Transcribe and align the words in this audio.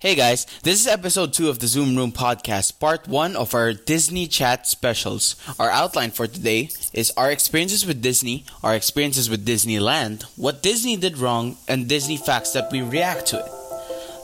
Hey 0.00 0.14
guys, 0.14 0.46
this 0.62 0.80
is 0.80 0.86
episode 0.86 1.34
2 1.34 1.50
of 1.50 1.58
the 1.58 1.66
Zoom 1.66 1.94
Room 1.94 2.10
podcast, 2.10 2.80
part 2.80 3.06
1 3.06 3.36
of 3.36 3.54
our 3.54 3.74
Disney 3.74 4.26
chat 4.26 4.66
specials. 4.66 5.36
Our 5.58 5.68
outline 5.68 6.10
for 6.10 6.26
today 6.26 6.70
is 6.94 7.12
our 7.18 7.30
experiences 7.30 7.84
with 7.84 8.00
Disney, 8.00 8.46
our 8.64 8.74
experiences 8.74 9.28
with 9.28 9.44
Disneyland, 9.44 10.22
what 10.38 10.62
Disney 10.62 10.96
did 10.96 11.18
wrong, 11.18 11.58
and 11.68 11.86
Disney 11.86 12.16
facts 12.16 12.52
that 12.52 12.72
we 12.72 12.80
react 12.80 13.26
to 13.26 13.44
it. 13.44 13.52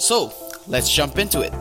So, 0.00 0.32
let's 0.66 0.90
jump 0.90 1.18
into 1.18 1.42
it. 1.42 1.52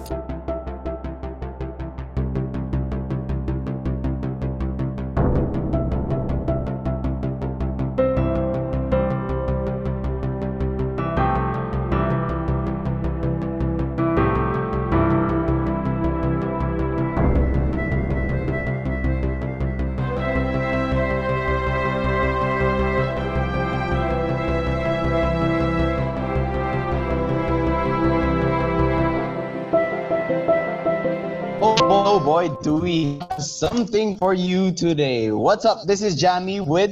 Something 33.55 34.17
for 34.17 34.33
you 34.33 34.73
today. 34.73 35.31
What's 35.31 35.63
up? 35.63 35.87
This 35.87 36.01
is 36.01 36.17
Jami 36.17 36.59
with, 36.59 36.91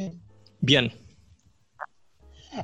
Bien. 0.64 0.94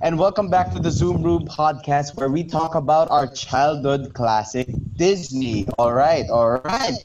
and 0.02 0.18
welcome 0.18 0.50
back 0.50 0.72
to 0.72 0.80
the 0.80 0.90
Zoom 0.90 1.22
Room 1.22 1.46
podcast 1.46 2.16
where 2.16 2.30
we 2.30 2.46
talk 2.46 2.76
about 2.76 3.12
our 3.12 3.28
childhood 3.28 4.14
classic, 4.14 4.70
Disney. 4.96 5.68
All 5.78 5.92
right, 5.92 6.30
all 6.30 6.62
right. 6.64 6.96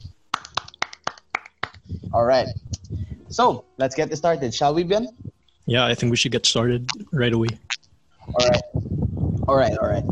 All 2.13 2.23
right. 2.23 2.47
So, 3.27 3.65
let's 3.77 3.93
get 3.93 4.09
this 4.09 4.19
started, 4.19 4.53
shall 4.53 4.73
we, 4.73 4.83
Bien? 4.83 5.09
Yeah, 5.65 5.85
I 5.85 5.95
think 5.95 6.11
we 6.11 6.15
should 6.15 6.31
get 6.31 6.45
started 6.45 6.87
right 7.11 7.33
away. 7.33 7.49
All 8.39 8.47
right. 8.47 8.61
All 9.47 9.55
right, 9.55 9.77
all 9.77 9.87
right. 9.87 10.03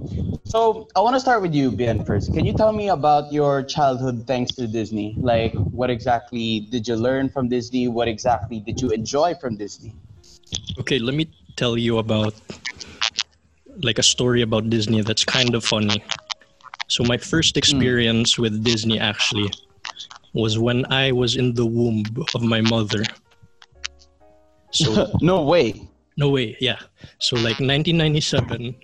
So, 0.43 0.87
I 0.95 1.01
want 1.01 1.15
to 1.15 1.19
start 1.19 1.41
with 1.41 1.55
you, 1.55 1.71
Bien, 1.71 2.05
first. 2.05 2.33
Can 2.33 2.45
you 2.45 2.53
tell 2.53 2.71
me 2.71 2.89
about 2.89 3.33
your 3.33 3.63
childhood 3.63 4.25
thanks 4.27 4.51
to 4.55 4.67
Disney? 4.67 5.15
Like, 5.17 5.53
what 5.73 5.89
exactly 5.89 6.67
did 6.69 6.87
you 6.87 6.95
learn 6.95 7.29
from 7.29 7.49
Disney? 7.49 7.87
What 7.87 8.07
exactly 8.07 8.59
did 8.59 8.79
you 8.79 8.91
enjoy 8.91 9.33
from 9.35 9.57
Disney? 9.57 9.95
Okay, 10.77 10.99
let 10.99 11.15
me 11.15 11.31
tell 11.55 11.77
you 11.77 11.97
about 11.97 12.35
like 13.81 13.97
a 13.97 14.03
story 14.03 14.41
about 14.41 14.69
Disney 14.69 15.01
that's 15.01 15.25
kind 15.25 15.55
of 15.55 15.65
funny. 15.65 16.03
So 16.87 17.03
my 17.03 17.17
first 17.17 17.55
hmm. 17.55 17.59
experience 17.59 18.37
with 18.37 18.63
Disney 18.63 18.99
actually 18.99 19.49
was 20.33 20.59
when 20.59 20.85
I 20.91 21.11
was 21.11 21.35
in 21.37 21.53
the 21.55 21.65
womb 21.65 22.03
of 22.35 22.43
my 22.43 22.61
mother. 22.61 23.03
So 24.71 25.11
no 25.21 25.43
way. 25.43 25.87
no 26.17 26.29
way, 26.29 26.55
yeah. 26.59 26.79
So 27.19 27.35
like 27.35 27.57
1997, 27.57 28.75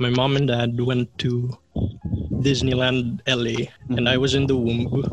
my 0.00 0.10
mom 0.10 0.36
and 0.36 0.48
dad 0.48 0.80
went 0.80 1.16
to 1.18 1.50
Disneyland 2.42 3.20
LA 3.26 3.68
and 3.96 4.08
I 4.08 4.16
was 4.16 4.34
in 4.34 4.46
the 4.46 4.56
womb. 4.56 5.04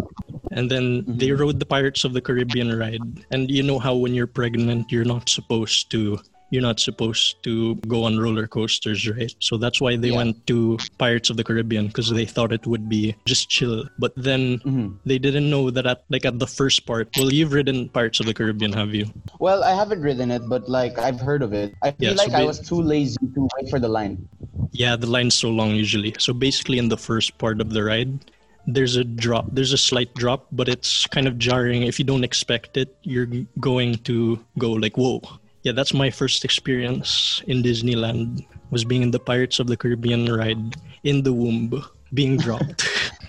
And 0.51 0.69
then 0.69 1.05
they 1.07 1.31
rode 1.31 1.59
the 1.59 1.65
Pirates 1.65 2.03
of 2.03 2.13
the 2.13 2.21
Caribbean 2.21 2.77
ride. 2.77 3.01
And 3.31 3.51
you 3.51 3.61
know 3.61 3.77
how 3.77 3.95
when 3.95 4.13
you're 4.15 4.27
pregnant, 4.27 4.91
you're 4.91 5.05
not 5.05 5.29
supposed 5.29 5.91
to 5.91 6.19
you're 6.51 6.63
not 6.63 6.79
supposed 6.79 7.43
to 7.43 7.75
go 7.85 8.05
on 8.05 8.17
roller 8.17 8.47
coasters, 8.47 9.07
right? 9.07 9.31
So 9.39 9.55
that's 9.57 9.79
why 9.79 9.95
they 9.97 10.09
Yeah. 10.09 10.17
went 10.17 10.47
to 10.47 10.79
Pirates 10.97 11.29
of 11.29 11.37
the 11.37 11.43
Caribbean 11.43 11.93
because 11.93 12.09
they 12.09 12.25
thought 12.25 12.51
it 12.51 12.65
would 12.65 12.89
be 12.89 13.13
just 13.25 13.49
chill. 13.53 13.85
But 13.99 14.13
then 14.17 14.57
Mhm. 14.65 14.97
they 15.05 15.19
didn't 15.19 15.47
know 15.47 15.69
that 15.69 15.85
at 15.85 16.01
like 16.09 16.25
at 16.25 16.39
the 16.39 16.47
first 16.47 16.87
part. 16.87 17.13
Well, 17.17 17.31
you've 17.31 17.53
ridden 17.53 17.89
Pirates 17.89 18.19
of 18.19 18.25
the 18.25 18.33
Caribbean, 18.33 18.73
have 18.73 18.95
you? 18.95 19.13
Well, 19.37 19.63
I 19.63 19.75
haven't 19.77 20.01
ridden 20.01 20.31
it, 20.31 20.41
but 20.49 20.67
like 20.67 20.97
I've 20.97 21.21
heard 21.21 21.43
of 21.43 21.53
it. 21.53 21.75
I 21.83 21.91
feel 21.91 22.09
Yeah, 22.09 22.15
so 22.17 22.23
like 22.25 22.33
I 22.33 22.43
was 22.43 22.57
too 22.57 22.81
lazy 22.81 23.21
to 23.21 23.47
wait 23.53 23.69
for 23.69 23.77
the 23.77 23.87
line. 23.87 24.27
Yeah, 24.71 24.95
the 24.95 25.07
line's 25.07 25.35
so 25.35 25.49
long 25.49 25.75
usually. 25.75 26.15
So 26.19 26.33
basically, 26.33 26.77
in 26.77 26.89
the 26.89 26.97
first 26.97 27.37
part 27.37 27.61
of 27.61 27.71
the 27.71 27.83
ride, 27.83 28.19
there's 28.67 28.95
a 28.95 29.03
drop. 29.03 29.47
There's 29.51 29.73
a 29.73 29.77
slight 29.77 30.13
drop, 30.15 30.47
but 30.51 30.69
it's 30.69 31.07
kind 31.07 31.27
of 31.27 31.37
jarring. 31.37 31.83
If 31.83 31.99
you 31.99 32.05
don't 32.05 32.23
expect 32.23 32.77
it, 32.77 32.95
you're 33.03 33.27
going 33.59 33.95
to 34.09 34.39
go 34.57 34.71
like, 34.71 34.97
"Whoa!" 34.97 35.21
Yeah, 35.63 35.73
that's 35.73 35.93
my 35.93 36.09
first 36.09 36.45
experience 36.45 37.41
in 37.47 37.63
Disneyland. 37.63 38.45
Was 38.71 38.85
being 38.85 39.01
in 39.01 39.11
the 39.11 39.19
Pirates 39.19 39.59
of 39.59 39.67
the 39.67 39.75
Caribbean 39.75 40.31
ride 40.31 40.77
in 41.03 41.23
the 41.23 41.33
womb, 41.33 41.73
being 42.13 42.37
dropped. 42.37 42.87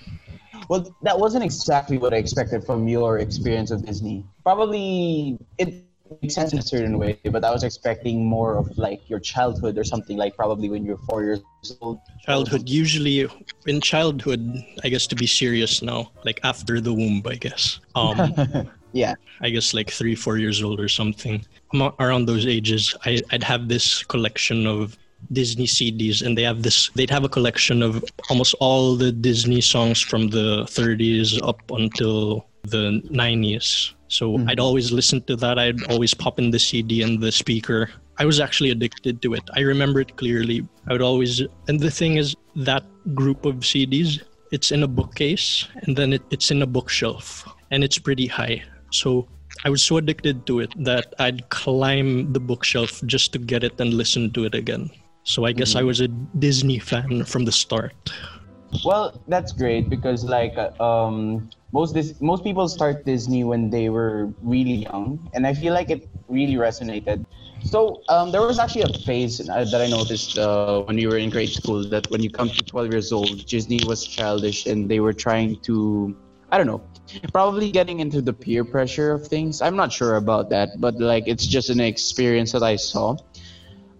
Well, 0.70 0.94
that 1.02 1.18
wasn't 1.18 1.42
exactly 1.42 1.98
what 1.98 2.14
I 2.14 2.18
expected 2.18 2.62
from 2.62 2.86
your 2.86 3.18
experience 3.18 3.72
of 3.72 3.84
Disney. 3.84 4.24
Probably 4.44 5.36
it 5.58 5.82
makes 6.22 6.34
sense 6.34 6.52
in 6.52 6.58
a 6.58 6.62
certain 6.62 6.98
way, 6.98 7.18
but 7.30 7.44
I 7.44 7.50
was 7.50 7.64
expecting 7.64 8.24
more 8.24 8.56
of 8.56 8.76
like 8.76 9.08
your 9.08 9.20
childhood 9.20 9.78
or 9.78 9.84
something 9.84 10.16
like 10.16 10.36
probably 10.36 10.68
when 10.68 10.84
you're 10.84 10.98
four 10.98 11.22
years 11.22 11.40
old. 11.80 12.00
childhood 12.24 12.68
usually 12.68 13.28
in 13.66 13.80
childhood, 13.80 14.40
I 14.84 14.88
guess 14.88 15.06
to 15.08 15.14
be 15.14 15.26
serious 15.26 15.82
now, 15.82 16.10
like 16.24 16.40
after 16.42 16.80
the 16.80 16.92
womb, 16.92 17.22
I 17.26 17.36
guess. 17.36 17.80
Um, 17.94 18.68
Yeah. 18.92 19.14
I 19.40 19.50
guess 19.50 19.74
like 19.74 19.90
three, 19.90 20.14
four 20.14 20.38
years 20.38 20.62
old 20.62 20.80
or 20.80 20.88
something. 20.88 21.44
Around 21.98 22.26
those 22.26 22.46
ages, 22.46 22.94
I, 23.04 23.20
I'd 23.30 23.44
have 23.44 23.68
this 23.68 24.02
collection 24.04 24.66
of 24.66 24.96
Disney 25.32 25.66
CDs, 25.66 26.24
and 26.24 26.36
they 26.36 26.42
have 26.42 26.62
this. 26.62 26.90
They'd 26.94 27.10
have 27.10 27.24
a 27.24 27.28
collection 27.28 27.82
of 27.82 28.02
almost 28.30 28.54
all 28.58 28.96
the 28.96 29.12
Disney 29.12 29.60
songs 29.60 30.00
from 30.00 30.28
the 30.28 30.64
30s 30.64 31.40
up 31.46 31.60
until 31.70 32.46
the 32.62 33.02
90s. 33.10 33.92
So 34.10 34.36
mm-hmm. 34.36 34.50
I'd 34.50 34.60
always 34.60 34.90
listen 34.90 35.22
to 35.22 35.36
that. 35.36 35.58
I'd 35.58 35.82
always 35.84 36.14
pop 36.14 36.38
in 36.38 36.50
the 36.50 36.58
CD 36.58 37.02
and 37.02 37.20
the 37.22 37.30
speaker. 37.30 37.90
I 38.18 38.24
was 38.24 38.40
actually 38.40 38.70
addicted 38.70 39.22
to 39.22 39.34
it. 39.34 39.42
I 39.54 39.60
remember 39.60 40.00
it 40.00 40.16
clearly. 40.16 40.68
I 40.88 40.92
would 40.92 41.00
always, 41.00 41.40
and 41.68 41.78
the 41.78 41.90
thing 41.90 42.16
is, 42.16 42.34
that 42.56 42.82
group 43.14 43.46
of 43.46 43.56
CDs, 43.60 44.20
it's 44.50 44.72
in 44.72 44.82
a 44.82 44.88
bookcase, 44.88 45.68
and 45.82 45.96
then 45.96 46.12
it, 46.12 46.22
it's 46.30 46.50
in 46.50 46.60
a 46.60 46.66
bookshelf, 46.66 47.48
and 47.70 47.84
it's 47.84 47.98
pretty 47.98 48.26
high. 48.26 48.64
So 48.90 49.28
I 49.64 49.70
was 49.70 49.82
so 49.82 49.96
addicted 49.96 50.44
to 50.46 50.58
it 50.58 50.74
that 50.84 51.14
I'd 51.20 51.48
climb 51.50 52.32
the 52.32 52.40
bookshelf 52.40 53.00
just 53.06 53.32
to 53.34 53.38
get 53.38 53.62
it 53.62 53.80
and 53.80 53.94
listen 53.94 54.32
to 54.32 54.44
it 54.44 54.56
again. 54.56 54.90
So 55.22 55.44
I 55.44 55.52
guess 55.52 55.76
I 55.76 55.78
mm-hmm. 55.78 55.86
was 55.86 56.00
a 56.00 56.08
Disney 56.08 56.80
fan 56.80 57.24
from 57.24 57.44
the 57.44 57.52
start. 57.52 58.10
Well, 58.84 59.20
that's 59.26 59.52
great 59.52 59.88
because 59.88 60.24
like 60.24 60.54
uh, 60.56 60.70
um 60.82 61.50
most 61.72 61.94
most 62.20 62.44
people 62.44 62.68
start 62.68 63.04
Disney 63.04 63.44
when 63.44 63.70
they 63.70 63.88
were 63.88 64.32
really 64.42 64.86
young, 64.88 65.28
and 65.34 65.46
I 65.46 65.54
feel 65.54 65.74
like 65.74 65.90
it 65.90 66.08
really 66.28 66.54
resonated. 66.54 67.24
So 67.62 68.02
um, 68.08 68.32
there 68.32 68.42
was 68.42 68.58
actually 68.58 68.82
a 68.82 68.92
phase 69.04 69.40
uh, 69.48 69.64
that 69.70 69.80
I 69.80 69.86
noticed 69.86 70.38
uh, 70.38 70.80
when 70.80 70.96
we 70.96 71.06
were 71.06 71.18
in 71.18 71.28
grade 71.30 71.50
school 71.50 71.78
that 71.84 72.08
when 72.10 72.22
you 72.22 72.30
come 72.30 72.48
to 72.48 72.62
12 72.62 72.88
years 72.90 73.12
old, 73.12 73.44
Disney 73.46 73.80
was 73.86 74.04
childish 74.06 74.66
and 74.66 74.88
they 74.88 75.00
were 75.00 75.12
trying 75.12 75.56
to, 75.62 76.16
I 76.50 76.56
don't 76.58 76.66
know, 76.66 76.80
probably 77.32 77.70
getting 77.70 78.00
into 78.00 78.20
the 78.22 78.32
peer 78.32 78.64
pressure 78.64 79.12
of 79.12 79.26
things. 79.26 79.60
I'm 79.60 79.76
not 79.76 79.92
sure 79.92 80.16
about 80.16 80.50
that, 80.50 80.80
but 80.80 80.98
like 80.98 81.24
it's 81.26 81.46
just 81.46 81.70
an 81.70 81.80
experience 81.80 82.52
that 82.52 82.62
I 82.62 82.76
saw. 82.76 83.16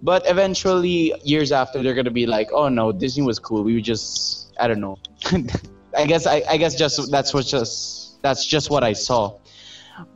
But 0.02 0.28
eventually, 0.28 1.12
years 1.24 1.52
after, 1.52 1.82
they're 1.82 1.94
gonna 1.94 2.10
be 2.10 2.26
like, 2.26 2.48
"Oh 2.52 2.68
no, 2.68 2.92
Disney 2.92 3.22
was 3.24 3.38
cool. 3.38 3.62
We 3.62 3.74
were 3.74 3.80
just, 3.80 4.52
I 4.58 4.66
don't 4.68 4.80
know." 4.80 4.98
I 5.96 6.06
guess, 6.06 6.26
I, 6.26 6.42
I 6.48 6.56
guess, 6.56 6.74
just 6.74 7.10
that's 7.10 7.34
what 7.34 7.46
just 7.46 8.22
that's 8.22 8.46
just 8.46 8.70
what 8.70 8.84
I 8.84 8.92
saw. 8.92 9.38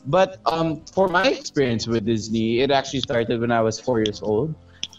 But 0.06 0.41
um, 0.47 0.84
for 0.95 1.09
my 1.09 1.27
experience 1.27 1.87
with 1.87 2.06
Disney, 2.06 2.61
it 2.61 2.71
actually 2.71 3.00
started 3.00 3.41
when 3.41 3.50
I 3.50 3.61
was 3.61 3.78
four 3.78 3.99
years 4.00 4.22
old. 4.22 4.55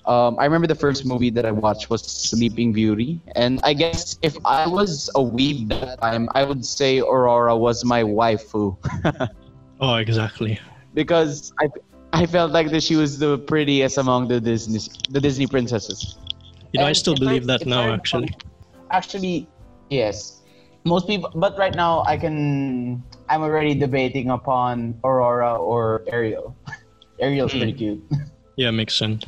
Um, 0.06 0.38
I 0.38 0.46
remember 0.46 0.68
the 0.68 0.76
first 0.76 1.06
movie 1.06 1.32
that 1.32 1.46
I 1.46 1.52
watched 1.52 1.90
was 1.90 2.04
Sleeping 2.04 2.72
Beauty, 2.72 3.22
and 3.36 3.60
I 3.64 3.74
guess 3.74 4.20
if 4.22 4.38
I 4.46 4.68
was 4.68 5.10
a 5.16 5.20
weeb 5.20 5.70
that 5.70 6.00
time, 6.02 6.30
I 6.36 6.44
would 6.44 6.64
say 6.64 7.00
Aurora 7.00 7.58
was 7.58 7.84
my 7.84 8.04
waifu. 8.04 8.78
Oh, 9.80 9.96
exactly. 9.96 10.60
because 10.94 11.52
I 11.60 11.68
I 12.16 12.26
felt 12.26 12.52
like 12.52 12.72
that 12.72 12.82
she 12.82 12.96
was 12.96 13.20
the 13.20 13.38
prettiest 13.38 13.98
among 13.98 14.30
the 14.30 14.40
Disney 14.40 14.80
the 15.10 15.20
Disney 15.20 15.48
princesses. 15.48 16.16
You 16.72 16.80
know, 16.80 16.88
I 16.88 16.94
still 16.94 17.14
if 17.14 17.20
believe 17.20 17.46
that 17.48 17.66
now, 17.66 17.90
I- 17.90 17.94
actually. 17.94 18.32
Actually, 18.92 19.48
yes. 19.90 20.42
Most 20.86 21.08
people, 21.08 21.32
but 21.36 21.58
right 21.58 21.76
now 21.76 22.04
I 22.06 22.16
can. 22.16 23.04
I'm 23.28 23.42
already 23.42 23.74
debating 23.76 24.30
upon 24.30 24.96
Aurora 25.04 25.58
or 25.58 26.06
Ariel. 26.08 26.56
Ariel's 27.20 27.52
pretty 27.52 27.74
cute. 27.74 28.00
Yeah, 28.56 28.72
makes 28.72 28.94
sense. 28.96 29.26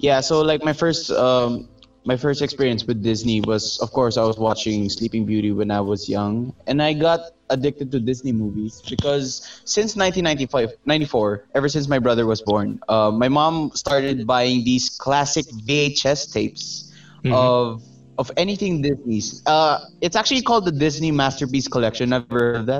Yeah, 0.00 0.18
so 0.20 0.40
like 0.42 0.64
my 0.64 0.72
first 0.72 1.10
um 1.12 1.68
my 2.04 2.16
first 2.16 2.42
experience 2.42 2.84
with 2.86 3.02
Disney 3.02 3.40
was 3.40 3.78
of 3.80 3.92
course 3.92 4.16
I 4.16 4.24
was 4.24 4.38
watching 4.38 4.88
Sleeping 4.88 5.24
Beauty 5.26 5.52
when 5.52 5.70
I 5.70 5.80
was 5.80 6.08
young 6.08 6.54
and 6.66 6.82
I 6.82 6.92
got 6.94 7.20
addicted 7.50 7.90
to 7.92 8.00
Disney 8.00 8.32
movies 8.32 8.82
because 8.88 9.42
since 9.64 9.96
1995 9.96 10.72
94 10.86 11.44
ever 11.54 11.68
since 11.68 11.88
my 11.88 11.98
brother 11.98 12.26
was 12.26 12.40
born 12.42 12.80
uh, 12.88 13.10
my 13.10 13.28
mom 13.28 13.70
started 13.74 14.26
buying 14.26 14.64
these 14.64 14.88
classic 14.98 15.46
VHS 15.66 16.26
tapes 16.32 16.90
Mhm. 17.24 17.32
of 17.34 17.82
of 18.18 18.30
anything 18.36 18.82
Disney. 18.82 19.20
Uh, 19.46 19.78
it's 20.00 20.16
actually 20.16 20.42
called 20.42 20.64
the 20.66 20.72
Disney 20.72 21.10
Masterpiece 21.10 21.68
Collection. 21.68 22.12
Ever 22.12 22.28
heard 22.28 22.46
of 22.48 22.56
that? 22.58 22.76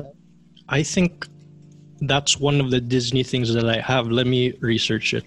I 0.68 0.82
think 0.82 1.26
that's 2.00 2.38
one 2.38 2.60
of 2.60 2.70
the 2.70 2.80
Disney 2.80 3.22
things 3.22 3.52
that 3.52 3.66
I 3.68 3.80
have. 3.80 4.08
Let 4.08 4.26
me 4.26 4.52
research 4.60 5.12
it 5.14 5.24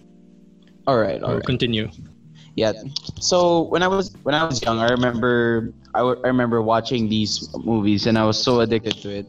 All 0.87 0.97
right, 0.97 1.21
all 1.21 1.35
or 1.35 1.41
continue. 1.41 1.89
Yeah. 2.55 2.73
So 3.19 3.63
when 3.69 3.83
I 3.83 3.87
was 3.87 4.13
when 4.23 4.33
I 4.35 4.43
was 4.43 4.61
young, 4.61 4.79
I 4.79 4.87
remember 4.87 5.71
I, 5.93 5.99
w- 5.99 6.19
I 6.23 6.27
remember 6.27 6.61
watching 6.61 7.09
these 7.09 7.49
movies, 7.63 8.05
and 8.05 8.17
I 8.17 8.25
was 8.25 8.41
so 8.41 8.59
addicted 8.61 9.01
to 9.01 9.09
it. 9.09 9.27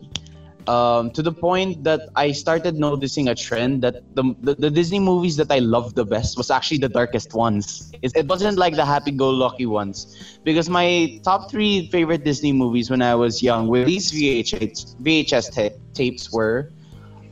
Um, 0.68 1.10
to 1.12 1.22
the 1.22 1.32
point 1.32 1.84
that 1.84 2.08
I 2.16 2.32
started 2.32 2.76
noticing 2.76 3.28
a 3.28 3.34
trend 3.34 3.82
that 3.82 3.96
the, 4.14 4.34
the, 4.40 4.54
the 4.54 4.70
Disney 4.70 4.98
movies 4.98 5.36
that 5.36 5.50
I 5.50 5.58
loved 5.58 5.94
the 5.94 6.06
best 6.06 6.36
was 6.38 6.50
actually 6.50 6.78
the 6.78 6.88
darkest 6.88 7.34
ones. 7.34 7.92
It, 8.00 8.12
it 8.16 8.26
wasn't 8.26 8.56
like 8.56 8.74
the 8.74 8.84
happy-go-lucky 8.84 9.66
ones, 9.66 10.38
because 10.42 10.68
my 10.70 11.20
top 11.22 11.50
three 11.50 11.88
favorite 11.90 12.24
Disney 12.24 12.52
movies 12.52 12.90
when 12.90 13.02
I 13.02 13.14
was 13.14 13.42
young 13.42 13.68
with 13.68 13.86
these 13.86 14.10
VHS 14.12 14.96
VHS 15.02 15.50
ta- 15.52 15.76
tapes 15.92 16.32
were, 16.32 16.70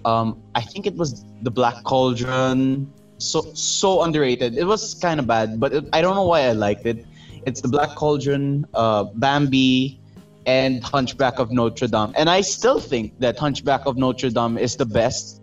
um, 0.05 0.37
I 0.55 0.61
think 0.61 0.87
it 0.87 0.95
was 0.97 1.25
The 1.43 1.51
Black 1.51 1.83
Cauldron, 1.85 2.93
so 3.25 3.53
so 3.55 4.03
underrated. 4.03 4.57
It 4.59 4.65
was 4.65 4.95
kind 4.95 5.19
of 5.21 5.27
bad, 5.27 5.59
but 5.61 5.73
it, 5.73 5.85
I 5.93 6.01
don't 6.03 6.15
know 6.15 6.27
why 6.27 6.43
I 6.43 6.53
liked 6.53 6.87
it. 6.87 7.07
It's 7.47 7.61
the 7.61 7.69
Black 7.69 7.95
Cauldron, 7.97 8.67
uh, 8.75 9.05
Bambi, 9.15 10.01
and 10.47 10.83
Hunchback 10.83 11.39
of 11.39 11.51
Notre 11.51 11.87
Dame. 11.89 12.13
And 12.17 12.29
I 12.31 12.41
still 12.41 12.79
think 12.81 13.19
that 13.21 13.39
Hunchback 13.39 13.87
of 13.87 13.97
Notre 13.97 14.31
Dame 14.31 14.59
is 14.59 14.77
the 14.77 14.87
best, 14.87 15.41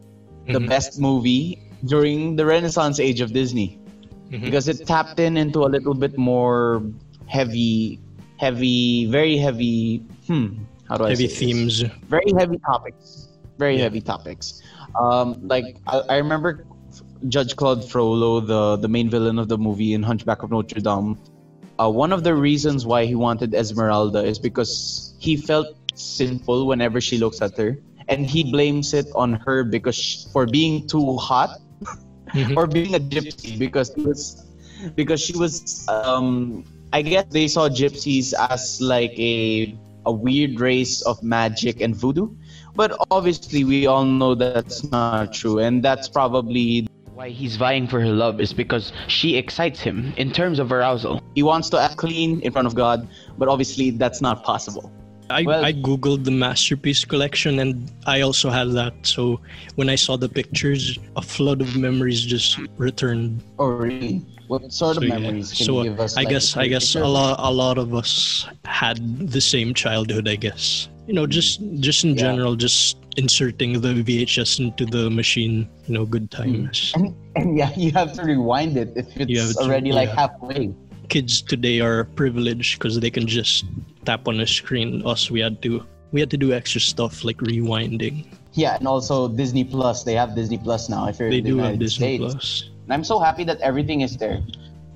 the 0.48 0.60
Mhm. 0.60 0.70
best 0.70 1.00
movie 1.00 1.60
during 1.86 2.36
the 2.36 2.46
Renaissance 2.46 3.00
age 3.00 3.22
of 3.22 3.32
Disney 3.34 3.80
Mhm. 4.32 4.44
because 4.44 4.68
it 4.68 4.86
tapped 4.86 5.20
in 5.20 5.38
into 5.38 5.64
a 5.64 5.70
little 5.76 5.94
bit 5.94 6.18
more 6.18 6.84
heavy, 7.28 8.00
heavy, 8.38 9.06
very 9.06 9.38
heavy. 9.38 10.04
Hmm. 10.28 10.64
How 10.88 10.98
do 10.98 11.06
I 11.06 11.10
Heavy 11.10 11.28
say 11.28 11.34
this? 11.34 11.40
themes. 11.40 11.76
very 12.10 12.32
heavy 12.38 12.58
topics 12.66 13.28
very 13.60 13.76
Yeah. 13.78 13.84
heavy 13.84 14.00
topics 14.02 14.62
um 15.00 15.36
like 15.54 15.78
I, 15.86 16.00
I 16.10 16.18
remember 16.18 16.66
judge 17.28 17.56
claude 17.56 17.84
frollo 17.84 18.40
the 18.40 18.78
the 18.78 18.88
main 18.88 19.10
villain 19.10 19.38
of 19.40 19.48
the 19.48 19.58
movie 19.58 19.94
in 19.94 20.04
hunchback 20.04 20.42
of 20.44 20.50
notre 20.52 20.80
dame 20.80 21.18
uh, 21.80 21.90
one 21.90 22.12
of 22.12 22.24
the 22.24 22.34
reasons 22.34 22.86
why 22.86 23.06
he 23.06 23.16
wanted 23.16 23.54
esmeralda 23.54 24.24
is 24.24 24.40
because 24.40 25.14
he 25.20 25.36
felt 25.36 25.68
sinful 25.96 26.66
whenever 26.68 27.00
she 27.02 27.18
looks 27.18 27.42
at 27.42 27.58
her 27.58 27.78
and 28.08 28.26
he 28.26 28.44
blames 28.52 28.94
it 28.94 29.08
on 29.16 29.34
her 29.34 29.64
because 29.64 29.96
sh 29.96 30.26
for 30.32 30.46
being 30.46 30.88
too 30.88 31.18
hot 31.18 31.60
Mhm. 32.36 32.56
or 32.56 32.68
being 32.68 32.94
a 32.96 33.00
gypsy 33.00 33.58
because 33.58 33.90
it 33.90 34.06
was 34.06 34.46
because 34.96 35.20
she 35.20 35.36
was 35.36 35.86
um 35.90 36.64
I 36.94 37.02
guess 37.02 37.26
they 37.30 37.48
saw 37.48 37.70
gypsies 37.70 38.34
as 38.38 38.80
like 38.82 39.14
a 39.18 39.76
a 40.06 40.12
weird 40.12 40.60
race 40.60 41.02
of 41.02 41.22
magic 41.22 41.82
and 41.82 41.96
voodoo. 41.96 42.30
But 42.76 42.96
obviously 43.12 43.64
we 43.66 43.86
all 43.88 44.06
know 44.06 44.36
that's 44.36 44.84
not 44.86 45.34
true 45.34 45.60
and 45.60 45.84
that's 45.84 46.08
probably 46.08 46.88
Why 47.20 47.28
he's 47.28 47.58
vying 47.58 47.86
for 47.86 48.00
her 48.00 48.08
love 48.08 48.40
is 48.40 48.54
because 48.54 48.94
she 49.08 49.36
excites 49.36 49.82
him 49.82 50.14
in 50.16 50.32
terms 50.32 50.58
of 50.58 50.72
arousal. 50.72 51.22
he 51.36 51.44
wants 51.44 51.70
to 51.72 51.78
act 51.78 51.98
clean 51.98 52.40
in 52.40 52.54
front 52.54 52.66
of 52.66 52.76
God, 52.76 53.10
but 53.38 53.50
obviously 53.50 53.90
that's 53.92 54.22
not 54.22 54.46
possible. 54.46 54.90
I, 55.30 55.44
Well- 55.44 55.66
I 55.66 55.74
googled 55.74 56.24
the 56.24 56.32
masterpiece 56.32 57.04
collection 57.04 57.60
and 57.60 57.92
I 58.06 58.22
also 58.22 58.50
had 58.50 58.72
that. 58.72 58.94
So 59.06 59.42
when 59.76 59.90
I 59.90 59.96
saw 59.96 60.16
the 60.16 60.30
pictures, 60.30 60.98
a 61.18 61.22
flood 61.22 61.60
of 61.60 61.76
memories 61.76 62.22
just 62.24 62.58
returned. 62.78 63.44
Oh 63.60 63.66
really? 63.68 64.26
What 64.48 64.72
sort 64.72 64.96
So, 64.96 65.02
of 65.02 65.08
yeah. 65.10 65.20
memories 65.20 65.52
can 65.52 65.66
So 65.66 65.84
you 65.84 65.90
give 65.90 66.00
us? 66.00 66.16
I 66.16 66.22
like, 66.22 66.30
guess 66.30 66.56
I 66.56 66.68
guess 66.70 66.96
a 66.96 67.04
lot 67.06 67.36
a 67.38 67.52
lot 67.52 67.78
of 67.78 67.94
us 67.94 68.48
had 68.64 68.98
the 69.30 69.42
same 69.42 69.74
childhood. 69.74 70.30
I 70.30 70.38
guess 70.38 70.88
you 71.10 71.16
know 71.18 71.26
just 71.26 71.58
just 71.82 72.06
in 72.06 72.14
Yeah. 72.14 72.30
general, 72.30 72.54
just 72.56 73.02
inserting 73.18 73.82
the 73.82 73.98
VHS 74.06 74.60
into 74.62 74.86
the 74.86 75.10
machine. 75.10 75.66
You 75.90 75.94
know, 75.98 76.06
good 76.06 76.30
times. 76.30 76.94
Mm. 76.94 77.02
and, 77.02 77.06
and 77.36 77.48
yeah, 77.58 77.74
you 77.76 77.90
have 77.98 78.14
to 78.14 78.22
rewind 78.22 78.78
it 78.78 78.94
if 78.96 79.10
it's 79.18 79.34
have 79.42 79.54
to- 79.58 79.64
already 79.66 79.92
like 79.92 80.10
yeah. 80.14 80.30
halfway. 80.30 80.70
Kids 81.10 81.42
today 81.42 81.82
are 81.82 82.06
privileged 82.14 82.78
because 82.78 83.00
they 83.02 83.10
can 83.10 83.26
just 83.26 83.66
tap 84.06 84.28
on 84.30 84.38
a 84.40 84.46
screen. 84.46 85.02
Us, 85.02 85.32
we 85.34 85.42
had 85.42 85.58
to 85.66 85.82
we 86.14 86.22
had 86.22 86.30
to 86.30 86.38
do 86.38 86.54
extra 86.54 86.78
stuff 86.80 87.26
like 87.26 87.38
rewinding. 87.42 88.30
Yeah, 88.54 88.78
and 88.78 88.86
also 88.88 89.28
Disney 89.28 89.64
Plus. 89.66 90.06
They 90.06 90.14
have 90.14 90.36
Disney 90.38 90.62
Plus 90.62 90.86
now. 90.90 91.10
If 91.10 91.18
you're 91.18 91.34
They 91.34 91.42
in 91.42 91.44
the 91.44 91.50
do 91.50 91.56
United 91.58 91.72
have 91.72 91.80
Disney 91.82 92.18
States. 92.22 92.34
Plus. 92.38 92.70
And 92.86 92.94
I'm 92.94 93.04
so 93.04 93.18
happy 93.18 93.44
that 93.50 93.58
everything 93.62 94.02
is 94.06 94.18
there. 94.22 94.38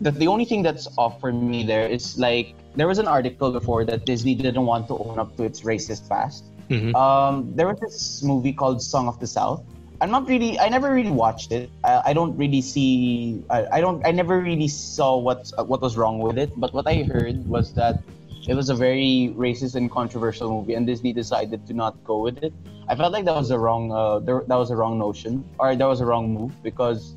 That 0.02 0.16
the 0.16 0.28
only 0.28 0.46
thing 0.46 0.64
that's 0.64 0.88
off 0.98 1.20
for 1.20 1.32
me 1.32 1.64
there 1.64 1.88
is 1.88 2.18
like 2.18 2.56
there 2.76 2.88
was 2.88 3.00
an 3.00 3.08
article 3.08 3.52
before 3.52 3.86
that 3.86 4.06
Disney 4.06 4.36
didn't 4.36 4.66
want 4.66 4.88
to 4.88 4.98
own 4.98 5.20
up 5.20 5.38
to 5.38 5.44
its 5.44 5.62
racist 5.62 6.10
past. 6.10 6.44
Mhm. 6.70 6.96
Um, 6.96 7.54
there 7.56 7.68
was 7.68 7.80
this 7.80 8.24
movie 8.24 8.54
called 8.54 8.82
Song 8.82 9.08
of 9.08 9.20
the 9.20 9.28
South. 9.28 9.64
I'm 10.02 10.12
not 10.12 10.28
really. 10.28 10.60
I 10.60 10.68
never 10.68 10.92
really 10.92 11.12
watched 11.12 11.52
it. 11.52 11.70
I, 11.84 12.12
I 12.12 12.14
don't 12.14 12.36
really 12.36 12.62
see. 12.62 13.44
I, 13.50 13.78
I 13.78 13.82
don't. 13.82 14.06
I 14.06 14.12
never 14.12 14.40
really 14.40 14.68
saw 14.68 15.16
what 15.18 15.52
what 15.66 15.80
was 15.82 15.96
wrong 15.96 16.20
with 16.20 16.38
it. 16.38 16.52
But 16.58 16.74
what 16.74 16.88
I 16.88 17.04
heard 17.04 17.48
was 17.48 17.74
that 17.76 18.04
it 18.48 18.56
was 18.56 18.70
a 18.70 18.76
very 18.76 19.32
racist 19.38 19.76
and 19.76 19.90
controversial 19.90 20.50
movie, 20.52 20.74
and 20.74 20.86
Disney 20.86 21.14
decided 21.14 21.66
to 21.68 21.74
not 21.74 22.04
go 22.04 22.20
with 22.20 22.44
it. 22.44 22.52
I 22.90 22.96
felt 22.96 23.14
like 23.14 23.24
that 23.26 23.36
was 23.36 23.52
a 23.52 23.60
wrong. 23.60 23.92
Uh, 23.94 24.20
there, 24.20 24.44
that 24.48 24.56
was 24.58 24.72
a 24.72 24.76
wrong 24.76 25.00
notion, 25.00 25.46
or 25.58 25.74
that 25.76 25.88
was 25.88 26.02
a 26.02 26.06
wrong 26.06 26.34
move 26.34 26.52
because, 26.64 27.16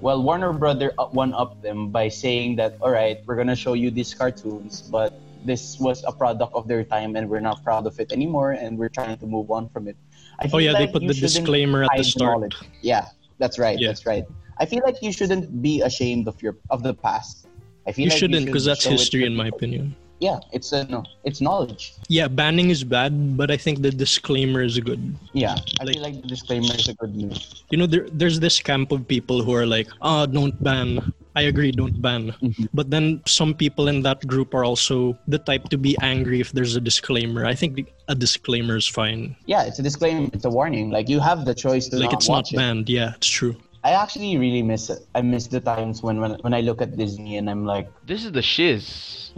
well, 0.00 0.22
Warner 0.22 0.52
Brother 0.52 0.92
one 1.10 1.34
up 1.34 1.60
them 1.62 1.90
by 1.90 2.08
saying 2.08 2.56
that, 2.56 2.76
all 2.80 2.90
right, 2.90 3.18
we're 3.26 3.36
gonna 3.36 3.56
show 3.56 3.74
you 3.74 3.90
these 3.90 4.14
cartoons, 4.14 4.82
but 4.82 5.18
this 5.44 5.78
was 5.78 6.04
a 6.06 6.12
product 6.12 6.54
of 6.54 6.68
their 6.68 6.84
time, 6.84 7.16
and 7.16 7.28
we're 7.28 7.40
not 7.40 7.62
proud 7.64 7.86
of 7.86 7.98
it 7.98 8.12
anymore, 8.12 8.52
and 8.52 8.78
we're 8.78 8.88
trying 8.88 9.16
to 9.18 9.26
move 9.26 9.50
on 9.50 9.68
from 9.68 9.88
it. 9.88 9.96
I 10.40 10.48
Oh 10.52 10.58
yeah, 10.58 10.72
they 10.72 10.86
put 10.86 11.02
the 11.02 11.14
disclaimer 11.14 11.84
at 11.84 11.90
the 11.96 12.04
start. 12.04 12.40
knowledge. 12.40 12.56
Yeah, 12.82 13.06
that's 13.38 13.58
right. 13.58 13.78
Yeah. 13.78 13.88
That's 13.88 14.06
right. 14.06 14.24
I 14.58 14.66
feel 14.66 14.82
like 14.84 15.02
you 15.02 15.12
shouldn't 15.12 15.62
be 15.62 15.82
ashamed 15.82 16.28
of 16.28 16.40
your 16.42 16.56
of 16.70 16.82
the 16.82 16.94
past. 16.94 17.46
I 17.86 17.92
feel 17.92 18.04
You 18.04 18.10
like 18.10 18.18
shouldn't 18.18 18.40
should 18.40 18.46
because 18.46 18.64
that's 18.64 18.84
history, 18.84 19.24
in 19.24 19.34
my 19.34 19.48
opinion. 19.48 19.96
Yeah, 20.20 20.38
it's 20.52 20.72
a 20.72 20.84
no, 20.90 21.04
it's 21.22 21.40
knowledge. 21.40 21.94
Yeah, 22.08 22.26
banning 22.26 22.70
is 22.70 22.82
bad, 22.82 23.36
but 23.36 23.50
I 23.50 23.56
think 23.56 23.82
the 23.82 23.90
disclaimer 23.90 24.62
is 24.62 24.78
good. 24.80 25.14
Yeah, 25.32 25.54
I 25.80 25.84
Like- 25.84 25.94
feel 25.94 26.02
like 26.02 26.22
the 26.22 26.28
disclaimer 26.28 26.74
is 26.74 26.88
a 26.88 26.94
good 26.94 27.14
move. 27.14 27.38
You 27.70 27.78
know, 27.78 27.86
there, 27.86 28.06
there's 28.12 28.40
this 28.40 28.58
camp 28.58 28.90
of 28.90 29.06
people 29.06 29.42
who 29.42 29.54
are 29.54 29.66
like, 29.66 29.86
ah, 30.02 30.26
don't 30.26 30.60
ban. 30.62 31.12
I 31.36 31.42
agree, 31.42 31.70
don't 31.70 32.02
ban. 32.02 32.34
Mhm. 32.42 32.66
But 32.74 32.90
then 32.90 33.22
some 33.26 33.54
people 33.54 33.86
in 33.86 34.02
that 34.02 34.26
group 34.26 34.54
are 34.54 34.64
also 34.64 35.16
the 35.28 35.38
type 35.38 35.68
to 35.70 35.78
be 35.78 35.96
angry 36.02 36.40
if 36.40 36.50
there's 36.50 36.74
a 36.74 36.80
disclaimer. 36.80 37.46
I 37.46 37.54
think 37.54 37.86
a 38.08 38.14
disclaimer 38.16 38.74
is 38.76 38.88
fine. 38.88 39.36
Yeah, 39.46 39.62
it's 39.62 39.78
a 39.78 39.82
disclaimer. 39.82 40.26
It's 40.32 40.44
a 40.44 40.50
warning. 40.50 40.90
Like 40.90 41.08
you 41.08 41.20
have 41.20 41.44
the 41.44 41.54
choice 41.54 41.86
to 41.90 41.96
like 41.96 42.10
not 42.10 42.14
it's 42.18 42.28
not 42.28 42.34
watch 42.42 42.52
it. 42.52 42.56
banned. 42.56 42.88
Yeah, 42.88 43.14
it's 43.14 43.28
true. 43.28 43.54
I 43.88 43.92
actually 44.02 44.36
really 44.36 44.62
miss 44.62 44.90
it. 44.90 45.00
I 45.14 45.22
miss 45.22 45.46
the 45.46 45.60
times 45.60 46.02
when 46.02 46.20
when 46.22 46.32
when 46.44 46.52
I 46.52 46.60
look 46.68 46.82
at 46.84 46.90
Disney 47.02 47.38
and 47.40 47.48
I'm 47.52 47.64
like, 47.64 47.88
This 48.10 48.20
is 48.26 48.32
the 48.38 48.42
shiz. 48.42 48.84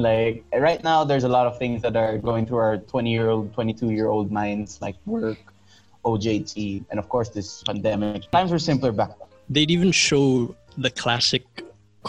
like 0.09 0.43
right 0.69 0.83
now 0.83 0.99
there's 1.09 1.27
a 1.31 1.33
lot 1.39 1.47
of 1.51 1.55
things 1.63 1.79
that 1.87 1.95
are 2.03 2.19
going 2.19 2.47
through 2.47 2.63
our 2.67 2.77
20 2.79 3.13
year 3.17 3.29
old 3.35 3.53
22 3.55 3.91
year 3.99 4.09
old 4.09 4.29
minds 4.33 4.79
like 4.85 4.97
work 5.05 5.39
ojt 6.11 6.55
and 6.91 6.97
of 7.03 7.07
course 7.15 7.29
this 7.37 7.49
pandemic 7.69 8.25
times 8.37 8.51
were 8.55 8.63
simpler 8.71 8.93
back 9.01 9.11
then 9.19 9.29
They'd 9.55 9.71
even 9.77 9.93
show 9.93 10.55
the 10.79 10.91
classic 11.03 11.45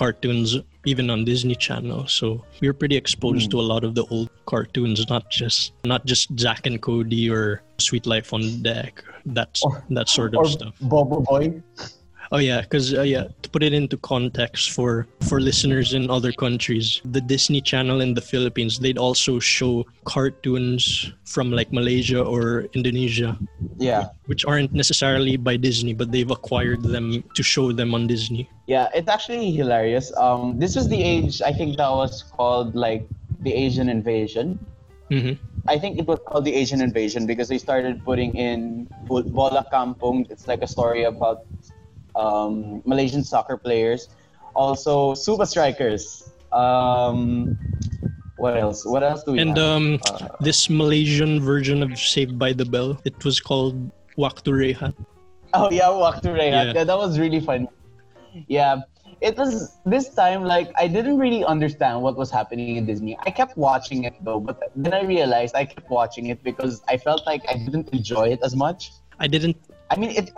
cartoons 0.01 0.57
even 0.91 1.09
on 1.13 1.25
Disney 1.25 1.53
Channel. 1.67 2.07
So 2.07 2.25
we 2.61 2.67
were 2.69 2.77
pretty 2.81 2.95
exposed 3.03 3.45
Hmm. 3.45 3.51
to 3.53 3.57
a 3.63 3.67
lot 3.73 3.83
of 3.87 3.93
the 3.93 4.05
old 4.13 4.29
cartoons, 4.51 4.99
not 5.13 5.29
just 5.39 5.73
not 5.93 6.05
just 6.11 6.29
Zack 6.43 6.65
and 6.69 6.77
Cody 6.81 7.23
or 7.29 7.61
Sweet 7.87 8.05
Life 8.13 8.29
on 8.37 8.41
Deck. 8.69 9.03
That's 9.25 9.61
Or- 9.65 9.83
that 9.97 10.07
sort 10.17 10.33
or 10.37 10.45
of 10.45 10.51
stuff. 10.57 10.73
bobo 10.93 11.19
boy 11.31 11.45
Oh 12.31 12.39
yeah, 12.39 12.61
because 12.61 12.95
uh, 12.95 13.03
yeah, 13.03 13.27
to 13.41 13.49
put 13.49 13.61
it 13.61 13.73
into 13.73 13.97
context 13.97 14.71
for 14.71 15.05
for 15.27 15.43
listeners 15.43 15.93
in 15.93 16.09
other 16.09 16.31
countries, 16.31 17.03
the 17.03 17.19
Disney 17.19 17.59
Channel 17.59 17.99
in 17.99 18.15
the 18.15 18.23
Philippines, 18.23 18.79
they'd 18.79 18.97
also 18.97 19.35
show 19.39 19.83
cartoons 20.07 21.11
from 21.27 21.51
like 21.51 21.75
Malaysia 21.75 22.23
or 22.23 22.71
Indonesia, 22.71 23.35
yeah. 23.75 24.15
Which 24.31 24.45
aren't 24.45 24.71
necessarily 24.71 25.35
by 25.35 25.59
Disney, 25.59 25.91
but 25.91 26.11
they've 26.15 26.31
acquired 26.31 26.83
them 26.83 27.19
to 27.35 27.43
show 27.43 27.75
them 27.75 27.93
on 27.93 28.07
Disney. 28.07 28.47
yeah 28.67 28.87
it's 28.95 29.11
actually 29.11 29.51
hilarious. 29.51 30.15
Um 30.15 30.55
this 30.55 30.79
was 30.79 30.87
the 30.87 31.01
age 31.03 31.43
i 31.43 31.51
think 31.51 31.75
that 31.75 31.91
was 31.91 32.23
called 32.23 32.71
like 32.71 33.03
the 33.43 33.51
asian 33.51 33.91
invasion. 33.91 34.55
Hmm 35.11 35.35
I 35.67 35.77
think 35.77 35.99
it 35.99 36.07
was 36.07 36.19
called 36.25 36.45
the 36.45 36.53
Asian 36.55 36.81
Invasion 36.81 37.25
because 37.27 37.47
they 37.47 37.57
started 37.57 38.03
putting 38.03 38.35
in 38.35 38.89
Bo- 39.05 39.23
Bola 39.23 39.65
Kampung. 39.71 40.29
It's 40.31 40.47
like 40.47 40.61
a 40.61 40.67
story 40.67 41.03
about 41.03 41.45
um, 42.15 42.81
Malaysian 42.85 43.23
soccer 43.23 43.57
players. 43.57 44.09
Also, 44.55 45.13
Super 45.13 45.45
Strikers. 45.45 46.29
Um, 46.51 47.57
what 48.37 48.57
else? 48.57 48.85
What 48.85 49.03
else 49.03 49.23
do 49.23 49.33
we 49.33 49.39
And 49.39 49.55
have? 49.55 49.57
um, 49.57 49.99
Uh, 50.05 50.27
this 50.41 50.69
Malaysian 50.69 51.39
version 51.39 51.81
of 51.83 51.97
Saved 51.97 52.37
by 52.37 52.51
the 52.53 52.65
Bell, 52.65 52.99
it 53.05 53.23
was 53.23 53.39
called 53.39 53.77
Waktu 54.17 54.51
Rehat. 54.51 54.93
oh 55.53 55.69
yeah, 55.71 55.87
Waktu 55.87 56.33
Rehat. 56.35 56.51
Yeah. 56.51 56.73
Yeah. 56.73 56.83
that 56.83 56.97
was 56.97 57.19
really 57.19 57.39
fun. 57.39 57.67
Yeah, 58.47 58.81
it 59.19 59.37
was 59.37 59.77
this 59.85 60.09
time 60.15 60.43
like 60.43 60.71
I 60.79 60.87
didn't 60.87 61.17
really 61.19 61.43
understand 61.45 62.01
what 62.01 62.15
was 62.17 62.31
happening 62.31 62.75
in 62.75 62.85
Disney. 62.85 63.17
I 63.27 63.29
kept 63.31 63.55
watching 63.57 64.03
it 64.05 64.15
though, 64.23 64.39
but 64.39 64.59
then 64.75 64.93
I 64.93 65.03
realized 65.03 65.55
I 65.55 65.65
kept 65.65 65.89
watching 65.89 66.27
it 66.27 66.43
because 66.43 66.81
I 66.87 66.95
felt 66.97 67.25
like 67.27 67.43
I 67.47 67.55
didn't 67.55 67.89
enjoy 67.91 68.29
it 68.35 68.39
as 68.43 68.55
much. 68.55 68.91
I 69.19 69.27
didn't. 69.27 69.55
I 69.91 69.95
mean, 69.99 70.11
it 70.11 70.31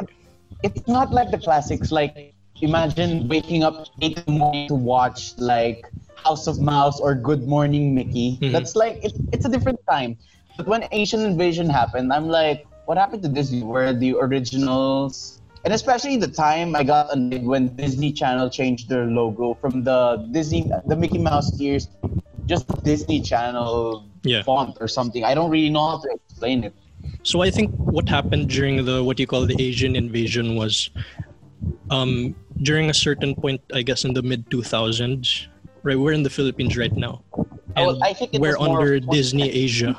it's 0.63 0.87
not 0.87 1.11
like 1.11 1.31
the 1.31 1.37
classics. 1.37 1.91
Like 1.91 2.33
imagine 2.61 3.27
waking 3.27 3.63
up 3.63 3.87
eight 4.01 4.17
in 4.17 4.25
the 4.25 4.31
morning 4.39 4.67
to 4.69 4.75
watch 4.75 5.33
like 5.37 5.85
House 6.23 6.47
of 6.47 6.59
Mouse 6.59 6.99
or 6.99 7.15
Good 7.15 7.47
Morning 7.47 7.93
Mickey. 7.93 8.37
Mhm. 8.41 8.51
That's 8.51 8.75
like 8.75 9.03
it, 9.03 9.13
it's 9.31 9.45
a 9.45 9.49
different 9.49 9.79
time. 9.89 10.17
But 10.57 10.67
when 10.67 10.87
Asian 10.91 11.21
Invasion 11.21 11.69
happened, 11.69 12.13
I'm 12.13 12.29
like, 12.29 12.65
what 12.85 12.97
happened 12.97 13.23
to 13.23 13.29
Disney? 13.29 13.63
Where 13.63 13.91
the 13.93 14.15
originals? 14.15 15.41
And 15.65 15.73
especially 15.73 16.17
the 16.17 16.27
time 16.27 16.75
I 16.75 16.83
got 16.83 17.11
annoyed 17.13 17.43
when 17.43 17.75
Disney 17.75 18.11
Channel 18.11 18.49
changed 18.49 18.89
their 18.89 19.05
logo 19.05 19.53
from 19.55 19.83
the 19.83 20.27
Disney, 20.31 20.69
the 20.85 20.95
Mickey 20.95 21.17
Mouse 21.17 21.59
ears, 21.59 21.87
just 22.45 22.67
Disney 22.83 23.21
Channel 23.21 24.03
Yeah. 24.23 24.43
font 24.43 24.77
or 24.81 24.87
something. 24.87 25.23
I 25.23 25.33
don't 25.33 25.49
really 25.49 25.69
know 25.71 25.87
how 25.95 25.97
to 26.03 26.09
explain 26.11 26.63
it. 26.65 26.73
So 27.23 27.41
I 27.41 27.49
think 27.49 27.71
what 27.89 28.09
happened 28.09 28.49
during 28.49 28.83
the 28.85 29.03
what 29.03 29.19
you 29.19 29.27
call 29.27 29.45
the 29.45 29.59
Asian 29.61 29.95
invasion 29.95 30.55
was, 30.55 30.89
um, 31.89 32.35
during 32.61 32.89
a 32.89 32.93
certain 32.93 33.35
point, 33.35 33.61
I 33.73 33.81
guess 33.81 34.05
in 34.05 34.13
the 34.13 34.21
mid 34.21 34.49
2000s, 34.49 35.47
right? 35.83 35.97
We're 35.97 36.13
in 36.13 36.23
the 36.23 36.29
Philippines 36.29 36.77
right 36.77 36.95
now, 36.95 37.23
and 37.75 37.89
Oh, 37.89 37.99
I 38.03 38.13
think 38.13 38.33
we're 38.33 38.59
under 38.59 38.99
Disney 38.99 39.49
Asia. 39.49 39.97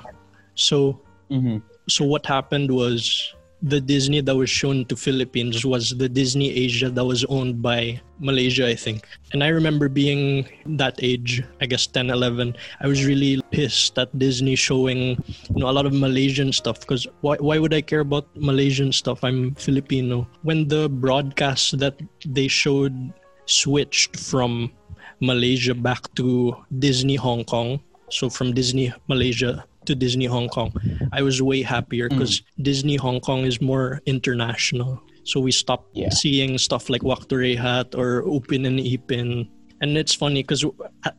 So 0.55 1.01
Mhm. 1.31 1.63
so 1.89 2.05
what 2.05 2.25
happened 2.27 2.71
was 2.71 3.34
the 3.65 3.81
Disney 3.81 4.21
that 4.21 4.37
was 4.37 4.51
shown 4.51 4.85
to 4.87 4.95
Philippines 4.95 5.65
was 5.65 5.97
the 5.97 6.09
Disney 6.09 6.53
Asia 6.53 6.91
that 6.91 7.05
was 7.05 7.25
owned 7.33 7.63
by 7.63 7.99
Malaysia, 8.21 8.69
I 8.69 8.75
think. 8.75 9.09
And 9.33 9.43
I 9.43 9.49
remember 9.49 9.89
being 9.89 10.47
that 10.77 11.01
age, 11.03 11.43
I 11.63 11.67
guess 11.67 11.87
10, 11.87 12.11
11, 12.11 12.57
I 12.81 12.87
was 12.87 13.07
really 13.07 13.41
pissed 13.51 13.99
at 13.99 14.13
Disney 14.19 14.55
showing, 14.55 15.17
you 15.49 15.65
know, 15.65 15.71
a 15.71 15.73
lot 15.73 15.87
of 15.87 15.95
Malaysian 15.95 16.53
stuff 16.53 16.81
because 16.81 17.07
why, 17.23 17.37
why 17.41 17.59
would 17.59 17.73
I 17.73 17.81
care 17.81 18.01
about 18.01 18.29
Malaysian 18.37 18.93
stuff? 18.93 19.25
I'm 19.25 19.55
Filipino. 19.55 20.29
When 20.43 20.69
the 20.69 20.91
broadcast 20.91 21.79
that 21.79 21.99
they 22.27 22.49
showed 22.49 23.15
switched 23.47 24.21
from 24.21 24.73
Malaysia 25.21 25.75
back 25.75 26.13
to 26.17 26.55
Disney 26.79 27.17
Hong 27.17 27.45
Kong, 27.45 27.81
so 28.11 28.29
from 28.29 28.53
Disney 28.53 28.93
Malaysia 29.09 29.65
to 29.87 29.95
Disney 29.95 30.27
Hong 30.27 30.49
Kong, 30.49 30.73
I 31.13 31.23
was 31.23 31.41
way 31.43 31.63
happier 31.63 32.09
because 32.09 32.43
Disney 32.61 32.97
Hong 32.97 33.21
Kong 33.21 33.45
is 33.45 33.61
more 33.61 34.01
international. 34.07 35.01
So 35.25 35.41
we 35.41 35.53
stopped 35.53 35.97
Yeah. 35.97 36.11
seeing 36.11 36.59
stuff 36.59 36.91
like 36.91 37.03
Waktu 37.03 37.37
Rehat 37.41 37.97
or 37.97 38.23
Upin 38.29 38.67
and 38.67 38.79
Ipin. 38.79 39.49
And 39.81 39.99
it's 39.99 40.15
funny 40.15 40.43
because 40.43 40.65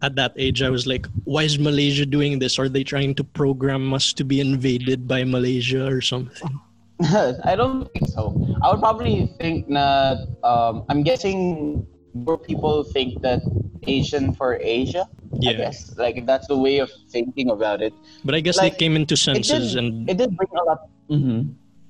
at 0.02 0.16
that 0.16 0.34
age, 0.38 0.62
I 0.62 0.70
was 0.70 0.88
like, 0.88 1.06
why 1.26 1.44
is 1.44 1.60
Malaysia 1.60 2.06
doing 2.06 2.40
this? 2.40 2.58
Are 2.58 2.70
they 2.70 2.84
trying 2.84 3.14
to 3.16 3.24
program 3.24 3.94
us 3.94 4.14
to 4.14 4.24
be 4.24 4.40
invaded 4.42 5.08
by 5.08 5.24
Malaysia 5.24 5.86
or 5.86 6.02
something? 6.02 6.50
I 7.44 7.56
don't 7.58 7.92
think 7.92 8.08
so. 8.08 8.32
I 8.64 8.72
would 8.72 8.80
probably 8.80 9.28
think 9.42 9.68
that 9.70 10.18
um, 10.44 10.86
I'm 10.90 11.04
guessing 11.04 11.86
more 12.16 12.38
people 12.38 12.84
think 12.84 13.22
that 13.22 13.42
Asian 13.84 14.34
for 14.34 14.58
Asia. 14.62 15.06
I 15.44 15.54
guess 15.54 15.96
like 15.98 16.26
that's 16.26 16.48
the 16.48 16.58
way 16.58 16.80
of 16.80 16.90
thinking 17.12 17.52
about 17.52 17.82
it. 17.82 17.94
But 18.24 18.36
I 18.36 18.40
guess 18.40 18.58
Like, 18.58 18.74
they 18.74 18.78
came 18.80 18.96
into 18.96 19.14
It 19.14 19.18
did, 19.18 19.44
senses 19.44 19.76
and 19.76 20.10
it 20.10 20.18
did 20.18 20.36
bring 20.36 20.50
a 20.56 20.64
lot. 20.64 20.80
hmm 21.10 21.42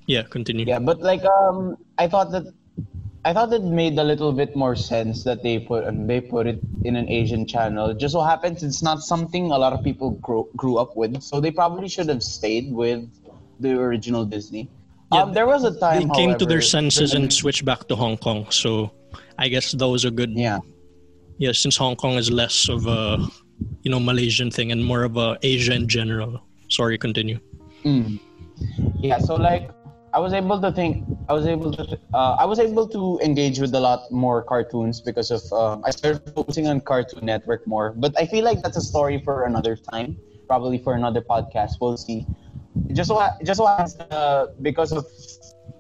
yeah, 0.08 0.22
continue. 0.24 0.66
Yeah, 0.66 0.80
but 0.80 1.02
like 1.02 1.26
um, 1.26 1.78
I 1.98 2.08
thought 2.08 2.32
that 2.32 2.46
I 3.26 3.34
thought 3.34 3.52
it 3.54 3.64
made 3.64 3.98
a 3.98 4.04
little 4.04 4.32
bit 4.32 4.56
more 4.56 4.76
sense 4.76 5.24
that 5.24 5.42
they 5.42 5.58
put 5.58 5.84
and 5.86 6.10
they 6.10 6.22
put 6.22 6.46
it 6.46 6.60
in 6.84 6.96
an 6.96 7.10
Asian 7.10 7.48
channel. 7.48 7.90
It 7.90 7.98
just 7.98 8.14
so 8.14 8.22
happens 8.22 8.62
it's 8.62 8.84
not 8.84 9.00
something 9.02 9.50
a 9.52 9.58
lot 9.58 9.74
of 9.74 9.84
people 9.84 10.12
grew 10.22 10.50
grew 10.56 10.78
up 10.78 10.96
with, 10.96 11.22
so 11.22 11.40
they 11.42 11.52
probably 11.52 11.88
should 11.90 12.10
have 12.10 12.22
stayed 12.22 12.74
with 12.74 13.02
the 13.60 13.74
original 13.80 14.26
Disney. 14.26 14.70
Yeah, 15.12 15.24
um, 15.24 15.34
there 15.34 15.46
was 15.48 15.64
a 15.64 15.74
time 15.80 16.02
They 16.02 16.06
time, 16.06 16.16
came 16.16 16.38
to 16.38 16.46
their 16.46 16.62
senses 16.62 17.14
and 17.14 17.32
switched 17.32 17.66
back 17.66 17.88
to 17.88 17.96
Hong 17.96 18.18
Kong. 18.18 18.46
So 18.50 18.92
I 19.38 19.48
guess 19.48 19.72
those 19.72 20.06
are 20.06 20.12
good 20.12 20.32
yeah. 20.32 20.60
yeah, 21.38 21.52
since 21.52 21.78
Hong 21.78 21.96
Kong 21.96 22.14
is 22.14 22.32
less 22.32 22.70
of 22.70 22.88
a 22.88 23.18
you 23.84 23.92
know 23.92 24.00
Malaysian 24.00 24.52
thing 24.52 24.72
and 24.72 24.84
more 24.84 25.04
of 25.04 25.18
a 25.18 25.38
Asia 25.42 25.74
in 25.74 25.88
general. 25.88 26.42
Sorry, 26.70 26.98
continue. 26.98 27.40
Mm. 27.84 28.20
Yeah, 29.00 29.20
so 29.20 29.36
like 29.36 29.70
I 30.16 30.20
was 30.20 30.32
able 30.32 30.62
to 30.62 30.72
think, 30.72 31.04
I 31.28 31.34
was 31.34 31.46
able 31.46 31.74
to, 31.74 32.00
uh, 32.14 32.38
I 32.40 32.46
was 32.46 32.58
able 32.58 32.88
to 32.88 33.20
engage 33.22 33.60
with 33.60 33.76
a 33.76 33.80
lot 33.82 34.10
more 34.12 34.42
cartoons 34.42 35.02
because 35.02 35.30
of 35.30 35.44
um, 35.52 35.84
I 35.86 35.92
started 35.92 36.34
focusing 36.34 36.68
on 36.68 36.80
Cartoon 36.80 37.26
Network 37.26 37.68
more. 37.68 37.92
But 37.92 38.18
I 38.18 38.26
feel 38.26 38.46
like 38.46 38.64
that's 38.64 38.78
a 38.78 38.82
story 38.82 39.22
for 39.26 39.44
another 39.44 39.76
time, 39.76 40.18
probably 40.48 40.78
for 40.78 40.94
another 40.94 41.22
podcast. 41.22 41.82
We'll 41.82 41.98
see. 41.98 42.26
Just 42.94 43.10
so, 43.10 43.20
just 43.44 43.58
so 43.58 43.66
uh, 43.68 44.48
because 44.62 44.94
of 44.94 45.06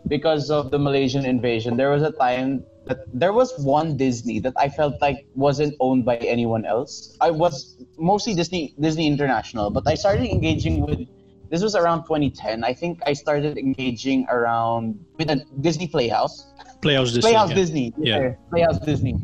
because 0.09 0.51
of 0.51 0.69
the 0.69 0.79
Malaysian 0.79 1.25
invasion, 1.25 1.77
there 1.77 1.89
was 1.91 2.03
a 2.03 2.11
time 2.11 2.65
that 2.87 2.99
there 3.13 3.33
was 3.33 3.53
one 3.59 3.97
Disney 3.97 4.39
that 4.39 4.53
I 4.57 4.69
felt 4.69 5.01
like 5.01 5.25
wasn't 5.35 5.75
owned 5.79 6.05
by 6.05 6.17
anyone 6.17 6.65
else. 6.65 7.17
I 7.21 7.31
was 7.31 7.77
mostly 7.97 8.33
Disney 8.33 8.73
Disney 8.79 9.07
International, 9.07 9.69
but 9.69 9.87
I 9.87 9.95
started 9.95 10.29
engaging 10.29 10.85
with 10.85 11.07
this 11.49 11.61
was 11.61 11.75
around 11.75 12.03
2010. 12.03 12.63
I 12.63 12.73
think 12.73 12.99
I 13.05 13.13
started 13.13 13.57
engaging 13.57 14.25
around 14.29 14.99
with 15.17 15.29
a 15.29 15.45
Disney 15.61 15.87
Playhouse. 15.87 16.47
Playhouse 16.81 17.13
Disney. 17.13 17.21
Playhouse 17.21 17.49
yeah. 17.49 17.55
Disney. 17.55 17.93
Yeah. 17.97 18.19
Yeah. 18.19 18.33
Playhouse 18.49 18.79
Disney. 18.79 19.15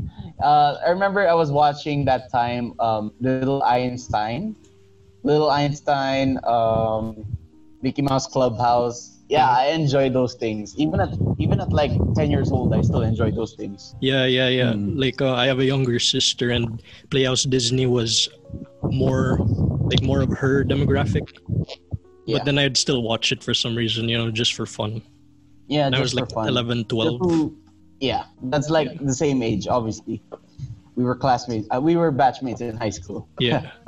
Uh, 0.42 0.78
I 0.86 0.90
remember 0.90 1.28
I 1.28 1.34
was 1.34 1.52
watching 1.52 2.06
that 2.06 2.32
time 2.32 2.74
um, 2.80 3.14
Little 3.20 3.64
Einstein. 3.64 4.56
Little 5.24 5.52
Einstein, 5.52 6.40
um, 6.46 7.26
Mickey 7.82 8.02
Mouse 8.02 8.26
Clubhouse. 8.28 9.20
Yeah, 9.32 9.48
I 9.48 9.68
enjoy 9.68 10.10
those 10.10 10.36
things. 10.36 10.76
Even 10.78 11.00
at 11.00 11.16
even 11.40 11.62
at 11.62 11.72
like 11.72 11.92
10 12.16 12.30
years 12.30 12.52
old, 12.52 12.74
I 12.76 12.82
still 12.82 13.02
enjoy 13.02 13.32
those 13.32 13.54
things. 13.56 13.96
Yeah, 14.02 14.26
yeah, 14.26 14.50
yeah. 14.50 14.74
Mm. 14.74 15.00
Like 15.00 15.22
uh, 15.22 15.34
I 15.34 15.46
have 15.48 15.60
a 15.60 15.64
younger 15.66 16.00
sister, 16.00 16.50
and 16.52 16.84
Playhouse 17.10 17.44
Disney 17.44 17.86
was 17.86 18.28
more 18.84 19.40
like 19.88 20.04
more 20.04 20.20
of 20.20 20.32
her 20.36 20.66
demographic. 20.66 21.24
Yeah. 22.26 22.40
But 22.40 22.46
then 22.46 22.58
I'd 22.60 22.76
still 22.76 23.04
watch 23.04 23.32
it 23.32 23.42
for 23.42 23.54
some 23.54 23.74
reason, 23.74 24.10
you 24.10 24.18
know, 24.18 24.32
just 24.32 24.54
for 24.54 24.66
fun. 24.66 25.02
Yeah, 25.68 25.86
And 25.86 25.96
I 25.96 26.00
just 26.00 26.14
was 26.14 26.20
for 26.20 26.26
like 26.26 26.34
fun. 26.34 26.48
11, 26.50 26.86
12. 26.86 27.20
Just 27.20 27.30
to- 27.30 27.58
yeah, 28.02 28.26
that's 28.52 28.70
like 28.70 29.00
the 29.00 29.14
same 29.14 29.42
age, 29.42 29.66
obviously. 29.68 30.22
We 30.96 31.06
were 31.06 31.16
classmates. 31.16 31.68
Uh, 31.74 31.80
we 31.80 31.96
were 31.96 32.12
batchmates 32.12 32.60
in 32.60 32.76
high 32.76 32.90
school. 32.92 33.30
Yeah. 33.40 33.72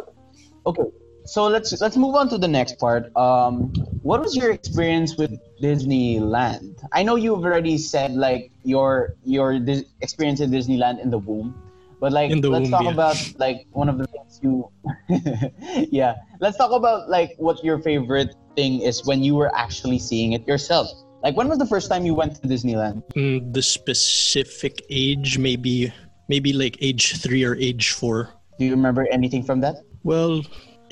Okay, 0.65 0.83
so 1.25 1.47
let's 1.47 1.79
let's 1.81 1.95
move 1.95 2.15
on 2.15 2.29
to 2.29 2.37
the 2.37 2.47
next 2.47 2.79
part. 2.79 3.15
Um, 3.15 3.71
what 4.03 4.21
was 4.21 4.35
your 4.35 4.51
experience 4.51 5.15
with 5.15 5.31
Disneyland? 5.61 6.83
I 6.91 7.03
know 7.03 7.15
you've 7.15 7.43
already 7.43 7.77
said 7.77 8.13
like 8.13 8.51
your 8.63 9.15
your 9.23 9.59
dis- 9.59 9.85
experience 10.01 10.41
in 10.41 10.51
Disneyland 10.51 11.01
in 11.01 11.09
the 11.09 11.17
womb, 11.17 11.55
but 11.99 12.11
like 12.11 12.31
let's 12.31 12.47
womb, 12.47 12.71
talk 12.71 12.83
yeah. 12.83 12.91
about 12.91 13.17
like 13.39 13.65
one 13.71 13.87
of 13.87 13.97
the 13.97 14.07
things 14.07 14.39
you. 14.43 14.69
yeah, 15.91 16.15
let's 16.39 16.57
talk 16.57 16.71
about 16.71 17.09
like 17.09 17.35
what 17.37 17.63
your 17.63 17.79
favorite 17.79 18.35
thing 18.55 18.81
is 18.81 19.05
when 19.05 19.23
you 19.23 19.35
were 19.35 19.53
actually 19.55 19.99
seeing 19.99 20.33
it 20.33 20.45
yourself. 20.47 20.91
Like 21.23 21.37
when 21.37 21.47
was 21.47 21.57
the 21.57 21.67
first 21.67 21.89
time 21.89 22.05
you 22.05 22.13
went 22.13 22.35
to 22.35 22.47
Disneyland? 22.47 23.01
Mm, 23.15 23.53
the 23.53 23.61
specific 23.61 24.83
age, 24.89 25.37
maybe 25.37 25.93
maybe 26.27 26.51
like 26.51 26.77
age 26.81 27.15
three 27.21 27.43
or 27.45 27.55
age 27.55 27.91
four. 27.91 28.29
Do 28.59 28.65
you 28.65 28.71
remember 28.71 29.07
anything 29.09 29.43
from 29.43 29.61
that? 29.61 29.77
Well, 30.03 30.43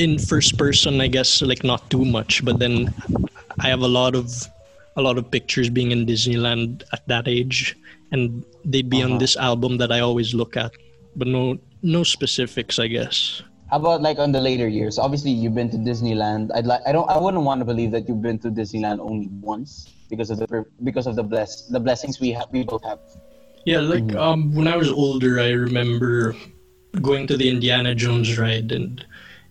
in 0.01 0.17
first 0.17 0.57
person, 0.57 0.99
I 0.99 1.07
guess 1.07 1.41
like 1.45 1.63
not 1.63 1.89
too 1.93 2.03
much, 2.03 2.43
but 2.43 2.57
then 2.57 2.89
I 3.61 3.69
have 3.69 3.81
a 3.81 3.87
lot 3.87 4.15
of 4.15 4.33
a 4.97 5.01
lot 5.01 5.17
of 5.17 5.29
pictures 5.31 5.69
being 5.69 5.91
in 5.91 6.05
Disneyland 6.05 6.83
at 6.91 7.05
that 7.07 7.27
age, 7.27 7.77
and 8.11 8.43
they'd 8.65 8.89
be 8.89 9.01
on 9.05 9.11
Uh-huh. 9.15 9.19
this 9.23 9.37
album 9.37 9.77
that 9.77 9.91
I 9.91 9.99
always 10.01 10.33
look 10.33 10.57
at, 10.57 10.71
but 11.15 11.27
no 11.29 11.57
no 11.83 12.01
specifics, 12.03 12.79
I 12.79 12.87
guess. 12.87 13.41
How 13.69 13.77
about 13.79 14.01
like 14.01 14.19
on 14.19 14.33
the 14.35 14.41
later 14.41 14.67
years? 14.67 14.99
Obviously, 14.99 15.31
you've 15.31 15.55
been 15.55 15.71
to 15.71 15.77
Disneyland. 15.79 16.51
I'd 16.53 16.65
like. 16.67 16.81
I 16.85 16.91
don't. 16.91 17.07
I 17.09 17.17
wouldn't 17.17 17.43
want 17.47 17.61
to 17.61 17.65
believe 17.65 17.91
that 17.95 18.03
you've 18.09 18.21
been 18.21 18.39
to 18.43 18.49
Disneyland 18.51 18.99
only 18.99 19.29
once 19.39 19.87
because 20.11 20.29
of 20.33 20.39
the 20.43 20.65
because 20.83 21.07
of 21.07 21.15
the 21.15 21.23
bless 21.23 21.69
the 21.71 21.79
blessings 21.79 22.19
we 22.19 22.35
have. 22.35 22.51
We 22.51 22.63
both 22.67 22.83
have. 22.83 22.99
Yeah, 23.63 23.79
like 23.79 24.11
um, 24.17 24.51
when 24.57 24.67
I 24.67 24.75
was 24.75 24.91
older, 24.91 25.39
I 25.39 25.51
remember 25.55 26.35
going 26.99 27.27
to 27.31 27.37
the 27.37 27.47
Indiana 27.47 27.95
Jones 27.95 28.35
ride 28.37 28.73
and 28.75 29.05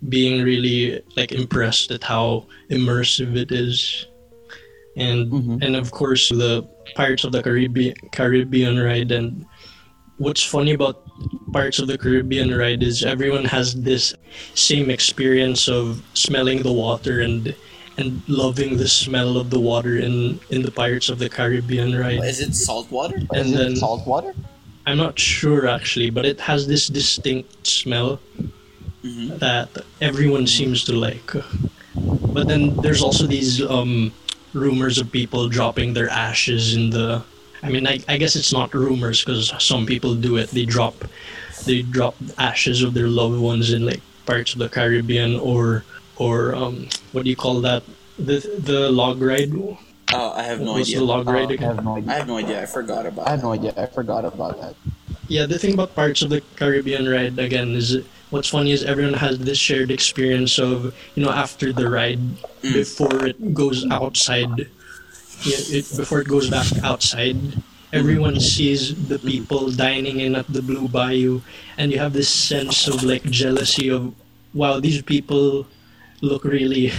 being 0.08 0.42
really 0.42 1.00
like 1.16 1.32
impressed 1.32 1.90
at 1.90 2.02
how 2.02 2.46
immersive 2.70 3.36
it 3.36 3.52
is, 3.52 4.06
and 4.96 5.30
Mhm. 5.30 5.62
and 5.64 5.76
of 5.76 5.90
course 5.90 6.28
the 6.30 6.64
Pirates 6.94 7.24
of 7.24 7.32
the 7.32 7.42
Caribbean 7.42 7.94
Caribbean 8.12 8.78
ride. 8.78 9.12
And 9.12 9.44
what's 10.18 10.42
funny 10.42 10.72
about 10.72 11.02
Pirates 11.52 11.78
of 11.78 11.86
the 11.86 11.98
Caribbean 11.98 12.54
ride 12.54 12.82
is 12.82 13.04
everyone 13.04 13.44
has 13.44 13.74
this 13.74 14.14
same 14.54 14.88
experience 14.90 15.68
of 15.68 16.02
smelling 16.14 16.62
the 16.62 16.72
water 16.72 17.20
and 17.20 17.54
and 17.98 18.22
loving 18.28 18.78
the 18.78 18.88
smell 18.88 19.36
of 19.36 19.50
the 19.50 19.60
water 19.60 19.98
in 19.98 20.40
in 20.48 20.62
the 20.62 20.70
Pirates 20.70 21.08
of 21.10 21.18
the 21.18 21.28
Caribbean 21.28 21.94
ride. 21.94 22.24
Is 22.24 22.40
it 22.40 22.54
salt 22.54 22.90
water? 22.90 23.16
And 23.34 23.46
Is 23.46 23.52
then- 23.52 23.72
it 23.72 23.76
salt 23.78 24.06
water? 24.06 24.32
I'm 24.86 24.96
not 24.96 25.18
sure 25.18 25.68
actually, 25.68 26.08
but 26.08 26.24
it 26.24 26.40
has 26.40 26.66
this 26.66 26.88
distinct 26.88 27.66
smell 27.66 28.18
that 29.02 29.68
everyone 30.00 30.46
seems 30.46 30.84
to 30.84 30.92
like. 30.92 31.32
But 32.32 32.46
then 32.48 32.76
there's 32.76 33.02
also 33.02 33.26
these 33.26 33.62
um, 33.62 34.12
rumors 34.54 34.98
of 34.98 35.10
people 35.10 35.48
dropping 35.48 35.94
their 35.94 36.08
ashes 36.08 36.74
in 36.76 36.90
the. 36.90 37.22
I 37.62 37.68
mean, 37.68 37.86
I, 37.86 38.00
I 38.08 38.16
guess 38.16 38.36
it's 38.36 38.52
not 38.52 38.72
rumors 38.72 39.22
because 39.24 39.52
some 39.62 39.84
people 39.84 40.14
do 40.14 40.36
it. 40.36 40.48
They 40.50 40.64
drop, 40.64 40.94
they 41.66 41.82
drop 41.82 42.14
ashes 42.38 42.82
of 42.82 42.94
their 42.94 43.08
loved 43.08 43.38
ones 43.38 43.72
in 43.72 43.84
like 43.84 44.00
parts 44.24 44.52
of 44.54 44.58
the 44.60 44.68
Caribbean 44.68 45.36
or 45.40 45.84
or 46.16 46.54
um, 46.54 46.88
what 47.12 47.24
do 47.24 47.30
you 47.30 47.36
call 47.36 47.60
that? 47.62 47.82
The 48.18 48.40
the 48.64 48.90
log 48.90 49.20
ride. 49.20 49.52
Oh, 50.12 50.32
I 50.32 50.42
have 50.42 50.60
no 50.60 50.72
What's 50.72 50.88
idea. 50.88 50.98
the 50.98 51.04
log 51.04 51.28
Uh, 51.28 51.32
ride 51.32 51.50
I 51.50 51.54
again? 51.54 51.74
have 51.76 51.84
no 51.84 51.94
I 51.94 51.98
idea. 51.98 52.12
have 52.12 52.26
no 52.28 52.36
idea. 52.36 52.62
I 52.62 52.66
forgot 52.66 53.06
about. 53.06 53.26
I 53.26 53.30
have 53.30 53.42
no 53.42 53.52
idea. 53.52 53.74
I 53.76 53.86
forgot 53.86 54.24
about 54.24 54.60
that. 54.60 54.74
Yeah, 55.28 55.46
the 55.46 55.58
thing 55.58 55.74
about 55.74 55.94
parts 55.94 56.22
of 56.22 56.30
the 56.30 56.42
Caribbean 56.56 57.08
ride 57.08 57.38
again 57.38 57.74
is 57.76 57.98
what's 58.30 58.48
funny 58.48 58.72
is 58.72 58.82
everyone 58.84 59.14
has 59.14 59.38
this 59.38 59.58
shared 59.58 59.90
experience 59.90 60.58
of 60.58 60.94
you 61.14 61.22
know 61.22 61.30
after 61.30 61.72
the 61.72 61.88
ride 61.88 62.18
mm. 62.62 62.72
before 62.72 63.26
it 63.26 63.54
goes 63.54 63.86
outside, 63.90 64.70
yeah, 65.42 65.60
it, 65.78 65.86
before 65.96 66.20
it 66.20 66.28
goes 66.28 66.48
back 66.48 66.66
outside. 66.82 67.36
Everyone 67.92 68.38
sees 68.38 68.94
the 69.08 69.18
people 69.18 69.68
dining 69.72 70.20
in 70.20 70.36
at 70.36 70.46
the 70.46 70.62
Blue 70.62 70.86
Bayou, 70.86 71.42
and 71.76 71.90
you 71.90 71.98
have 71.98 72.12
this 72.12 72.30
sense 72.30 72.86
of 72.86 73.02
like 73.02 73.24
jealousy 73.24 73.90
of, 73.90 74.14
wow, 74.54 74.78
these 74.78 75.02
people 75.02 75.66
look 76.22 76.44
really, 76.44 76.92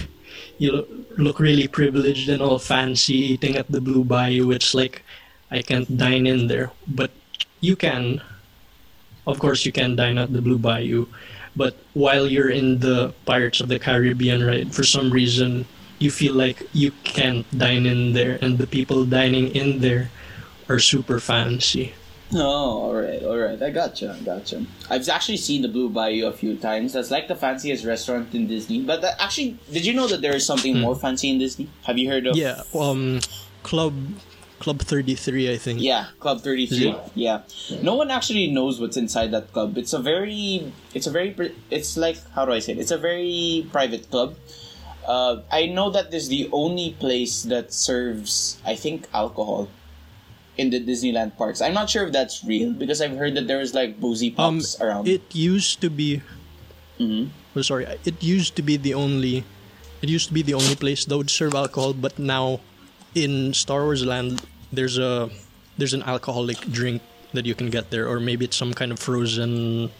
you 0.58 0.72
look, 0.72 0.88
look 1.16 1.40
really 1.40 1.66
privileged 1.66 2.28
and 2.28 2.42
all 2.42 2.58
fancy 2.58 3.32
eating 3.32 3.56
at 3.56 3.72
the 3.72 3.80
Blue 3.80 4.04
Bayou. 4.04 4.50
It's 4.50 4.74
like 4.74 5.02
I 5.50 5.62
can't 5.62 5.96
dine 5.96 6.26
in 6.26 6.48
there, 6.48 6.72
but 6.86 7.10
you 7.60 7.74
can. 7.74 8.20
Of 9.26 9.38
course, 9.38 9.64
you 9.64 9.72
can 9.72 9.94
dine 9.94 10.18
at 10.18 10.32
the 10.32 10.42
Blue 10.42 10.58
Bayou, 10.58 11.06
but 11.54 11.76
while 11.94 12.26
you're 12.26 12.50
in 12.50 12.80
the 12.80 13.14
Pirates 13.24 13.60
of 13.60 13.68
the 13.68 13.78
Caribbean 13.78 14.44
ride, 14.44 14.74
for 14.74 14.82
some 14.82 15.10
reason, 15.10 15.66
you 15.98 16.10
feel 16.10 16.34
like 16.34 16.66
you 16.72 16.90
can't 17.04 17.46
dine 17.56 17.86
in 17.86 18.12
there, 18.12 18.38
and 18.42 18.58
the 18.58 18.66
people 18.66 19.04
dining 19.04 19.54
in 19.54 19.78
there 19.80 20.10
are 20.68 20.80
super 20.80 21.20
fancy. 21.20 21.94
Oh, 22.34 22.88
all 22.88 22.94
right, 22.94 23.22
all 23.22 23.36
right. 23.36 23.62
I 23.62 23.70
gotcha, 23.70 24.16
I 24.18 24.24
gotcha. 24.24 24.64
I've 24.88 25.06
actually 25.08 25.36
seen 25.36 25.60
the 25.60 25.68
Blue 25.68 25.90
Bayou 25.90 26.26
a 26.26 26.32
few 26.32 26.56
times. 26.56 26.94
That's 26.94 27.10
like 27.10 27.28
the 27.28 27.36
fanciest 27.36 27.84
restaurant 27.84 28.34
in 28.34 28.48
Disney. 28.48 28.82
But 28.82 29.02
that, 29.02 29.20
actually, 29.20 29.58
did 29.70 29.84
you 29.84 29.92
know 29.92 30.08
that 30.08 30.22
there 30.22 30.34
is 30.34 30.46
something 30.46 30.80
more 30.80 30.96
fancy 30.96 31.28
in 31.28 31.38
Disney? 31.38 31.68
Have 31.84 31.98
you 31.98 32.08
heard 32.08 32.26
of? 32.26 32.36
Yeah, 32.36 32.62
um, 32.74 33.20
Club 33.62 33.94
Club 34.62 34.80
33, 34.80 35.52
I 35.52 35.58
think. 35.58 35.80
Yeah, 35.82 36.06
Club 36.20 36.40
Thirty 36.40 36.66
Three. 36.70 36.94
Yeah, 37.18 37.42
no 37.82 37.96
one 37.96 38.10
actually 38.14 38.46
knows 38.46 38.78
what's 38.80 38.96
inside 38.96 39.32
that 39.32 39.52
club. 39.52 39.76
It's 39.76 39.92
a 39.92 39.98
very, 39.98 40.72
it's 40.94 41.06
a 41.06 41.10
very, 41.10 41.34
it's 41.68 41.96
like 41.96 42.16
how 42.30 42.44
do 42.46 42.52
I 42.52 42.60
say 42.60 42.72
it? 42.72 42.78
It's 42.78 42.92
a 42.94 42.98
very 42.98 43.66
private 43.72 44.08
club. 44.10 44.36
Uh, 45.04 45.42
I 45.50 45.66
know 45.66 45.90
that 45.90 46.12
this 46.14 46.22
is 46.24 46.28
the 46.28 46.48
only 46.52 46.94
place 47.00 47.42
that 47.50 47.72
serves, 47.74 48.62
I 48.64 48.76
think, 48.76 49.08
alcohol 49.12 49.66
in 50.56 50.70
the 50.70 50.78
Disneyland 50.78 51.36
parks. 51.36 51.60
I'm 51.60 51.74
not 51.74 51.90
sure 51.90 52.06
if 52.06 52.12
that's 52.12 52.44
real 52.44 52.70
because 52.72 53.02
I've 53.02 53.16
heard 53.18 53.34
that 53.34 53.48
there 53.50 53.60
is 53.60 53.74
like 53.74 53.98
boozy 53.98 54.30
Um, 54.38 54.62
around. 54.80 55.08
it 55.08 55.26
used 55.34 55.80
to 55.82 55.90
be. 55.90 56.22
Mhm. 57.02 57.30
Oh, 57.56 57.62
sorry, 57.66 57.90
it 58.06 58.22
used 58.22 58.54
to 58.54 58.62
be 58.62 58.76
the 58.78 58.94
only. 58.94 59.42
It 60.02 60.08
used 60.08 60.28
to 60.30 60.34
be 60.34 60.42
the 60.46 60.54
only 60.54 60.76
place 60.78 61.02
that 61.04 61.16
would 61.18 61.30
serve 61.30 61.54
alcohol, 61.54 61.94
but 61.98 62.18
now, 62.18 62.60
in 63.14 63.52
Star 63.54 63.82
Wars 63.82 64.04
Land, 64.06 64.42
there's 64.72 64.98
a 64.98 65.30
there's 65.78 65.94
an 65.94 66.02
alcoholic 66.02 66.58
drink 66.70 67.02
that 67.32 67.46
you 67.46 67.54
can 67.54 67.70
get 67.70 67.90
there, 67.90 68.08
or 68.08 68.20
maybe 68.20 68.44
it's 68.44 68.56
some 68.56 68.74
kind 68.74 68.92
of 68.92 68.98
frozen 68.98 69.90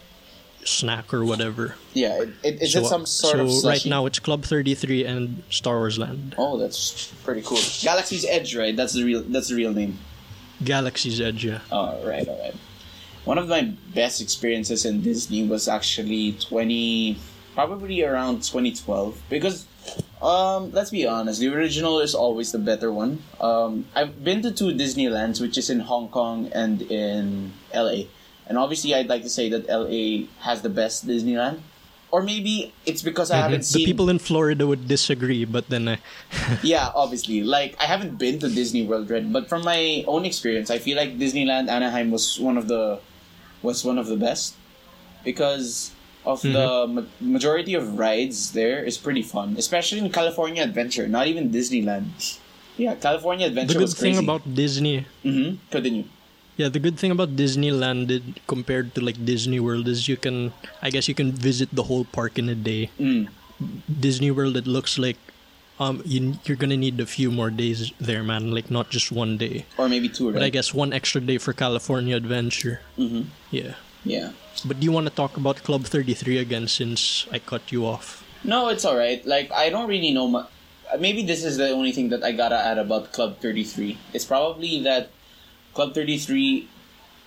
snack 0.64 1.12
or 1.12 1.24
whatever. 1.24 1.74
yeah, 1.92 2.22
it, 2.22 2.28
it, 2.44 2.62
is 2.62 2.76
it 2.76 2.84
some 2.86 3.04
sort 3.04 3.34
so 3.34 3.58
of 3.58 3.64
right 3.64 3.84
now 3.84 4.06
it's 4.06 4.20
Club 4.20 4.44
33 4.44 5.04
and 5.04 5.42
Star 5.50 5.78
Wars 5.78 5.98
Land. 5.98 6.34
Oh, 6.38 6.58
that's 6.58 7.12
pretty 7.24 7.42
cool. 7.42 7.58
Galaxy's 7.80 8.24
Edge, 8.24 8.56
right? 8.56 8.74
That's 8.76 8.92
the 8.92 9.04
real. 9.04 9.22
That's 9.22 9.48
the 9.48 9.56
real 9.56 9.72
name. 9.72 9.98
Galaxy's 10.64 11.20
Edge, 11.20 11.44
yeah. 11.44 11.60
All 11.70 12.00
right, 12.06 12.26
all 12.28 12.38
right. 12.40 12.54
One 13.24 13.38
of 13.38 13.48
my 13.48 13.72
best 13.94 14.20
experiences 14.20 14.84
in 14.84 15.02
Disney 15.02 15.46
was 15.46 15.68
actually 15.68 16.32
20, 16.32 17.16
probably 17.54 18.02
around 18.02 18.42
2012. 18.42 19.22
Because, 19.28 19.66
um, 20.22 20.70
let's 20.72 20.90
be 20.90 21.06
honest, 21.06 21.40
the 21.40 21.48
original 21.48 22.00
is 22.00 22.14
always 22.14 22.52
the 22.52 22.58
better 22.58 22.92
one. 22.92 23.22
Um, 23.40 23.86
I've 23.94 24.22
been 24.22 24.42
to 24.42 24.52
two 24.52 24.70
Disneylands, 24.72 25.40
which 25.40 25.58
is 25.58 25.68
in 25.68 25.80
Hong 25.80 26.08
Kong 26.08 26.50
and 26.54 26.82
in 26.82 27.52
LA. 27.74 28.06
And 28.46 28.58
obviously, 28.58 28.94
I'd 28.94 29.08
like 29.08 29.22
to 29.22 29.30
say 29.30 29.48
that 29.50 29.66
LA 29.68 30.26
has 30.40 30.62
the 30.62 30.68
best 30.68 31.06
Disneyland. 31.06 31.60
Or 32.12 32.20
maybe 32.22 32.74
it's 32.84 33.00
because 33.00 33.30
I 33.30 33.38
haven't 33.38 33.64
seen. 33.64 33.80
the 33.80 33.86
people 33.86 34.10
in 34.10 34.18
Florida 34.18 34.66
would 34.66 34.86
disagree, 34.86 35.46
but 35.46 35.70
then 35.70 35.88
uh, 35.88 35.96
Yeah, 36.62 36.92
obviously. 36.94 37.42
Like 37.42 37.74
I 37.80 37.84
haven't 37.86 38.18
been 38.18 38.38
to 38.40 38.50
Disney 38.50 38.84
World 38.84 39.08
Red, 39.08 39.32
but 39.32 39.48
from 39.48 39.64
my 39.64 40.04
own 40.06 40.26
experience, 40.26 40.70
I 40.70 40.78
feel 40.78 40.98
like 40.98 41.16
Disneyland 41.18 41.70
Anaheim 41.70 42.10
was 42.10 42.38
one 42.38 42.58
of 42.58 42.68
the 42.68 43.00
was 43.62 43.82
one 43.82 43.96
of 43.96 44.08
the 44.08 44.16
best 44.16 44.56
because 45.24 45.91
of 46.24 46.42
the 46.42 46.86
ma- 46.88 47.02
majority 47.20 47.74
of 47.74 47.98
rides 47.98 48.52
there 48.52 48.82
is 48.84 48.96
pretty 48.98 49.22
fun, 49.22 49.56
especially 49.58 49.98
in 49.98 50.10
California 50.10 50.62
Adventure. 50.62 51.08
Not 51.08 51.26
even 51.26 51.50
Disneyland. 51.50 52.38
Yeah, 52.76 52.94
California 52.94 53.46
Adventure. 53.46 53.74
the 53.74 53.78
good 53.80 53.90
was 53.90 53.94
crazy. 53.94 54.16
thing 54.16 54.24
about 54.24 54.42
Disney 54.54 55.04
hmm 55.22 55.56
Continue. 55.70 56.04
Yeah, 56.56 56.68
the 56.68 56.78
good 56.78 56.98
thing 56.98 57.10
about 57.10 57.34
Disneyland 57.36 58.10
it- 58.10 58.46
compared 58.46 58.94
to 58.94 59.00
like 59.00 59.18
Disney 59.24 59.58
World 59.60 59.88
is 59.88 60.06
you 60.08 60.16
can, 60.16 60.52
I 60.80 60.90
guess, 60.90 61.08
you 61.08 61.14
can 61.14 61.32
visit 61.32 61.68
the 61.72 61.84
whole 61.84 62.04
park 62.04 62.38
in 62.38 62.48
a 62.48 62.54
day. 62.54 62.90
Mm. 63.00 63.28
Disney 63.88 64.30
World, 64.30 64.56
it 64.56 64.66
looks 64.66 64.98
like, 64.98 65.16
um, 65.80 66.02
you, 66.04 66.36
you're 66.44 66.56
gonna 66.56 66.76
need 66.76 67.00
a 67.00 67.06
few 67.06 67.30
more 67.30 67.50
days 67.50 67.90
there, 68.00 68.22
man. 68.22 68.50
Like 68.52 68.70
not 68.70 68.90
just 68.90 69.10
one 69.10 69.36
day, 69.38 69.64
Or 69.78 69.88
maybe 69.88 70.08
two, 70.08 70.26
right? 70.28 70.34
but 70.34 70.42
I 70.42 70.50
guess 70.50 70.72
one 70.74 70.92
extra 70.92 71.20
day 71.20 71.38
for 71.38 71.52
California 71.52 72.16
Adventure. 72.16 72.80
Mhm. 72.98 73.26
Yeah. 73.50 73.74
Yeah. 74.04 74.32
But 74.64 74.80
do 74.80 74.84
you 74.84 74.92
want 74.92 75.06
to 75.08 75.14
talk 75.14 75.36
about 75.36 75.56
Club 75.62 75.84
33 75.84 76.38
again 76.38 76.68
since 76.68 77.26
I 77.32 77.38
cut 77.38 77.72
you 77.72 77.86
off? 77.86 78.22
No, 78.44 78.68
it's 78.68 78.84
all 78.84 78.96
right. 78.96 79.24
Like 79.26 79.50
I 79.52 79.70
don't 79.70 79.88
really 79.88 80.12
know. 80.12 80.46
Maybe 80.98 81.24
this 81.24 81.44
is 81.44 81.56
the 81.56 81.70
only 81.70 81.92
thing 81.92 82.10
that 82.10 82.22
I 82.22 82.32
gotta 82.32 82.58
add 82.58 82.78
about 82.78 83.12
Club 83.12 83.38
Thirty 83.38 83.64
Three. 83.64 83.98
It's 84.12 84.24
probably 84.24 84.82
that 84.82 85.10
Club 85.74 85.94
Thirty 85.94 86.18
Three 86.18 86.68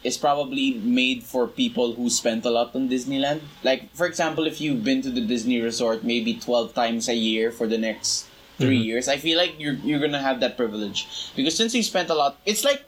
is 0.03 0.17
probably 0.17 0.75
made 0.83 1.23
for 1.23 1.47
people 1.47 1.93
who 1.95 2.09
spent 2.09 2.45
a 2.45 2.51
lot 2.51 2.75
on 2.75 2.89
Disneyland. 2.89 3.41
Like 3.63 3.95
for 3.95 4.05
example, 4.05 4.45
if 4.45 4.59
you've 4.59 4.83
been 4.83 5.01
to 5.01 5.09
the 5.09 5.21
Disney 5.21 5.61
Resort 5.61 6.03
maybe 6.03 6.35
twelve 6.35 6.73
times 6.73 7.07
a 7.07 7.15
year 7.15 7.51
for 7.51 7.65
the 7.65 7.77
next 7.77 8.27
3 8.57 8.67
mm-hmm. 8.67 8.83
years, 8.83 9.07
I 9.07 9.17
feel 9.17 9.37
like 9.37 9.55
you're 9.57 9.75
you're 9.83 9.99
gonna 9.99 10.21
have 10.21 10.39
that 10.41 10.57
privilege 10.57 11.31
because 11.35 11.55
since 11.55 11.73
you 11.73 11.83
spent 11.83 12.09
a 12.09 12.15
lot, 12.15 12.37
it's 12.45 12.63
like 12.63 12.83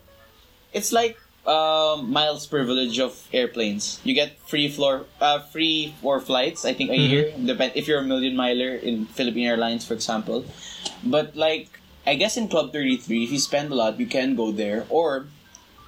it's 0.74 0.92
like 0.92 1.18
um, 1.48 2.12
miles 2.12 2.46
privilege 2.46 3.00
of 3.00 3.16
airplanes. 3.32 4.00
You 4.04 4.14
get 4.14 4.38
free 4.46 4.68
floor, 4.68 5.06
uh, 5.22 5.40
free 5.40 5.96
four 6.02 6.20
flights. 6.20 6.66
I 6.66 6.74
think 6.74 6.92
a 6.92 6.98
year. 6.98 7.34
Depend 7.40 7.72
if 7.76 7.88
you're 7.88 8.00
a 8.00 8.04
million 8.04 8.36
miler 8.36 8.76
in 8.76 9.06
Philippine 9.06 9.48
Airlines, 9.48 9.86
for 9.86 9.94
example. 9.94 10.46
But 11.04 11.36
like, 11.36 11.80
I 12.06 12.16
guess 12.16 12.36
in 12.36 12.48
Club 12.50 12.74
Thirty 12.74 12.98
Three, 12.98 13.24
if 13.24 13.32
you 13.32 13.40
spend 13.40 13.72
a 13.72 13.76
lot, 13.76 14.00
you 14.00 14.06
can 14.06 14.36
go 14.36 14.52
there, 14.52 14.86
or 14.90 15.28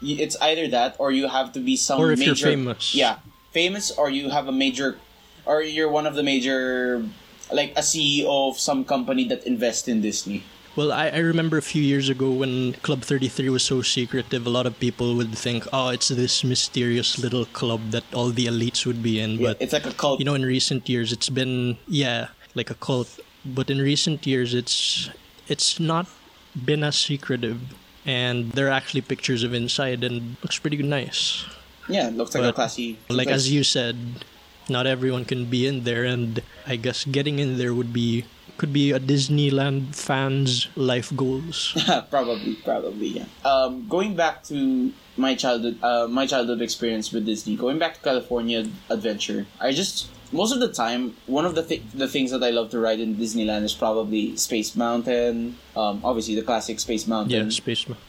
it's 0.01 0.39
either 0.41 0.67
that, 0.69 0.95
or 0.97 1.11
you 1.11 1.27
have 1.27 1.51
to 1.53 1.59
be 1.59 1.75
some 1.75 1.99
Or 1.99 2.11
if 2.11 2.19
major, 2.19 2.47
you're 2.47 2.55
famous. 2.55 2.95
Yeah, 2.95 3.19
famous, 3.51 3.91
or 3.91 4.09
you 4.09 4.29
have 4.29 4.47
a 4.47 4.55
major, 4.55 4.97
or 5.45 5.61
you're 5.61 5.91
one 5.91 6.07
of 6.07 6.15
the 6.15 6.23
major, 6.23 7.03
like 7.51 7.71
a 7.75 7.83
CEO 7.83 8.49
of 8.49 8.57
some 8.57 8.85
company 8.85 9.27
that 9.27 9.43
invests 9.45 9.87
in 9.87 10.01
Disney. 10.01 10.43
Well, 10.79 10.93
I, 10.93 11.09
I 11.09 11.17
remember 11.17 11.57
a 11.57 11.61
few 11.61 11.83
years 11.83 12.07
ago 12.07 12.31
when 12.31 12.71
Club 12.87 13.01
33 13.01 13.49
was 13.49 13.63
so 13.63 13.81
secretive, 13.81 14.47
a 14.47 14.49
lot 14.49 14.65
of 14.65 14.79
people 14.79 15.13
would 15.17 15.37
think, 15.37 15.67
oh, 15.73 15.89
it's 15.89 16.07
this 16.07 16.41
mysterious 16.41 17.19
little 17.19 17.43
club 17.47 17.91
that 17.91 18.05
all 18.13 18.29
the 18.29 18.45
elites 18.45 18.85
would 18.85 19.03
be 19.03 19.19
in. 19.19 19.31
Yeah, 19.31 19.47
But, 19.47 19.61
it's 19.61 19.73
like 19.73 19.85
a 19.85 19.91
cult. 19.91 20.19
you 20.19 20.25
know, 20.25 20.35
in 20.35 20.45
recent 20.45 20.87
years, 20.87 21.11
it's 21.11 21.27
been, 21.27 21.77
yeah, 21.89 22.29
like 22.55 22.69
a 22.69 22.75
cult. 22.75 23.19
But 23.43 23.69
in 23.69 23.79
recent 23.79 24.25
years, 24.25 24.53
it's 24.53 25.09
it's 25.49 25.81
not 25.81 26.07
been 26.55 26.85
as 26.85 26.95
secretive. 26.95 27.59
And 28.05 28.53
there 28.53 28.67
are 28.67 28.71
actually 28.71 29.01
pictures 29.01 29.43
of 29.43 29.53
inside 29.53 30.01
and 30.05 30.37
looks 30.41 30.59
pretty 30.59 30.81
nice. 30.81 31.43
yeah, 31.89 32.07
it 32.07 32.15
looks 32.15 32.33
like 32.33 32.45
a 32.45 32.53
classy. 32.53 32.97
Like, 33.09 33.27
place. 33.27 33.35
as 33.35 33.51
you 33.51 33.65
said, 33.65 33.97
not 34.69 34.87
everyone 34.87 35.25
can 35.25 35.45
be 35.45 35.67
in 35.67 35.83
there. 35.83 36.03
And 36.03 36.41
I 36.67 36.75
guess 36.75 37.05
getting 37.05 37.39
in 37.39 37.57
there 37.57 37.73
would 37.73 37.93
be, 37.93 38.25
could 38.57 38.73
be 38.73 38.91
a 38.91 38.99
Disneyland 38.99 39.95
fan's 39.95 40.67
life 40.75 41.15
goals. 41.15 41.75
probably, 42.09 42.55
probably, 42.55 43.07
yeah. 43.07 43.25
Um, 43.45 43.87
going 43.87 44.15
back 44.15 44.43
to 44.45 44.91
my 45.17 45.35
childhood, 45.35 45.77
uh, 45.83 46.07
my 46.07 46.25
childhood 46.25 46.61
experience 46.61 47.11
with 47.11 47.25
Disney. 47.25 47.55
Going 47.55 47.77
back 47.77 47.95
to 47.95 48.01
California 48.01 48.67
Adventure, 48.89 49.45
I 49.59 49.71
just 49.71 50.09
most 50.31 50.53
of 50.53 50.59
the 50.59 50.71
time 50.71 51.15
one 51.25 51.45
of 51.45 51.55
the 51.55 51.63
th- 51.63 51.83
the 51.93 52.07
things 52.07 52.31
that 52.31 52.43
I 52.43 52.49
love 52.49 52.69
to 52.71 52.79
ride 52.79 52.99
in 52.99 53.15
Disneyland 53.15 53.63
is 53.63 53.73
probably 53.73 54.35
Space 54.37 54.75
Mountain. 54.75 55.57
Um, 55.75 56.01
obviously 56.03 56.35
the 56.35 56.43
classic 56.43 56.79
Space 56.79 57.07
Mountain. 57.07 57.45
Yeah, 57.45 57.49
Space 57.49 57.87
Mountain. 57.87 58.05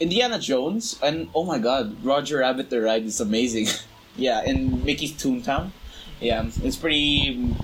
Indiana 0.00 0.38
Jones 0.38 0.98
and 1.02 1.28
oh 1.34 1.44
my 1.44 1.58
god, 1.58 2.02
Roger 2.04 2.38
Rabbit 2.38 2.70
the 2.70 2.80
ride 2.80 3.04
is 3.04 3.20
amazing. 3.20 3.68
yeah, 4.16 4.42
and 4.44 4.84
Mickey's 4.84 5.12
Toontown. 5.12 5.70
Yeah, 6.20 6.46
it's 6.62 6.76
pretty 6.76 7.54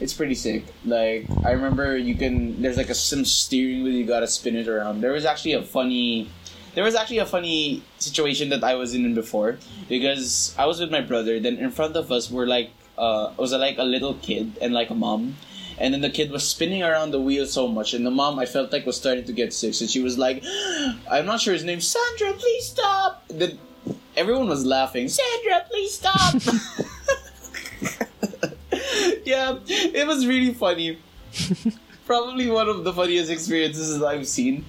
it's 0.00 0.12
pretty 0.14 0.34
sick. 0.34 0.64
Like 0.84 1.26
I 1.44 1.52
remember 1.52 1.96
you 1.96 2.14
can 2.14 2.60
there's 2.60 2.76
like 2.76 2.90
a 2.90 2.94
some 2.94 3.24
steering 3.24 3.82
wheel 3.84 3.92
you 3.92 4.06
gotta 4.06 4.26
spin 4.26 4.56
it 4.56 4.68
around. 4.68 5.00
There 5.00 5.12
was 5.12 5.24
actually 5.24 5.52
a 5.52 5.62
funny 5.62 6.28
there 6.74 6.84
was 6.84 6.94
actually 6.94 7.18
a 7.18 7.26
funny 7.26 7.82
situation 7.98 8.48
that 8.50 8.64
I 8.64 8.74
was 8.74 8.94
in 8.94 9.14
before 9.14 9.58
because 9.88 10.54
I 10.58 10.66
was 10.66 10.80
with 10.80 10.90
my 10.90 11.00
brother. 11.00 11.38
Then 11.38 11.56
in 11.56 11.70
front 11.70 11.96
of 11.96 12.10
us 12.10 12.30
were 12.30 12.46
like 12.46 12.70
uh 12.98 13.32
was 13.36 13.52
like 13.52 13.78
a 13.78 13.84
little 13.84 14.14
kid 14.14 14.58
and 14.60 14.72
like 14.72 14.90
a 14.90 14.94
mom. 14.94 15.36
And 15.76 15.92
then 15.92 16.02
the 16.02 16.10
kid 16.10 16.30
was 16.30 16.48
spinning 16.48 16.84
around 16.84 17.10
the 17.10 17.20
wheel 17.20 17.46
so 17.46 17.66
much, 17.66 17.94
and 17.94 18.06
the 18.06 18.10
mom 18.10 18.38
I 18.38 18.46
felt 18.46 18.70
like 18.70 18.86
was 18.86 18.96
starting 18.96 19.24
to 19.24 19.32
get 19.32 19.52
sick. 19.52 19.74
So 19.74 19.86
she 19.86 20.00
was 20.00 20.16
like, 20.16 20.44
"I'm 21.10 21.26
not 21.26 21.40
sure 21.40 21.52
his 21.52 21.64
name, 21.64 21.80
Sandra. 21.80 22.32
Please 22.34 22.66
stop." 22.66 23.24
Then 23.26 23.58
everyone 24.16 24.48
was 24.48 24.64
laughing. 24.64 25.08
Sandra, 25.08 25.66
please 25.68 25.94
stop. 25.94 26.34
yeah, 29.26 29.58
it 29.66 30.06
was 30.06 30.26
really 30.26 30.54
funny. 30.54 30.98
Probably 32.06 32.50
one 32.50 32.68
of 32.68 32.84
the 32.84 32.92
funniest 32.92 33.30
experiences 33.30 34.02
I've 34.02 34.26
seen. 34.28 34.64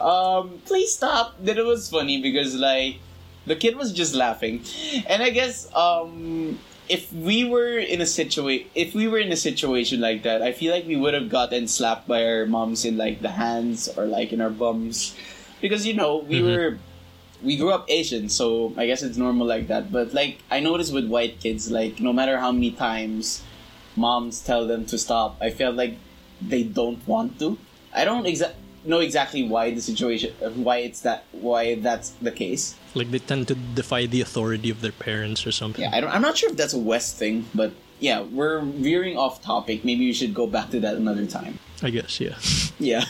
Um, 0.00 0.60
please 0.66 0.92
stop. 0.92 1.36
Then 1.40 1.56
it 1.58 1.64
was 1.64 1.88
funny 1.88 2.20
because 2.20 2.54
like 2.56 2.98
the 3.46 3.54
kid 3.56 3.76
was 3.76 3.92
just 3.92 4.14
laughing, 4.14 4.62
and 5.06 5.22
I 5.22 5.30
guess 5.30 5.72
um, 5.74 6.58
if 6.88 7.12
we 7.12 7.44
were 7.44 7.78
in 7.78 8.00
a 8.00 8.06
situation, 8.06 8.66
if 8.74 8.94
we 8.94 9.06
were 9.06 9.18
in 9.18 9.30
a 9.32 9.36
situation 9.36 10.00
like 10.00 10.24
that, 10.24 10.42
I 10.42 10.52
feel 10.52 10.72
like 10.74 10.86
we 10.86 10.96
would 10.96 11.14
have 11.14 11.28
gotten 11.30 11.68
slapped 11.68 12.08
by 12.08 12.24
our 12.26 12.46
moms 12.46 12.84
in 12.84 12.96
like 12.96 13.22
the 13.22 13.30
hands 13.30 13.88
or 13.96 14.04
like 14.06 14.32
in 14.32 14.40
our 14.40 14.50
bums, 14.50 15.14
because 15.60 15.86
you 15.86 15.94
know 15.94 16.18
we 16.18 16.40
Mhm. 16.40 16.44
were 16.44 16.78
we 17.42 17.56
grew 17.56 17.70
up 17.70 17.86
Asian, 17.88 18.28
so 18.28 18.72
I 18.76 18.86
guess 18.86 19.02
it's 19.02 19.16
normal 19.16 19.46
like 19.46 19.68
that. 19.68 19.90
But 19.92 20.12
like 20.14 20.38
I 20.50 20.58
noticed 20.60 20.92
with 20.92 21.06
white 21.06 21.38
kids, 21.40 21.70
like 21.70 22.00
no 22.00 22.12
matter 22.12 22.38
how 22.38 22.50
many 22.52 22.72
times 22.72 23.42
moms 23.96 24.40
tell 24.40 24.66
them 24.66 24.84
to 24.86 24.98
stop, 24.98 25.36
I 25.40 25.50
feel 25.50 25.72
like 25.72 25.96
they 26.40 26.62
don't 26.62 27.06
want 27.06 27.38
to. 27.38 27.58
I 27.94 28.04
don't 28.04 28.24
exa- 28.26 28.54
know 28.84 29.00
exactly 29.00 29.42
why 29.46 29.70
the 29.70 29.80
situation, 29.80 30.32
why 30.64 30.78
it's 30.78 31.00
that, 31.02 31.24
why 31.32 31.76
that's 31.76 32.10
the 32.22 32.32
case. 32.32 32.74
Like 32.94 33.10
they 33.10 33.18
tend 33.20 33.48
to 33.48 33.54
defy 33.54 34.06
the 34.06 34.20
authority 34.20 34.70
of 34.70 34.80
their 34.80 34.92
parents 34.92 35.46
or 35.46 35.52
something. 35.52 35.82
Yeah, 35.82 35.94
I 35.96 36.00
don't, 36.00 36.10
I'm 36.10 36.22
not 36.22 36.36
sure 36.36 36.50
if 36.50 36.56
that's 36.56 36.74
a 36.74 36.78
West 36.78 37.16
thing, 37.16 37.46
but 37.54 37.72
yeah, 38.00 38.22
we're 38.22 38.60
veering 38.60 39.16
off 39.16 39.40
topic. 39.42 39.84
Maybe 39.84 40.06
we 40.06 40.12
should 40.12 40.34
go 40.34 40.46
back 40.46 40.70
to 40.70 40.80
that 40.80 40.96
another 40.96 41.26
time. 41.26 41.58
I 41.82 41.90
guess, 41.90 42.20
yeah. 42.20 42.36
Yeah, 42.78 43.04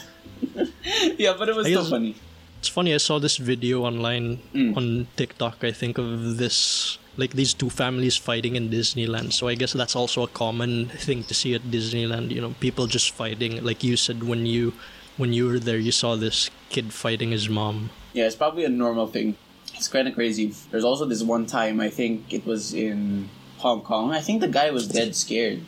yeah, 1.16 1.34
but 1.38 1.48
it 1.48 1.54
was 1.56 1.66
I 1.66 1.70
still 1.70 1.88
funny. 1.88 2.16
It's 2.58 2.68
funny, 2.68 2.92
I 2.94 2.98
saw 2.98 3.18
this 3.18 3.38
video 3.38 3.82
online 3.84 4.38
Mm. 4.54 4.76
on 4.76 5.06
TikTok, 5.16 5.64
I 5.64 5.72
think, 5.72 5.98
of 5.98 6.36
this 6.36 6.98
like 7.16 7.33
these 7.33 7.53
two 7.53 7.70
families 7.70 8.16
fighting 8.16 8.57
in 8.57 8.70
Disneyland. 8.70 9.33
So 9.33 9.48
I 9.48 9.55
guess 9.55 9.72
that's 9.72 9.96
also 9.96 10.22
a 10.22 10.29
common 10.29 10.88
thing 10.88 11.25
to 11.25 11.35
see 11.35 11.55
at 11.55 11.62
Disneyland, 11.62 12.31
you 12.31 12.40
know, 12.40 12.55
people 12.61 12.87
just 12.87 13.12
fighting. 13.12 13.62
Like 13.64 13.85
you 13.85 13.96
said 13.96 14.22
when 14.22 14.46
you 14.46 14.72
when 15.16 15.33
you 15.33 15.46
were 15.46 15.59
there 15.59 15.77
you 15.77 15.92
saw 15.92 16.16
this 16.16 16.51
kid 16.70 16.92
fighting 16.92 17.31
his 17.31 17.48
mom. 17.48 17.90
Yeah, 18.12 18.27
it's 18.27 18.37
probably 18.37 18.64
a 18.64 18.68
normal 18.68 19.07
thing. 19.07 19.37
It's 19.75 19.88
kind 19.88 20.09
of 20.09 20.14
crazy. 20.14 20.55
There's 20.70 20.85
also 20.85 21.05
this 21.05 21.22
one 21.22 21.46
time, 21.46 21.81
I 21.81 21.88
think 21.88 22.33
it 22.33 22.46
was 22.46 22.75
in 22.75 23.29
Hong 23.59 23.83
Kong. 23.83 24.12
I 24.12 24.20
think 24.20 24.40
the 24.40 24.48
guy 24.48 24.70
was 24.70 24.87
dead 24.88 25.14
scared. 25.16 25.62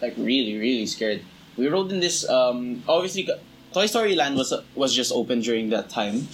Like, 0.00 0.14
really, 0.16 0.58
really 0.58 0.86
scared. 0.86 1.22
We 1.56 1.66
rode 1.68 1.90
in 1.90 2.00
this, 2.00 2.28
um, 2.28 2.82
obviously, 2.86 3.28
Toy 3.72 3.86
Story 3.86 4.14
Land 4.14 4.36
was, 4.36 4.52
was 4.74 4.94
just 4.94 5.12
open 5.12 5.40
during 5.40 5.70
that 5.70 5.88
time. 5.88 6.28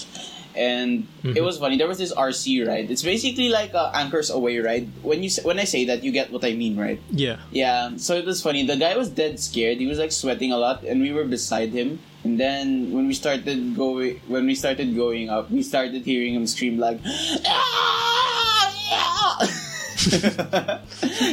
And 0.56 1.08
it 1.24 1.42
was 1.42 1.58
funny. 1.58 1.76
There 1.76 1.88
was 1.88 1.98
this 1.98 2.14
RC 2.14 2.66
ride. 2.66 2.90
It's 2.90 3.02
basically 3.02 3.48
like 3.48 3.74
a 3.74 3.90
Anchors 3.94 4.30
Away 4.30 4.58
ride. 4.58 4.88
When 5.02 5.22
you 5.22 5.30
when 5.42 5.58
I 5.58 5.64
say 5.64 5.84
that, 5.86 6.04
you 6.04 6.12
get 6.12 6.30
what 6.30 6.44
I 6.44 6.54
mean, 6.54 6.76
right? 6.78 7.00
Yeah. 7.10 7.38
Yeah, 7.50 7.96
so 7.96 8.14
it 8.14 8.24
was 8.24 8.40
funny. 8.42 8.64
The 8.66 8.76
guy 8.76 8.96
was 8.96 9.08
dead 9.10 9.40
scared. 9.40 9.78
He 9.78 9.86
was 9.86 9.98
like 9.98 10.12
sweating 10.12 10.52
a 10.52 10.58
lot, 10.58 10.84
and 10.84 11.02
we 11.02 11.12
were 11.12 11.24
beside 11.24 11.70
him. 11.70 11.98
And 12.24 12.40
then 12.40 12.92
when 12.92 13.06
we 13.06 13.14
started 13.14 13.76
going, 13.76 14.20
when 14.28 14.46
we 14.46 14.54
started 14.54 14.94
going 14.96 15.28
up, 15.28 15.50
we 15.50 15.62
started 15.62 16.04
hearing 16.04 16.34
him 16.34 16.46
scream 16.46 16.78
like, 16.78 17.00
"Ah, 17.44 18.64
yeah!" 18.88 20.80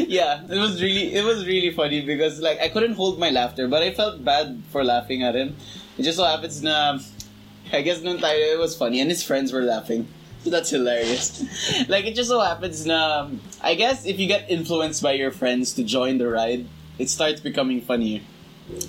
yeah, 0.07 0.43
it 0.49 0.59
was 0.59 0.81
really, 0.81 1.13
it 1.13 1.23
was 1.23 1.45
really 1.45 1.71
funny 1.71 2.01
because 2.01 2.39
like 2.39 2.59
I 2.59 2.67
couldn't 2.69 2.93
hold 2.93 3.19
my 3.19 3.29
laughter, 3.29 3.67
but 3.67 3.81
I 3.81 3.93
felt 3.93 4.23
bad 4.23 4.61
for 4.69 4.83
laughing 4.83 5.23
at 5.23 5.35
him. 5.35 5.55
It 5.97 6.03
just 6.03 6.17
so 6.17 6.25
happens 6.25 6.61
na, 6.63 6.97
I 7.71 7.81
guess 7.81 8.01
nung 8.01 8.17
tayo 8.19 8.53
it 8.55 8.59
was 8.59 8.75
funny, 8.75 8.99
and 8.99 9.09
his 9.09 9.23
friends 9.23 9.53
were 9.53 9.61
laughing. 9.61 10.07
So 10.43 10.49
that's 10.55 10.69
hilarious. 10.73 11.45
like 11.87 12.05
it 12.05 12.15
just 12.15 12.29
so 12.29 12.41
happens 12.41 12.85
na 12.85 13.29
I 13.61 13.75
guess 13.75 14.05
if 14.05 14.17
you 14.19 14.25
get 14.27 14.49
influenced 14.49 15.01
by 15.03 15.13
your 15.13 15.31
friends 15.31 15.73
to 15.77 15.83
join 15.83 16.17
the 16.17 16.27
ride, 16.27 16.65
it 16.97 17.09
starts 17.09 17.39
becoming 17.39 17.81
funnier. 17.81 18.21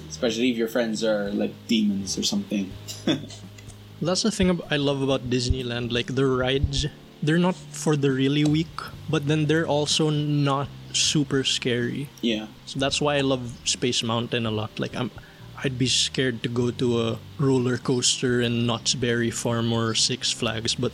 Especially 0.09 0.51
if 0.51 0.57
your 0.57 0.69
friends 0.69 1.03
are 1.03 1.31
like 1.35 1.53
demons 1.69 2.17
or 2.17 2.23
something. 2.23 2.71
That's 4.03 4.23
the 4.23 4.31
thing 4.31 4.61
I 4.71 4.77
love 4.77 5.03
about 5.03 5.29
Disneyland. 5.31 5.93
Like 5.93 6.15
the 6.15 6.27
rides, 6.27 6.87
they're 7.23 7.39
not 7.39 7.55
for 7.55 7.97
the 7.97 8.11
really 8.11 8.45
weak, 8.45 8.73
but 9.09 9.27
then 9.29 9.47
they're 9.47 9.67
also 9.67 10.11
not 10.11 10.69
super 10.93 11.45
scary. 11.45 12.09
yeah. 12.21 12.47
So 12.67 12.79
that's 12.81 13.01
why 13.01 13.17
I 13.17 13.23
love 13.23 13.59
Space 13.65 14.03
Mountain 14.03 14.45
a 14.45 14.51
lot. 14.51 14.79
Like 14.79 14.95
I'm, 14.97 15.11
I'd 15.65 15.79
be 15.79 15.87
scared 15.87 16.43
to 16.43 16.49
go 16.49 16.71
to 16.73 16.87
a 17.01 17.19
roller 17.39 17.79
coaster 17.79 18.41
in 18.43 18.67
Knott's 18.67 18.95
Berry 18.95 19.31
Farm 19.31 19.73
or 19.73 19.95
Six 19.95 20.33
Flags, 20.33 20.75
but 20.75 20.93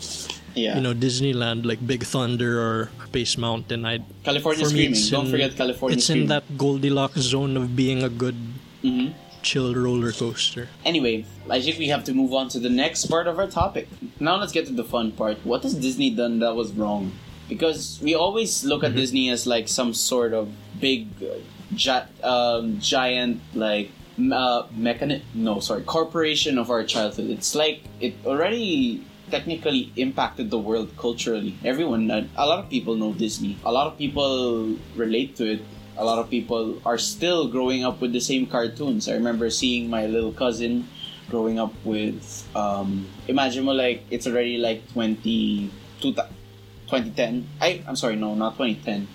Yeah. 0.54 0.76
you 0.76 0.83
know 0.85 0.92
Disneyland, 0.92 1.64
like 1.64 1.81
Big 1.87 2.04
Thunder 2.04 2.61
or 2.61 2.90
Space 3.09 3.38
Mountain, 3.38 3.87
I 3.87 4.00
California 4.24 4.61
for 4.64 4.68
me 4.68 4.92
Screaming. 4.92 4.92
it's 5.00 5.09
Don't 5.09 5.24
in- 5.26 5.31
forget 5.33 5.57
California 5.57 5.96
It's 5.96 6.04
Screaming. 6.04 6.22
in 6.24 6.28
that 6.28 6.44
Goldilocks 6.59 7.20
zone 7.20 7.57
of 7.57 7.74
being 7.74 8.02
a 8.04 8.11
good, 8.12 8.37
Mhm. 8.85 9.12
chill 9.40 9.72
roller 9.74 10.12
coaster. 10.12 10.68
Anyway, 10.85 11.24
I 11.48 11.61
think 11.62 11.78
we 11.78 11.88
have 11.88 12.04
to 12.04 12.12
move 12.12 12.35
on 12.35 12.48
to 12.52 12.59
the 12.61 12.68
next 12.68 13.07
part 13.07 13.26
of 13.26 13.38
our 13.38 13.46
topic. 13.48 13.88
Now 14.20 14.37
let's 14.37 14.52
get 14.52 14.66
to 14.66 14.74
the 14.76 14.85
fun 14.85 15.12
part. 15.12 15.38
What 15.44 15.62
has 15.62 15.72
Disney 15.74 16.11
done 16.11 16.40
that 16.40 16.54
was 16.54 16.72
wrong? 16.72 17.12
Because 17.48 17.98
we 18.02 18.12
always 18.14 18.64
look 18.68 18.85
at 18.85 18.92
Disney 18.94 19.31
as 19.31 19.46
like 19.46 19.68
some 19.68 19.94
sort 19.94 20.35
of 20.35 20.48
big, 20.78 21.09
uh, 21.24 21.40
gi- 21.74 22.12
um, 22.22 22.76
giant 22.81 23.40
like 23.54 23.88
uh, 24.18 24.66
mechani- 24.76 25.22
No, 25.35 25.61
sorry, 25.61 25.83
corporation 25.83 26.59
of 26.59 26.70
our 26.70 26.85
childhood. 26.85 27.31
It's 27.31 27.54
like 27.54 27.83
it 28.00 28.14
already 28.26 29.04
technically 29.31 29.92
impacted 29.96 30.50
the 30.50 30.59
world 30.59 30.96
culturally. 30.96 31.54
Everyone, 31.64 32.11
uh, 32.11 32.26
a 32.37 32.46
lot 32.46 32.59
of 32.59 32.70
people 32.70 32.96
know 32.96 33.12
Disney. 33.12 33.57
A 33.64 33.72
lot 33.72 33.87
of 33.87 33.98
people 33.98 34.76
relate 34.96 35.37
to 35.37 35.44
it 35.44 35.61
a 35.98 36.04
lot 36.04 36.18
of 36.18 36.31
people 36.31 36.78
are 36.87 36.96
still 36.96 37.48
growing 37.48 37.85
up 37.85 38.00
with 38.00 38.12
the 38.12 38.20
same 38.20 38.46
cartoons. 38.46 39.09
I 39.09 39.14
remember 39.14 39.50
seeing 39.50 39.90
my 39.90 40.07
little 40.07 40.33
cousin 40.33 40.88
growing 41.28 41.59
up 41.59 41.74
with 41.85 42.46
um, 42.57 43.07
imagine 43.26 43.66
mo 43.66 43.72
like 43.72 44.07
it's 44.09 44.26
already 44.26 44.57
like 44.57 44.87
20, 44.94 45.70
2010. 46.00 47.46
I 47.61 47.83
I'm 47.87 47.96
sorry, 47.96 48.16
no, 48.16 48.35
not 48.35 48.57
2010. 48.57 49.09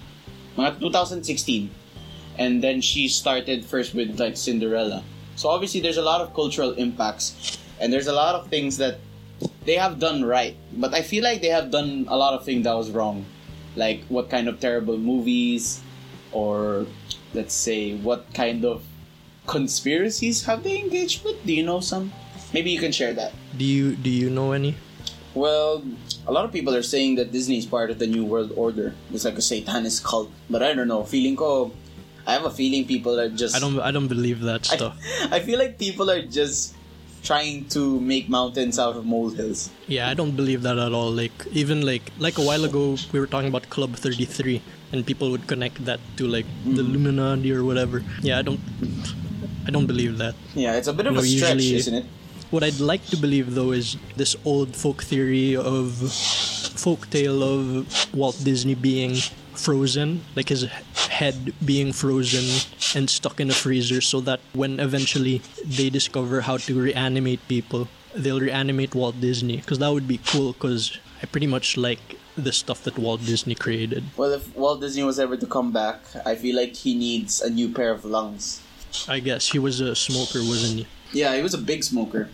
Mga 0.59 0.79
2016. 0.79 1.71
And 2.37 2.63
then 2.63 2.81
she 2.81 3.07
started 3.07 3.65
first 3.65 3.93
with 3.93 4.19
like 4.19 4.37
Cinderella. 4.37 5.03
So 5.35 5.49
obviously 5.49 5.81
there's 5.81 5.97
a 5.97 6.01
lot 6.01 6.21
of 6.21 6.33
cultural 6.33 6.73
impacts 6.73 7.57
and 7.79 7.91
there's 7.91 8.07
a 8.07 8.13
lot 8.13 8.35
of 8.35 8.47
things 8.47 8.77
that 8.77 8.99
they 9.65 9.75
have 9.75 9.99
done 9.99 10.23
right, 10.23 10.55
but 10.73 10.93
I 10.93 11.01
feel 11.01 11.23
like 11.23 11.41
they 11.41 11.49
have 11.49 11.71
done 11.71 12.05
a 12.07 12.17
lot 12.17 12.33
of 12.33 12.45
things 12.45 12.63
that 12.63 12.73
was 12.75 12.91
wrong. 12.91 13.25
Like 13.75 14.03
what 14.07 14.29
kind 14.29 14.47
of 14.47 14.59
terrible 14.59 14.97
movies 14.97 15.81
or 16.31 16.85
let's 17.33 17.53
say 17.53 17.95
what 17.95 18.31
kind 18.33 18.63
of 18.65 18.83
conspiracies 19.47 20.45
have 20.45 20.63
they 20.63 20.79
engaged 20.79 21.23
with? 21.25 21.43
Do 21.45 21.53
you 21.53 21.63
know 21.63 21.79
some? 21.79 22.13
Maybe 22.53 22.69
you 22.69 22.79
can 22.79 22.91
share 22.91 23.13
that. 23.13 23.33
Do 23.57 23.65
you 23.65 23.95
do 23.95 24.09
you 24.09 24.29
know 24.29 24.51
any? 24.51 24.75
Well, 25.33 25.83
a 26.27 26.31
lot 26.31 26.45
of 26.45 26.51
people 26.53 26.75
are 26.75 26.85
saying 26.85 27.15
that 27.15 27.31
Disney 27.31 27.57
is 27.57 27.65
part 27.65 27.89
of 27.89 27.97
the 27.97 28.05
New 28.05 28.23
World 28.23 28.53
Order. 28.55 28.93
It's 29.11 29.25
like 29.25 29.37
a 29.37 29.41
satanist 29.41 30.03
cult. 30.03 30.29
But 30.47 30.61
I 30.61 30.75
don't 30.75 30.87
know. 30.87 31.03
Feeling 31.03 31.35
ko, 31.35 31.73
I 32.25 32.33
have 32.33 32.45
a 32.45 32.51
feeling 32.51 32.85
people 32.85 33.19
are 33.19 33.29
just. 33.29 33.55
I 33.55 33.59
don't 33.59 33.79
I 33.79 33.91
don't 33.91 34.07
believe 34.07 34.41
that 34.41 34.65
stuff. 34.65 34.95
I 35.31 35.39
feel 35.39 35.59
like 35.59 35.77
people 35.77 36.09
are 36.09 36.21
just 36.21 36.75
trying 37.23 37.65
to 37.69 37.99
make 38.01 38.27
mountains 38.29 38.77
out 38.79 38.95
of 38.95 39.05
molehills. 39.05 39.69
Yeah, 39.87 40.09
I 40.09 40.13
don't 40.13 40.35
believe 40.35 40.61
that 40.63 40.77
at 40.77 40.91
all. 40.93 41.11
Like 41.11 41.31
even 41.51 41.85
like 41.85 42.11
like 42.19 42.37
a 42.37 42.41
while 42.41 42.63
ago 42.65 42.97
we 43.11 43.19
were 43.19 43.27
talking 43.27 43.49
about 43.49 43.69
Club 43.69 43.95
33 43.95 44.61
and 44.91 45.05
people 45.05 45.31
would 45.31 45.47
connect 45.47 45.83
that 45.85 45.99
to 46.17 46.27
like 46.27 46.45
the 46.65 46.69
Mm-hmm. 46.71 46.79
Illuminati 46.79 47.51
or 47.53 47.63
whatever. 47.63 48.03
Yeah, 48.21 48.39
I 48.39 48.41
don't 48.41 48.59
I 49.67 49.71
don't 49.71 49.87
believe 49.87 50.17
that. 50.17 50.35
Yeah, 50.53 50.75
it's 50.75 50.87
a 50.87 50.93
bit 50.93 51.07
of 51.07 51.13
No, 51.13 51.21
a 51.21 51.23
stretch, 51.25 51.55
usually- 51.55 51.75
isn't 51.75 51.93
it? 51.95 52.05
What 52.51 52.63
I'd 52.63 52.79
like 52.79 53.03
to 53.07 53.17
believe 53.17 53.55
though 53.55 53.71
is 53.71 53.97
this 54.15 54.35
old 54.45 54.75
folk 54.75 55.01
theory 55.03 55.55
of 55.55 55.91
folk 56.85 57.09
tale 57.09 57.41
of 57.41 57.87
Walt 58.13 58.37
Disney 58.43 58.75
being 58.75 59.15
frozen, 59.57 60.23
like 60.35 60.49
his 60.49 60.63
head 61.09 61.53
being 61.63 61.93
frozen 61.93 62.45
and 62.95 63.09
stuck 63.09 63.39
in 63.39 63.49
a 63.49 63.53
freezer, 63.53 64.01
so 64.01 64.21
that 64.21 64.39
when 64.53 64.79
eventually 64.79 65.41
they 65.65 65.89
discover 65.89 66.41
how 66.41 66.57
to 66.57 66.81
reanimate 66.81 67.47
people, 67.47 67.87
they'll 68.15 68.39
reanimate 68.39 68.95
Walt 68.95 69.19
Disney. 69.19 69.57
Because 69.57 69.79
that 69.79 69.91
would 69.91 70.07
be 70.07 70.19
cool. 70.25 70.53
Because 70.53 70.97
I 71.21 71.25
pretty 71.25 71.47
much 71.47 71.77
like 71.77 72.17
the 72.35 72.51
stuff 72.51 72.83
that 72.83 72.97
Walt 72.97 73.25
Disney 73.25 73.55
created. 73.55 74.03
Well, 74.17 74.31
if 74.33 74.55
Walt 74.55 74.81
Disney 74.81 75.03
was 75.03 75.19
ever 75.19 75.37
to 75.37 75.45
come 75.45 75.71
back, 75.71 76.01
I 76.25 76.35
feel 76.35 76.55
like 76.55 76.75
he 76.75 76.95
needs 76.95 77.41
a 77.41 77.49
new 77.49 77.69
pair 77.69 77.91
of 77.91 78.05
lungs. 78.05 78.61
I 79.07 79.19
guess 79.19 79.51
he 79.51 79.59
was 79.59 79.79
a 79.79 79.95
smoker, 79.95 80.39
wasn't 80.39 80.79
he? 80.79 80.87
Yeah, 81.19 81.35
he 81.35 81.41
was 81.41 81.53
a 81.53 81.59
big 81.59 81.83
smoker. 81.83 82.29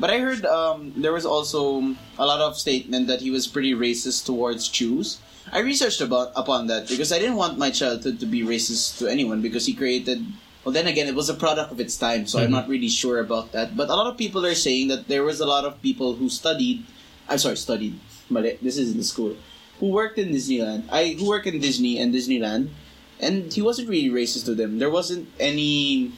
But 0.00 0.10
I 0.10 0.18
heard 0.18 0.44
um, 0.46 0.92
there 0.96 1.12
was 1.12 1.26
also 1.26 1.94
a 2.18 2.26
lot 2.26 2.40
of 2.40 2.56
statement 2.56 3.06
that 3.06 3.20
he 3.20 3.30
was 3.30 3.46
pretty 3.46 3.74
racist 3.74 4.24
towards 4.24 4.68
Jews. 4.68 5.20
I 5.50 5.58
researched 5.60 6.00
about 6.00 6.32
upon 6.36 6.68
that 6.68 6.88
because 6.88 7.10
I 7.12 7.18
didn't 7.18 7.36
want 7.36 7.58
my 7.58 7.70
childhood 7.70 8.20
to 8.20 8.26
be 8.26 8.42
racist 8.42 8.98
to 8.98 9.08
anyone 9.08 9.42
because 9.42 9.66
he 9.66 9.74
created. 9.74 10.24
Well, 10.64 10.72
then 10.72 10.86
again, 10.86 11.08
it 11.08 11.16
was 11.16 11.28
a 11.28 11.34
product 11.34 11.72
of 11.72 11.80
its 11.80 11.96
time, 11.96 12.26
so 12.30 12.38
I'm 12.38 12.48
Mhm. 12.48 12.58
not 12.62 12.68
really 12.68 12.88
sure 12.88 13.18
about 13.18 13.50
that. 13.50 13.76
But 13.76 13.90
a 13.90 13.96
lot 13.98 14.06
of 14.06 14.16
people 14.16 14.46
are 14.46 14.54
saying 14.54 14.88
that 14.88 15.08
there 15.08 15.24
was 15.26 15.40
a 15.40 15.46
lot 15.46 15.64
of 15.64 15.82
people 15.82 16.14
who 16.14 16.30
studied. 16.30 16.86
I'm 17.28 17.38
sorry, 17.38 17.56
studied. 17.56 17.98
But 18.30 18.62
this 18.62 18.78
is 18.78 18.92
in 18.94 18.98
the 18.98 19.04
school. 19.04 19.34
Who 19.80 19.90
worked 19.90 20.18
in 20.22 20.30
Disneyland? 20.30 20.86
I 20.92 21.18
who 21.18 21.26
worked 21.26 21.50
in 21.50 21.58
Disney 21.58 21.98
and 21.98 22.14
Disneyland, 22.14 22.70
and 23.18 23.50
he 23.52 23.60
wasn't 23.60 23.88
really 23.90 24.14
racist 24.14 24.46
to 24.46 24.54
them. 24.54 24.78
There 24.78 24.90
wasn't 24.90 25.26
any. 25.40 26.12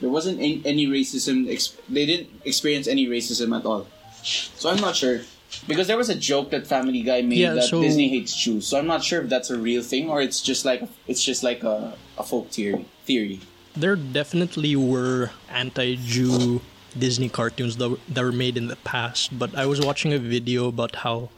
There 0.00 0.08
wasn't 0.08 0.38
any, 0.38 0.62
any 0.64 0.86
racism. 0.86 1.50
They 1.90 2.06
didn't 2.06 2.30
experience 2.46 2.86
any 2.86 3.10
racism 3.10 3.50
at 3.50 3.66
all. 3.66 3.90
So 4.22 4.70
I'm 4.70 4.78
not 4.78 4.94
sure. 4.94 5.26
Because 5.66 5.86
there 5.86 5.96
was 5.96 6.08
a 6.08 6.14
joke 6.14 6.50
that 6.50 6.66
Family 6.66 7.02
Guy 7.02 7.22
made 7.22 7.38
Yeah, 7.38 7.54
that 7.54 7.64
so- 7.64 7.80
Disney 7.80 8.08
hates 8.08 8.36
Jews. 8.36 8.66
So 8.66 8.78
I'm 8.78 8.86
not 8.86 9.02
sure 9.02 9.22
if 9.22 9.28
that's 9.28 9.50
a 9.50 9.58
real 9.58 9.82
thing 9.82 10.10
or 10.10 10.20
it's 10.20 10.40
just 10.40 10.64
like 10.64 10.82
it's 11.06 11.22
just 11.22 11.42
like 11.42 11.62
a, 11.62 11.94
a 12.18 12.22
folk 12.22 12.50
theory. 12.50 12.84
Theory. 13.04 13.40
There 13.76 13.96
definitely 13.96 14.76
were 14.76 15.30
anti-Jew 15.50 16.60
Disney 16.98 17.28
cartoons 17.28 17.76
that 17.76 17.88
were, 17.90 17.98
that 18.08 18.22
were 18.24 18.32
made 18.32 18.56
in 18.56 18.66
the 18.68 18.76
past, 18.76 19.38
but 19.38 19.54
I 19.54 19.66
was 19.66 19.80
watching 19.80 20.12
a 20.12 20.18
video 20.18 20.68
about 20.68 20.96
how 20.96 21.30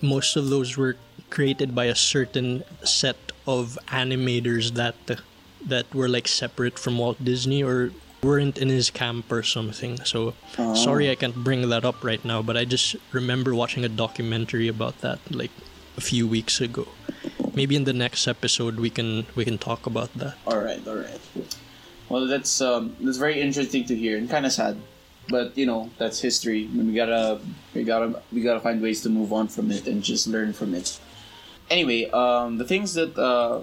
most 0.00 0.36
of 0.36 0.50
those 0.50 0.76
were 0.76 0.96
created 1.30 1.74
by 1.74 1.86
a 1.86 1.94
certain 1.94 2.62
set 2.84 3.16
of 3.46 3.78
animators 3.88 4.74
that 4.74 4.94
that 5.66 5.92
were 5.94 6.08
like 6.08 6.28
separate 6.28 6.78
from 6.78 6.98
Walt 6.98 7.22
Disney 7.24 7.62
or 7.62 7.90
weren't 8.24 8.56
in 8.58 8.68
his 8.68 8.90
camp 8.90 9.30
or 9.30 9.42
something. 9.42 10.00
So 10.04 10.34
Oh. 10.58 10.74
sorry 10.74 11.10
I 11.10 11.14
can't 11.14 11.36
bring 11.36 11.68
that 11.68 11.84
up 11.84 12.02
right 12.02 12.24
now, 12.24 12.40
but 12.42 12.56
I 12.56 12.64
just 12.64 12.96
remember 13.12 13.54
watching 13.54 13.84
a 13.84 13.88
documentary 13.88 14.68
about 14.68 15.00
that 15.02 15.18
like 15.30 15.50
a 15.96 16.00
few 16.00 16.26
weeks 16.26 16.60
ago. 16.60 16.88
Maybe 17.54 17.76
in 17.76 17.84
the 17.84 17.92
next 17.92 18.26
episode 18.26 18.80
we 18.80 18.90
can 18.90 19.26
we 19.36 19.44
can 19.44 19.58
talk 19.58 19.86
about 19.86 20.10
that. 20.18 20.34
All 20.46 20.58
right, 20.58 20.82
all 20.88 20.96
right. 20.96 21.20
Well, 22.08 22.26
that's 22.26 22.60
um, 22.60 22.96
that's 23.00 23.18
very 23.18 23.40
interesting 23.40 23.84
to 23.86 23.94
hear 23.96 24.18
and 24.18 24.28
kind 24.28 24.44
of 24.46 24.52
sad, 24.52 24.76
but 25.28 25.56
you 25.56 25.66
know 25.66 25.90
that's 25.98 26.20
history. 26.20 26.66
We 26.66 26.92
gotta 26.94 27.40
we 27.74 27.84
gotta 27.84 28.20
we 28.32 28.42
gotta 28.42 28.60
find 28.60 28.82
ways 28.82 29.00
to 29.02 29.08
move 29.08 29.32
on 29.32 29.48
from 29.48 29.70
it 29.70 29.86
and 29.86 30.02
just 30.02 30.26
learn 30.26 30.52
from 30.52 30.74
it. 30.74 30.98
Anyway, 31.70 32.10
um, 32.10 32.58
the 32.58 32.64
things 32.66 32.92
that 32.94 33.16
uh, 33.16 33.62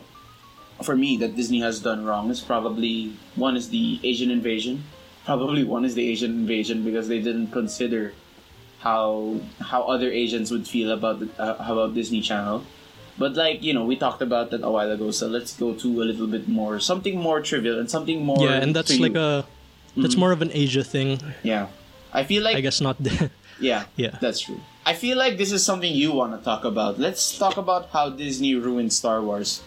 for 0.83 0.95
me 0.95 1.17
that 1.17 1.35
Disney 1.35 1.59
has 1.61 1.79
done 1.79 2.05
wrong 2.05 2.29
is 2.29 2.39
probably 2.41 3.13
one 3.35 3.55
is 3.55 3.69
the 3.69 3.99
Asian 4.03 4.31
invasion. 4.31 4.83
Probably 5.25 5.63
one 5.63 5.85
is 5.85 5.93
the 5.95 6.07
Asian 6.09 6.31
invasion 6.31 6.83
because 6.83 7.07
they 7.07 7.19
didn't 7.21 7.51
consider 7.51 8.13
how 8.79 9.39
how 9.59 9.83
other 9.83 10.09
Asians 10.11 10.49
would 10.51 10.67
feel 10.67 10.91
about 10.91 11.19
the, 11.19 11.29
uh, 11.41 11.55
about 11.59 11.93
Disney 11.93 12.21
Channel. 12.21 12.63
But 13.17 13.35
like 13.35 13.61
you 13.61 13.73
know, 13.73 13.85
we 13.85 13.95
talked 13.95 14.21
about 14.21 14.49
that 14.51 14.63
a 14.63 14.71
while 14.71 14.89
ago. 14.91 15.11
So 15.11 15.27
let's 15.27 15.55
go 15.55 15.73
to 15.73 15.87
a 16.01 16.05
little 16.05 16.27
bit 16.27 16.47
more 16.47 16.79
something 16.79 17.19
more 17.19 17.41
trivial 17.41 17.77
and 17.79 17.89
something 17.89 18.25
more. 18.25 18.41
yeah, 18.43 18.61
and 18.63 18.75
that's 18.75 18.97
like 18.99 19.13
you. 19.13 19.19
a 19.19 19.45
that's 19.97 20.15
more 20.15 20.31
of 20.31 20.41
an 20.41 20.51
Asia 20.53 20.83
thing. 20.83 21.19
yeah. 21.43 21.67
I 22.13 22.23
feel 22.25 22.43
like 22.43 22.57
I 22.57 22.61
guess 22.61 22.81
not. 22.81 22.97
The, 22.99 23.29
yeah, 23.59 23.85
Yeah. 23.95 24.17
that's 24.19 24.41
true. 24.41 24.59
I 24.85 24.93
feel 24.95 25.17
like 25.17 25.37
this 25.37 25.51
is 25.53 25.63
something 25.63 25.93
you 25.93 26.11
want 26.11 26.35
to 26.37 26.43
talk 26.43 26.65
about. 26.65 26.99
Let's 26.99 27.37
talk 27.37 27.55
about 27.55 27.89
how 27.93 28.09
Disney 28.09 28.55
ruined 28.55 28.91
Star 28.91 29.21
Wars. 29.21 29.61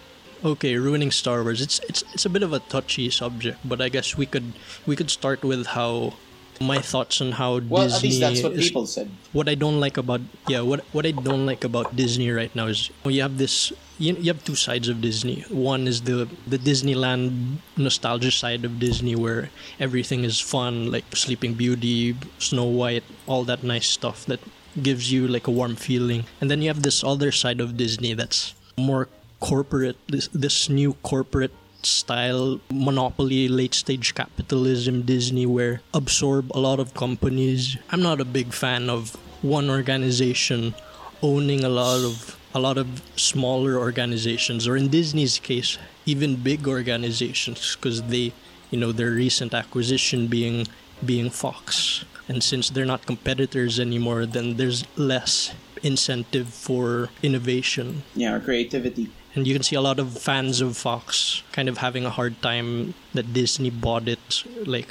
Okay, 0.44 0.76
ruining 0.76 1.10
Star 1.10 1.42
Wars. 1.42 1.60
It's 1.60 1.78
it's 1.88 2.02
it's 2.12 2.26
a 2.26 2.30
bit 2.30 2.42
of 2.42 2.52
a 2.52 2.60
touchy 2.60 3.10
subject, 3.10 3.58
but 3.64 3.80
I 3.80 3.88
guess 3.88 4.16
we 4.16 4.26
could 4.26 4.52
we 4.86 4.96
could 4.96 5.10
start 5.10 5.42
with 5.42 5.66
how 5.74 6.14
my 6.60 6.78
thoughts 6.78 7.20
on 7.20 7.32
how 7.32 7.58
Disney 7.58 7.70
Well, 7.74 7.88
Disney 7.88 7.96
at 7.98 8.02
least 8.04 8.20
that's 8.20 8.42
what 8.46 8.52
is- 8.54 8.68
people 8.70 8.86
said. 8.86 9.10
what 9.32 9.48
I 9.48 9.56
don't 9.58 9.80
like 9.82 9.96
about 9.98 10.20
yeah 10.46 10.60
what 10.62 10.86
what 10.94 11.02
I 11.04 11.10
don't 11.10 11.46
like 11.50 11.64
about 11.66 11.96
Disney 11.96 12.30
right 12.30 12.54
now 12.54 12.66
is 12.70 12.90
oh, 13.04 13.10
you 13.10 13.22
have 13.26 13.38
this 13.38 13.72
you, 13.98 14.14
you 14.14 14.30
have 14.30 14.44
two 14.44 14.54
sides 14.54 14.86
of 14.88 15.00
Disney. 15.00 15.42
One 15.50 15.86
is 15.90 16.02
the 16.02 16.28
the 16.46 16.58
Disneyland 16.58 17.58
nostalgia 17.76 18.30
side 18.30 18.64
of 18.64 18.78
Disney 18.78 19.16
where 19.18 19.50
everything 19.80 20.22
is 20.22 20.38
fun 20.38 20.90
like 20.94 21.04
Sleeping 21.16 21.54
Beauty, 21.54 22.14
Snow 22.38 22.64
White, 22.70 23.04
all 23.26 23.42
that 23.50 23.62
nice 23.66 23.86
stuff 23.88 24.24
that 24.26 24.38
gives 24.80 25.10
you 25.10 25.26
like 25.26 25.46
a 25.46 25.54
warm 25.54 25.74
feeling. 25.74 26.26
And 26.40 26.50
then 26.50 26.62
you 26.62 26.68
have 26.70 26.82
this 26.82 27.02
other 27.02 27.30
side 27.32 27.60
of 27.60 27.76
Disney 27.76 28.14
that's 28.14 28.54
more 28.78 29.08
corporate 29.44 29.98
this 30.08 30.28
this 30.32 30.70
new 30.70 30.94
corporate 31.02 31.52
style 31.82 32.60
monopoly 32.70 33.46
late 33.46 33.74
stage 33.74 34.14
capitalism 34.14 35.02
disney 35.02 35.44
where 35.44 35.82
absorb 35.92 36.50
a 36.52 36.58
lot 36.58 36.80
of 36.80 36.94
companies. 36.94 37.76
I'm 37.90 38.00
not 38.00 38.22
a 38.22 38.24
big 38.24 38.54
fan 38.54 38.88
of 38.88 39.16
one 39.42 39.68
organization 39.68 40.74
owning 41.22 41.62
a 41.62 41.68
lot 41.68 42.00
of 42.02 42.40
a 42.54 42.60
lot 42.66 42.78
of 42.78 42.88
smaller 43.16 43.76
organizations 43.76 44.66
or 44.66 44.78
in 44.78 44.88
disney's 44.88 45.38
case 45.38 45.76
even 46.06 46.36
big 46.36 46.66
organizations 46.66 47.76
because 47.76 48.00
they 48.04 48.32
you 48.70 48.78
know 48.80 48.92
their 48.92 49.10
recent 49.10 49.52
acquisition 49.52 50.26
being 50.26 50.66
being 51.04 51.28
fox. 51.28 52.04
And 52.28 52.42
since 52.42 52.70
they're 52.70 52.88
not 52.94 53.04
competitors 53.04 53.78
anymore 53.78 54.24
then 54.24 54.56
there's 54.56 54.84
less 54.96 55.52
incentive 55.82 56.48
for 56.48 57.10
innovation. 57.22 58.04
Yeah, 58.16 58.32
or 58.32 58.40
creativity. 58.40 59.10
And 59.34 59.46
you 59.46 59.54
can 59.54 59.62
see 59.62 59.76
a 59.76 59.80
lot 59.80 59.98
of 59.98 60.18
fans 60.18 60.60
of 60.60 60.76
Fox 60.76 61.42
kind 61.52 61.68
of 61.68 61.78
having 61.78 62.04
a 62.04 62.10
hard 62.10 62.40
time 62.42 62.94
that 63.14 63.32
Disney 63.32 63.70
bought 63.70 64.08
it, 64.08 64.44
like 64.64 64.88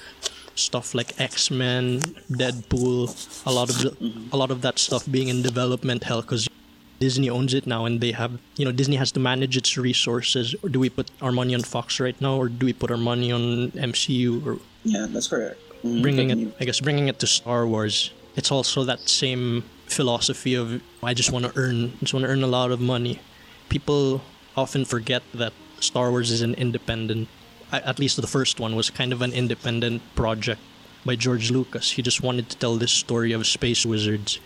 stuff 0.56 0.94
like 0.94 1.20
X 1.20 1.50
Men, 1.50 2.00
Deadpool, 2.32 3.46
a 3.46 3.52
lot 3.52 3.70
of 3.70 3.78
the, 3.80 4.14
a 4.32 4.38
lot 4.38 4.52
of 4.52 4.62
that 4.62 4.80
stuff 4.80 5.10
being 5.10 5.30
in 5.30 5.42
development 5.42 6.04
hell 6.04 6.22
because 6.22 6.48
Disney 7.00 7.30
owns 7.30 7.54
it 7.54 7.66
now, 7.68 7.86
and 7.86 8.02
they 8.02 8.12
have 8.12 8.40
you 8.56 8.66
know 8.66 8.72
Disney 8.72 8.98
has 8.98 9.12
to 9.14 9.20
manage 9.20 9.58
its 9.58 9.78
resources. 9.78 10.56
Or 10.62 10.70
do 10.70 10.80
we 10.80 10.90
put 10.90 11.12
our 11.22 11.32
money 11.32 11.56
on 11.56 11.62
Fox 11.62 12.00
right 12.00 12.20
now, 12.20 12.36
or 12.36 12.50
do 12.50 12.66
we 12.66 12.74
put 12.74 12.92
our 12.92 12.98
money 12.98 13.32
on 13.32 13.72
MCU, 13.72 14.46
or 14.46 14.60
Yeah, 14.84 15.08
that's 15.10 15.28
correct. 15.28 15.60
Mm, 15.84 16.02
bringing 16.02 16.30
it? 16.30 16.56
I 16.60 16.66
guess 16.66 16.80
bringing 16.80 17.08
it 17.08 17.20
to 17.20 17.28
Star 17.28 17.66
Wars. 17.68 18.12
It's 18.36 18.52
also 18.52 18.84
that 18.86 19.00
same 19.08 19.64
philosophy 19.88 20.56
of 20.56 20.82
I 21.04 21.14
just 21.14 21.32
want 21.32 21.46
to 21.46 21.52
earn, 21.56 21.94
just 22.00 22.14
want 22.14 22.26
to 22.26 22.32
earn 22.32 22.44
a 22.44 22.48
lot 22.48 22.72
of 22.72 22.80
money. 22.80 23.20
People 23.70 24.22
often 24.56 24.86
forget 24.86 25.24
that 25.34 25.54
Star 25.80 26.10
Wars 26.12 26.32
is 26.32 26.42
an 26.42 26.54
independent. 26.56 27.28
At 27.72 28.00
least 28.00 28.22
the 28.22 28.28
first 28.28 28.60
one 28.60 28.76
was 28.76 28.90
kind 28.90 29.12
of 29.12 29.22
an 29.22 29.34
independent 29.34 30.02
project 30.16 30.62
by 31.06 31.16
George 31.16 31.50
Lucas. 31.52 31.92
He 31.92 32.02
just 32.02 32.22
wanted 32.22 32.50
to 32.50 32.58
tell 32.58 32.76
this 32.78 32.92
story 32.92 33.32
of 33.34 33.46
space 33.48 33.86
wizards, 33.86 34.40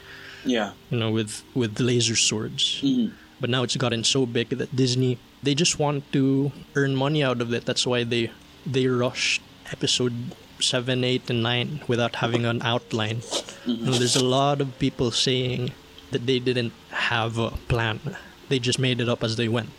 Yeah. 0.45 0.71
you 0.89 0.97
know, 0.97 1.11
with 1.11 1.43
with 1.53 1.79
laser 1.79 2.15
swords. 2.15 2.79
Mhm. 2.81 3.11
But 3.39 3.49
now 3.51 3.61
it's 3.63 3.75
gotten 3.77 4.03
so 4.03 4.25
big 4.25 4.49
that 4.57 4.75
Disney 4.75 5.17
they 5.43 5.53
just 5.53 5.77
want 5.77 6.11
to 6.13 6.51
earn 6.75 6.95
money 6.95 7.21
out 7.23 7.41
of 7.41 7.53
it. 7.53 7.65
That's 7.65 7.85
why 7.85 8.03
they 8.03 8.31
they 8.65 8.87
rushed 8.87 9.41
episode 9.71 10.13
seven, 10.59 11.03
eight, 11.03 11.29
and 11.29 11.43
nine 11.43 11.81
without 11.87 12.15
having 12.15 12.45
an 12.45 12.61
outline. 12.63 13.21
You 13.65 13.77
know, 13.85 13.91
there's 13.91 14.15
a 14.15 14.25
lot 14.25 14.59
of 14.61 14.79
people 14.79 15.11
saying 15.11 15.71
that 16.11 16.25
they 16.25 16.39
didn't 16.39 16.73
have 16.89 17.37
a 17.37 17.51
plan. 17.67 17.99
They 18.49 18.59
just 18.59 18.79
made 18.79 18.99
it 19.01 19.09
up 19.09 19.23
as 19.23 19.35
they 19.35 19.47
went. 19.47 19.69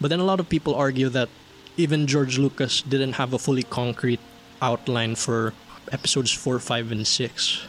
But 0.00 0.08
then 0.08 0.20
a 0.20 0.24
lot 0.24 0.40
of 0.40 0.48
people 0.48 0.74
argue 0.74 1.08
that 1.08 1.28
even 1.76 2.06
George 2.06 2.38
Lucas 2.38 2.82
didn't 2.82 3.14
have 3.14 3.32
a 3.32 3.38
fully 3.38 3.62
concrete 3.62 4.20
outline 4.60 5.14
for 5.14 5.54
episodes 5.90 6.30
four, 6.32 6.58
five, 6.58 6.92
and 6.92 7.06
6 7.06 7.60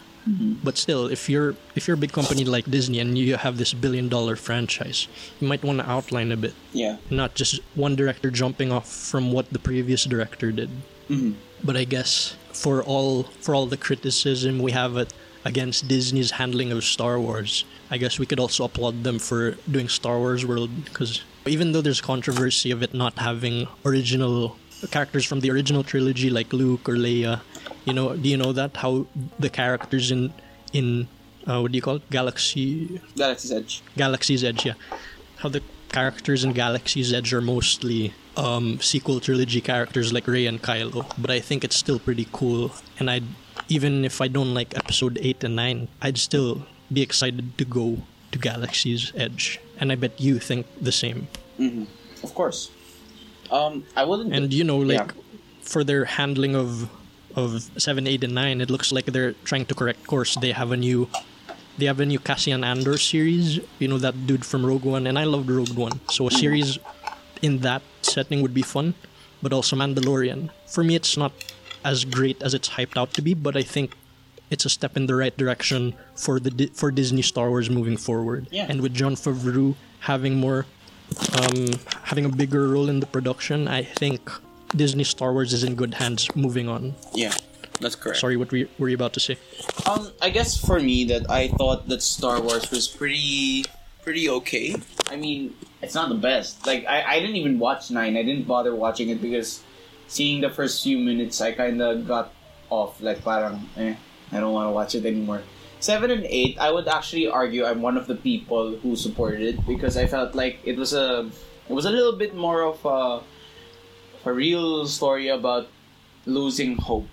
But 0.63 0.77
still, 0.77 1.07
if 1.07 1.29
you're 1.29 1.55
if 1.75 1.87
you're 1.87 1.95
a 1.95 2.03
big 2.05 2.11
company 2.11 2.43
like 2.45 2.69
Disney 2.69 2.99
and 2.99 3.17
you 3.17 3.37
have 3.37 3.57
this 3.57 3.73
billion 3.73 4.09
dollar 4.09 4.35
franchise, 4.35 5.07
you 5.39 5.47
might 5.47 5.63
want 5.63 5.79
to 5.79 5.89
outline 5.89 6.31
a 6.31 6.37
bit, 6.37 6.53
Yeah. 6.73 6.97
not 7.09 7.33
just 7.33 7.61
one 7.73 7.95
director 7.95 8.29
jumping 8.29 8.69
off 8.71 8.85
from 8.91 9.31
what 9.31 9.49
the 9.49 9.57
previous 9.57 10.03
director 10.05 10.51
did. 10.51 10.69
Mhm. 11.09 11.33
But 11.63 11.75
I 11.77 11.85
guess 11.85 12.35
for 12.53 12.83
all 12.83 13.23
for 13.41 13.55
all 13.55 13.65
the 13.65 13.77
criticism 13.79 14.59
we 14.59 14.71
have 14.73 14.97
it 15.01 15.09
against 15.45 15.87
Disney's 15.87 16.31
handling 16.31 16.71
of 16.71 16.83
Star 16.83 17.19
Wars, 17.19 17.65
I 17.89 17.97
guess 17.97 18.19
we 18.19 18.25
could 18.25 18.39
also 18.39 18.65
applaud 18.65 19.03
them 19.03 19.19
for 19.19 19.51
doing 19.71 19.87
Star 19.87 20.17
Wars 20.17 20.45
World 20.45 20.69
because 20.85 21.23
even 21.45 21.71
though 21.71 21.81
there's 21.81 22.01
controversy 22.01 22.71
of 22.71 22.83
it 22.83 22.93
not 22.93 23.17
having 23.17 23.67
original 23.85 24.57
characters 24.91 25.25
from 25.25 25.39
the 25.39 25.51
original 25.51 25.83
trilogy 25.83 26.29
like 26.29 26.53
Luke 26.53 26.87
or 26.87 26.93
Leia, 26.93 27.41
you 27.85 27.93
know, 27.93 28.15
do 28.15 28.29
you 28.29 28.37
know 28.37 28.53
that 28.53 28.77
how 28.77 29.07
the 29.39 29.49
characters 29.49 30.11
in 30.11 30.33
in 30.73 31.07
uh, 31.47 31.59
what 31.61 31.71
do 31.71 31.77
you 31.77 31.81
call 31.81 31.95
it? 31.95 32.09
Galaxy 32.09 33.01
Galaxy's 33.15 33.51
Edge. 33.51 33.81
Galaxy's 33.97 34.43
Edge, 34.43 34.65
yeah. 34.65 34.73
How 35.37 35.49
the 35.49 35.63
characters 35.89 36.43
in 36.43 36.53
Galaxy's 36.53 37.13
Edge 37.13 37.33
are 37.33 37.41
mostly 37.41 38.13
um, 38.39 38.79
sequel 38.79 39.19
trilogy 39.19 39.59
characters 39.61 40.13
like 40.15 40.25
Rey 40.27 40.45
and 40.47 40.61
Kylo, 40.63 41.03
but 41.19 41.29
I 41.29 41.39
think 41.43 41.63
it's 41.67 41.75
still 41.75 41.99
pretty 41.99 42.27
cool. 42.31 42.71
And 42.99 43.11
I'd 43.11 43.27
even 43.67 44.05
if 44.05 44.21
I 44.21 44.27
don't 44.31 44.53
like 44.55 44.71
Episode 44.75 45.19
eight 45.21 45.43
and 45.43 45.55
nine, 45.55 45.87
I'd 46.01 46.17
still 46.17 46.63
be 46.91 47.01
excited 47.03 47.57
to 47.59 47.65
go 47.65 48.01
to 48.31 48.37
Galaxy's 48.39 49.11
Edge. 49.15 49.59
And 49.79 49.91
I 49.91 49.95
bet 49.95 50.19
you 50.19 50.39
think 50.39 50.65
the 50.81 50.91
same. 50.91 51.27
Of 52.23 52.33
course. 52.33 52.71
Um, 53.51 53.83
I 53.95 54.03
wouldn't. 54.05 54.33
And 54.33 54.53
you 54.53 54.63
know, 54.63 54.77
like 54.79 55.11
Yeah. 55.13 55.21
for 55.61 55.83
their 55.83 56.05
handling 56.05 56.55
of 56.55 56.89
of 57.35 57.69
seven, 57.77 58.07
eight, 58.07 58.23
and 58.23 58.33
nine, 58.33 58.59
it 58.61 58.69
looks 58.73 58.91
like 58.91 59.05
they're 59.13 59.33
trying 59.45 59.65
to 59.69 59.75
correct 59.75 60.07
course. 60.07 60.33
They 60.41 60.51
have 60.51 60.71
a 60.71 60.77
new 60.77 61.07
they 61.77 61.85
have 61.85 61.99
a 61.99 62.05
new 62.05 62.19
Cassian 62.19 62.63
Andor 62.63 62.97
series. 62.97 63.59
You 63.79 63.87
know 63.87 63.97
that 63.99 64.15
dude 64.27 64.43
from 64.45 64.65
Rogue 64.65 64.83
One, 64.83 65.05
and 65.07 65.17
I 65.19 65.23
loved 65.25 65.49
Rogue 65.49 65.75
One. 65.77 65.99
So 66.09 66.27
a 66.27 66.31
series 66.31 66.79
in 67.41 67.59
that 67.59 67.81
setting 68.01 68.41
would 68.41 68.53
be 68.53 68.61
fun, 68.61 68.93
but 69.41 69.53
also 69.53 69.75
Mandalorian. 69.75 70.49
For 70.67 70.83
me, 70.83 70.95
it's 70.95 71.17
not 71.17 71.31
as 71.83 72.05
great 72.05 72.41
as 72.41 72.53
it's 72.53 72.69
hyped 72.69 72.97
out 72.97 73.13
to 73.13 73.21
be, 73.21 73.33
but 73.33 73.55
I 73.55 73.63
think 73.63 73.95
it's 74.49 74.65
a 74.65 74.69
step 74.69 74.97
in 74.97 75.05
the 75.05 75.15
right 75.15 75.35
direction 75.37 75.93
for 76.15 76.39
the 76.39 76.71
for 76.73 76.91
Disney 76.91 77.21
Star 77.21 77.49
Wars 77.49 77.69
moving 77.69 77.97
forward. 77.97 78.47
Yeah. 78.51 78.65
And 78.67 78.81
with 78.81 78.93
Jon 78.93 79.15
Favreau 79.15 79.75
having 79.99 80.35
more 80.35 80.65
um, 81.41 81.67
having 82.03 82.25
a 82.25 82.29
bigger 82.29 82.67
role 82.67 82.89
in 82.89 82.99
the 82.99 83.05
production, 83.05 83.67
I 83.67 83.83
think 83.83 84.29
Disney 84.75 85.03
Star 85.03 85.33
Wars 85.33 85.53
is 85.53 85.63
in 85.63 85.75
good 85.75 85.95
hands 85.95 86.33
moving 86.35 86.69
on. 86.69 86.95
yeah, 87.13 87.33
that's 87.79 87.95
correct. 87.95 88.19
Sorry, 88.19 88.37
what 88.37 88.51
were 88.51 88.57
you, 88.57 88.69
were 88.77 88.89
you 88.89 88.95
about 88.95 89.13
to 89.13 89.19
say? 89.19 89.37
Um, 89.89 90.11
I 90.21 90.29
guess 90.29 90.57
for 90.57 90.79
me 90.79 91.05
that 91.05 91.29
I 91.29 91.47
thought 91.49 91.87
that 91.87 92.01
Star 92.01 92.41
Wars 92.41 92.69
was 92.69 92.87
pretty, 92.87 93.65
pretty 94.03 94.29
okay. 94.29 94.75
I 95.09 95.15
mean, 95.15 95.55
it's 95.81 95.95
not 95.95 96.09
the 96.09 96.15
best. 96.15 96.65
Like 96.65 96.85
I, 96.87 97.03
I 97.03 97.19
didn't 97.19 97.35
even 97.37 97.59
watch 97.59 97.91
nine. 97.91 98.17
I 98.17 98.23
didn't 98.23 98.47
bother 98.47 98.75
watching 98.75 99.09
it 99.09 99.21
because 99.21 99.63
seeing 100.07 100.41
the 100.41 100.49
first 100.49 100.83
few 100.83 100.97
minutes, 100.97 101.41
I 101.41 101.51
kind 101.51 101.81
of 101.81 102.07
got 102.07 102.33
off. 102.69 103.01
Like 103.01 103.23
parang, 103.23 103.69
eh, 103.77 103.95
I 104.31 104.39
don't 104.39 104.53
want 104.53 104.67
to 104.67 104.71
watch 104.71 104.95
it 104.95 105.05
anymore. 105.05 105.41
Seven 105.79 106.11
and 106.11 106.25
eight, 106.25 106.57
I 106.59 106.71
would 106.71 106.87
actually 106.89 107.27
argue 107.29 107.63
I'm 107.63 107.81
one 107.81 107.95
of 107.95 108.07
the 108.07 108.15
people 108.15 108.75
who 108.75 108.97
supported 108.97 109.41
it 109.41 109.65
because 109.65 109.95
I 109.95 110.07
felt 110.07 110.35
like 110.35 110.59
it 110.65 110.75
was 110.75 110.91
a, 110.93 111.31
it 111.69 111.73
was 111.73 111.85
a 111.85 111.89
little 111.89 112.11
bit 112.17 112.35
more 112.35 112.63
of 112.63 112.83
a, 112.83 113.23
a 114.29 114.33
real 114.33 114.85
story 114.87 115.29
about 115.29 115.69
losing 116.25 116.75
hope. 116.75 117.07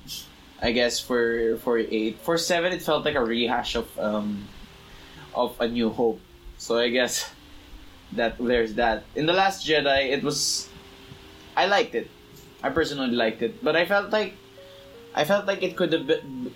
I 0.61 0.73
guess 0.73 0.99
for 0.99 1.59
for 1.59 1.79
eight, 1.79 2.19
for 2.23 2.39
seven, 2.39 2.73
it 2.73 2.83
felt 2.83 3.05
like 3.05 3.15
a 3.15 3.23
rehash 3.23 3.77
of 3.77 3.87
um 4.01 4.49
of 5.35 5.55
a 5.61 5.69
New 5.69 5.91
Hope. 5.91 6.19
So 6.57 6.79
I 6.79 6.89
guess 6.89 7.31
that 8.13 8.37
there's 8.39 8.75
that. 8.75 9.05
In 9.15 9.27
the 9.27 9.33
Last 9.33 9.67
Jedi, 9.67 10.11
it 10.13 10.23
was 10.23 10.69
I 11.57 11.67
liked 11.67 11.95
it. 11.95 12.11
I 12.63 12.71
personally 12.71 13.15
liked 13.15 13.43
it, 13.43 13.63
but 13.65 13.77
I 13.77 13.85
felt 13.87 14.11
like 14.11 14.35
I 15.15 15.25
felt 15.25 15.47
like 15.47 15.63
it 15.63 15.77
could 15.77 15.93
have 15.93 16.11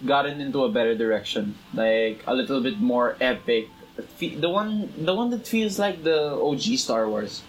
gotten 0.04 0.40
into 0.40 0.64
a 0.64 0.70
better 0.70 0.94
direction, 0.94 1.56
like 1.72 2.22
a 2.26 2.34
little 2.34 2.60
bit 2.60 2.78
more 2.80 3.16
epic. 3.20 3.68
The 4.20 4.48
one, 4.48 4.92
the 4.96 5.14
one 5.14 5.30
that 5.30 5.46
feels 5.46 5.78
like 5.78 6.04
the 6.04 6.32
OG 6.36 6.76
Star 6.80 7.08
Wars. 7.08 7.42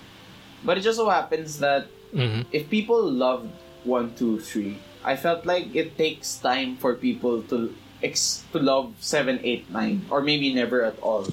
But 0.64 0.78
it 0.78 0.82
just 0.82 0.98
so 0.98 1.10
happens 1.10 1.60
that 1.60 1.88
Mm-hmm. 2.12 2.52
if 2.52 2.70
people 2.70 3.00
loved 3.10 3.48
one, 3.86 4.12
two, 4.20 4.38
three, 4.44 4.76
I 5.02 5.16
felt 5.16 5.46
like 5.46 5.74
it 5.74 5.98
takes 5.98 6.36
time 6.36 6.76
for 6.76 6.94
people 6.94 7.42
to 7.48 7.74
ex- 8.04 8.44
to 8.52 8.60
love 8.60 8.92
seven, 9.00 9.40
eight, 9.48 9.72
nine, 9.72 10.04
or 10.12 10.20
maybe 10.20 10.54
never 10.54 10.84
at 10.84 11.00
all. 11.00 11.24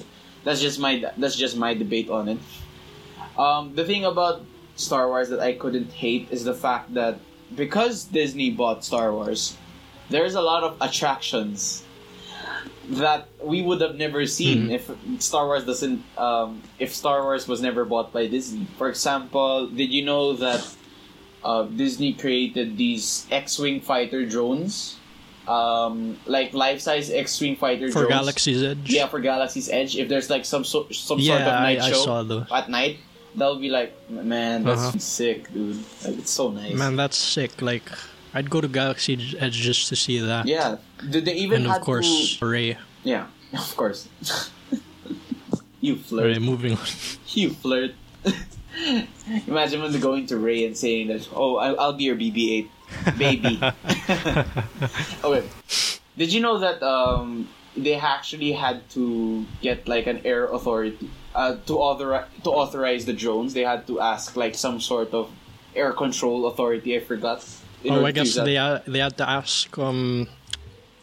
That's 0.44 0.61
just 0.61 0.79
my 0.81 1.05
that's 1.16 1.37
just 1.37 1.57
my 1.57 1.74
debate 1.74 2.11
on 2.11 2.29
it. 2.29 2.38
Um, 3.37 3.74
the 3.74 3.85
thing 3.85 4.05
about 4.05 4.42
Star 4.77 5.09
Wars 5.09 5.29
that 5.31 5.40
I 5.40 5.53
couldn't 5.53 5.92
hate 5.92 6.29
is 6.31 6.44
the 6.44 6.55
fact 6.55 6.94
that 6.94 7.18
because 7.55 8.05
Disney 8.05 8.51
bought 8.51 8.85
Star 8.85 9.12
Wars, 9.12 9.57
there's 10.11 10.35
a 10.35 10.40
lot 10.40 10.62
of 10.64 10.77
attractions 10.81 11.85
that 12.88 13.29
we 13.42 13.61
would 13.61 13.81
have 13.81 13.96
never 13.96 14.24
seen 14.27 14.70
if 14.70 14.90
Star 15.18 15.46
Wars 15.46 15.64
doesn't 15.64 16.03
um, 16.16 16.62
if 16.79 16.94
Star 16.94 17.22
Wars 17.22 17.46
was 17.46 17.61
never 17.61 17.85
bought 17.85 18.12
by 18.12 18.27
Disney. 18.27 18.66
For 18.79 18.88
example, 18.88 19.68
did 19.68 19.92
you 19.92 20.05
know 20.05 20.33
that 20.35 20.66
uh, 21.44 21.62
Disney 21.64 22.12
created 22.14 22.77
these 22.77 23.27
X-wing 23.31 23.81
fighter 23.81 24.24
drones, 24.24 24.96
um, 25.49 26.19
like 26.27 26.53
life-size 26.53 27.11
X-wing 27.11 27.57
fighter 27.57 27.89
For 27.91 28.03
drones? 28.05 28.09
Galaxy's 28.15 28.63
Edge? 28.63 28.91
Yeah, 28.91 29.07
for 29.09 29.21
Galaxy's 29.21 29.69
Edge. 29.69 29.97
If 29.97 30.09
there's 30.09 30.29
like 30.31 30.45
some 30.45 30.65
so- 30.65 30.87
some 30.93 31.21
sort 31.21 31.41
of 31.41 31.47
night 31.47 31.81
I- 31.81 31.87
I 31.87 31.91
show 31.91 32.05
saw 32.05 32.23
those. 32.23 32.47
at 32.53 32.69
night, 32.69 32.99
that'll 33.35 33.59
be 33.59 33.71
like, 33.71 33.93
man, 34.11 34.65
that's 34.65 34.81
Uh-huh. 34.93 34.99
sick, 34.99 35.53
dude. 35.53 35.77
Like, 36.05 36.19
it's 36.19 36.31
so 36.31 36.51
nice. 36.51 36.75
Man, 36.75 36.97
that's 36.97 37.17
sick. 37.17 37.63
Like, 37.63 37.89
I'd 38.35 38.51
go 38.51 38.61
to 38.61 38.69
Galaxy's 38.69 39.35
Edge 39.39 39.57
just 39.57 39.89
to 39.89 39.97
see 39.97 40.19
that. 40.21 40.47
Yeah. 40.47 40.77
Did 41.09 41.25
they 41.25 41.35
even 41.35 41.65
And 41.65 41.73
of 41.73 41.81
course, 41.81 42.37
to? 42.39 42.47
Rey. 42.47 42.77
Yeah, 43.05 43.27
of 43.55 43.75
course. 43.77 44.09
you 45.81 45.97
flirt. 45.97 46.27
Rey, 46.27 46.39
moving 46.39 46.73
on. 46.73 46.87
You 47.35 47.51
flirt. 47.51 47.93
Imagine 49.47 49.83
when 49.83 49.93
they're 49.93 50.01
going 50.01 50.27
to 50.27 50.37
Rey 50.37 50.65
and 50.65 50.77
saying 50.77 51.09
that, 51.09 51.29
"Oh, 51.35 51.57
I'll, 51.57 51.79
I'll 51.81 51.93
be 51.93 52.05
your 52.05 52.17
BB-8 52.17 52.69
baby." 53.16 53.61
okay. 55.24 55.44
Did 56.16 56.33
you 56.33 56.40
know 56.40 56.59
that 56.59 56.83
um, 56.83 57.48
they 57.77 57.94
actually 57.94 58.53
had 58.53 58.88
to 58.90 59.46
get 59.62 59.87
like 59.87 60.07
an 60.07 60.20
air 60.24 60.46
authority 60.46 61.11
uh, 61.35 61.57
to 61.66 61.79
authorize 61.79 62.27
to 62.44 62.51
authorize 62.51 63.07
the 63.07 63.12
drones? 63.12 63.55
They 63.55 63.64
had 63.64 63.87
to 63.87 64.01
ask 64.01 64.37
like 64.37 64.55
some 64.55 64.81
sort 64.81 65.14
of 65.14 65.31
air 65.74 65.92
control 65.92 66.46
authority. 66.46 66.96
I 66.96 67.01
forgot. 67.01 67.44
Oh, 67.87 68.05
I 68.05 68.11
guess 68.11 68.35
they 68.35 68.57
uh, 68.57 68.81
they 68.87 68.98
had 68.98 69.16
to 69.18 69.29
ask. 69.29 69.79
Um, 69.79 70.27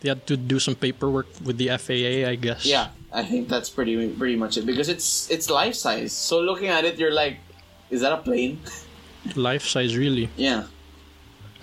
they 0.01 0.09
had 0.09 0.27
to 0.27 0.35
do 0.35 0.59
some 0.59 0.75
paperwork 0.75 1.27
with 1.43 1.57
the 1.57 1.69
FAA. 1.77 2.27
I 2.27 2.35
guess. 2.35 2.65
Yeah, 2.65 2.89
I 3.13 3.23
think 3.23 3.47
that's 3.47 3.69
pretty 3.69 3.95
pretty 4.09 4.35
much 4.35 4.57
it 4.57 4.65
because 4.65 4.89
it's 4.89 5.31
it's 5.31 5.49
life 5.49 5.75
size. 5.75 6.11
So 6.11 6.41
looking 6.41 6.67
at 6.67 6.83
it, 6.83 6.99
you're 6.99 7.15
like, 7.15 7.39
is 7.89 8.01
that 8.01 8.11
a 8.11 8.17
plane? 8.17 8.59
Life 9.35 9.65
size, 9.65 9.97
really. 9.97 10.29
yeah, 10.37 10.65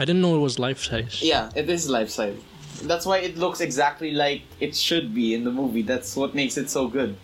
I 0.02 0.04
didn't 0.04 0.20
know 0.20 0.34
it 0.34 0.40
was 0.42 0.58
life 0.58 0.82
size. 0.82 1.22
yeah, 1.22 1.50
it 1.54 1.70
is 1.70 1.86
life 1.88 2.10
size. 2.10 2.34
That's 2.82 3.06
why 3.06 3.18
it 3.22 3.38
looks 3.38 3.60
exactly 3.62 4.10
like 4.10 4.42
it 4.58 4.74
should 4.74 5.14
be 5.14 5.34
in 5.34 5.44
the 5.46 5.52
movie. 5.54 5.82
That's 5.86 6.16
what 6.18 6.34
makes 6.34 6.58
it 6.58 6.66
so 6.68 6.88
good. 6.90 7.14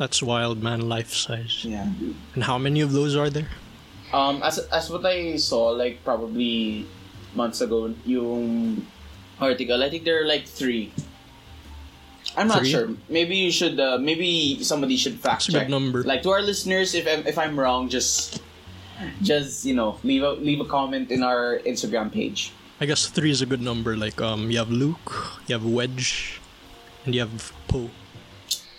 That's 0.00 0.22
wild, 0.24 0.62
man. 0.62 0.88
Life 0.88 1.12
size. 1.12 1.60
Yeah. 1.60 1.84
And 2.34 2.42
how 2.44 2.56
many 2.56 2.80
of 2.80 2.92
those 2.96 3.16
are 3.16 3.28
there? 3.28 3.48
Um, 4.16 4.40
as 4.42 4.56
as 4.72 4.88
what 4.88 5.04
I 5.04 5.36
saw 5.36 5.76
like 5.76 6.00
probably 6.08 6.86
months 7.36 7.60
ago, 7.60 7.92
yung 8.08 8.80
article. 9.36 9.84
I 9.84 9.90
think 9.92 10.04
there 10.08 10.22
are 10.22 10.26
like 10.26 10.48
three. 10.48 10.96
I'm 12.36 12.48
not 12.48 12.64
Three? 12.64 12.72
sure. 12.72 12.88
Maybe 13.12 13.36
you 13.36 13.52
should. 13.52 13.76
Uh, 13.80 13.98
maybe 14.00 14.62
somebody 14.64 14.96
should 14.96 15.20
fact 15.20 15.52
That's 15.52 15.52
check. 15.52 15.68
number. 15.68 16.02
Like 16.04 16.22
to 16.24 16.30
our 16.32 16.40
listeners, 16.42 16.94
if 16.96 17.04
I'm, 17.04 17.26
if 17.28 17.36
I'm 17.36 17.58
wrong, 17.60 17.88
just 17.92 18.40
just 19.22 19.64
you 19.64 19.74
know 19.74 19.98
leave 20.02 20.22
a 20.22 20.32
leave 20.40 20.60
a 20.60 20.64
comment 20.64 21.10
in 21.10 21.22
our 21.22 21.58
Instagram 21.66 22.12
page. 22.12 22.52
I 22.80 22.84
guess 22.84 23.06
three 23.08 23.30
is 23.30 23.40
a 23.40 23.46
good 23.46 23.62
number. 23.62 23.96
Like, 23.96 24.20
um, 24.20 24.50
you 24.50 24.58
have 24.58 24.68
Luke, 24.70 25.40
you 25.46 25.54
have 25.56 25.64
Wedge, 25.64 26.40
and 27.04 27.14
you 27.14 27.20
have 27.24 27.52
Poe. 27.68 27.88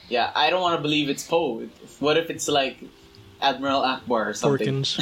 Yeah, 0.07 0.29
I 0.35 0.49
don't 0.51 0.61
want 0.61 0.77
to 0.77 0.81
believe 0.81 1.09
it's 1.09 1.25
Poe. 1.25 1.65
What 1.99 2.15
if 2.15 2.29
it's 2.29 2.47
like 2.47 2.77
Admiral 3.41 3.81
Ackbar 3.81 4.27
or 4.27 4.33
something? 4.33 4.83
Porkins. 4.83 5.01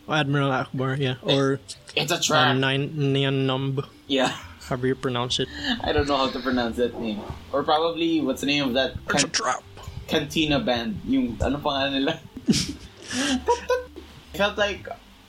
Admiral 0.08 0.50
Ackbar, 0.50 0.96
yeah. 0.98 1.16
Or 1.22 1.60
it's 1.94 2.12
a 2.12 2.18
trap. 2.20 2.56
um, 2.56 2.60
Nine 2.60 3.12
Neon 3.12 3.46
Numb, 3.46 3.84
yeah, 4.08 4.32
however 4.66 4.86
you 4.86 4.94
pronounce 4.94 5.38
it. 5.38 5.48
I 5.84 5.92
don't 5.92 6.08
know 6.08 6.16
how 6.16 6.30
to 6.30 6.40
pronounce 6.40 6.76
that 6.76 6.98
name. 6.98 7.20
Or 7.52 7.62
probably 7.62 8.22
what's 8.22 8.40
the 8.40 8.46
name 8.48 8.64
of 8.64 8.74
that? 8.74 8.94
It's 9.10 9.24
a 9.24 9.28
trap. 9.28 9.62
Cantina 10.08 10.58
Band. 10.58 10.98
Yung 11.04 11.36
ano 11.44 11.58
pangalan 11.60 11.92
nila? 11.92 12.20
I 14.34 14.36
felt 14.36 14.58
like 14.58 14.86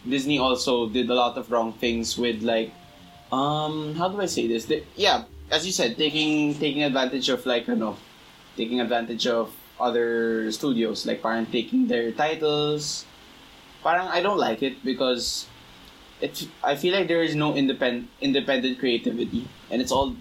Disney 0.07 0.39
also 0.39 0.89
did 0.89 1.09
a 1.09 1.15
lot 1.15 1.37
of 1.37 1.51
wrong 1.51 1.73
things 1.73 2.17
with 2.17 2.41
like 2.41 2.71
um 3.31 3.95
how 3.95 4.09
do 4.09 4.19
I 4.21 4.25
say 4.25 4.47
this? 4.47 4.65
They, 4.65 4.83
yeah, 4.95 5.23
as 5.49 5.65
you 5.65 5.71
said, 5.71 5.97
taking 5.97 6.55
taking 6.55 6.83
advantage 6.83 7.29
of 7.29 7.45
like 7.45 7.67
ano, 7.69 7.97
taking 8.57 8.81
advantage 8.81 9.27
of 9.27 9.53
other 9.79 10.51
studios 10.51 11.05
like 11.05 11.21
parang 11.21 11.45
taking 11.45 11.87
their 11.87 12.11
titles. 12.11 13.05
Parang 13.81 14.07
I 14.07 14.21
don't 14.21 14.37
like 14.37 14.61
it 14.61 14.83
because 14.85 15.47
it 16.21 16.47
I 16.63 16.75
feel 16.75 16.93
like 16.93 17.07
there 17.07 17.23
is 17.23 17.33
no 17.33 17.55
independent 17.55 18.09
independent 18.21 18.77
creativity 18.77 19.47
and 19.69 19.81
it's 19.81 19.91
all 19.91 20.15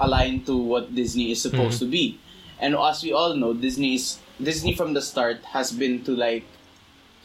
aligned 0.00 0.46
to 0.46 0.56
what 0.56 0.94
Disney 0.94 1.32
is 1.32 1.40
supposed 1.40 1.78
to 1.80 1.88
be. 1.88 2.18
And 2.58 2.74
as 2.74 3.04
we 3.04 3.12
all 3.12 3.36
know, 3.36 3.52
Disney's 3.52 4.18
Disney 4.40 4.72
from 4.72 4.94
the 4.94 5.02
start 5.02 5.44
has 5.52 5.72
been 5.72 6.04
to 6.04 6.16
like 6.16 6.44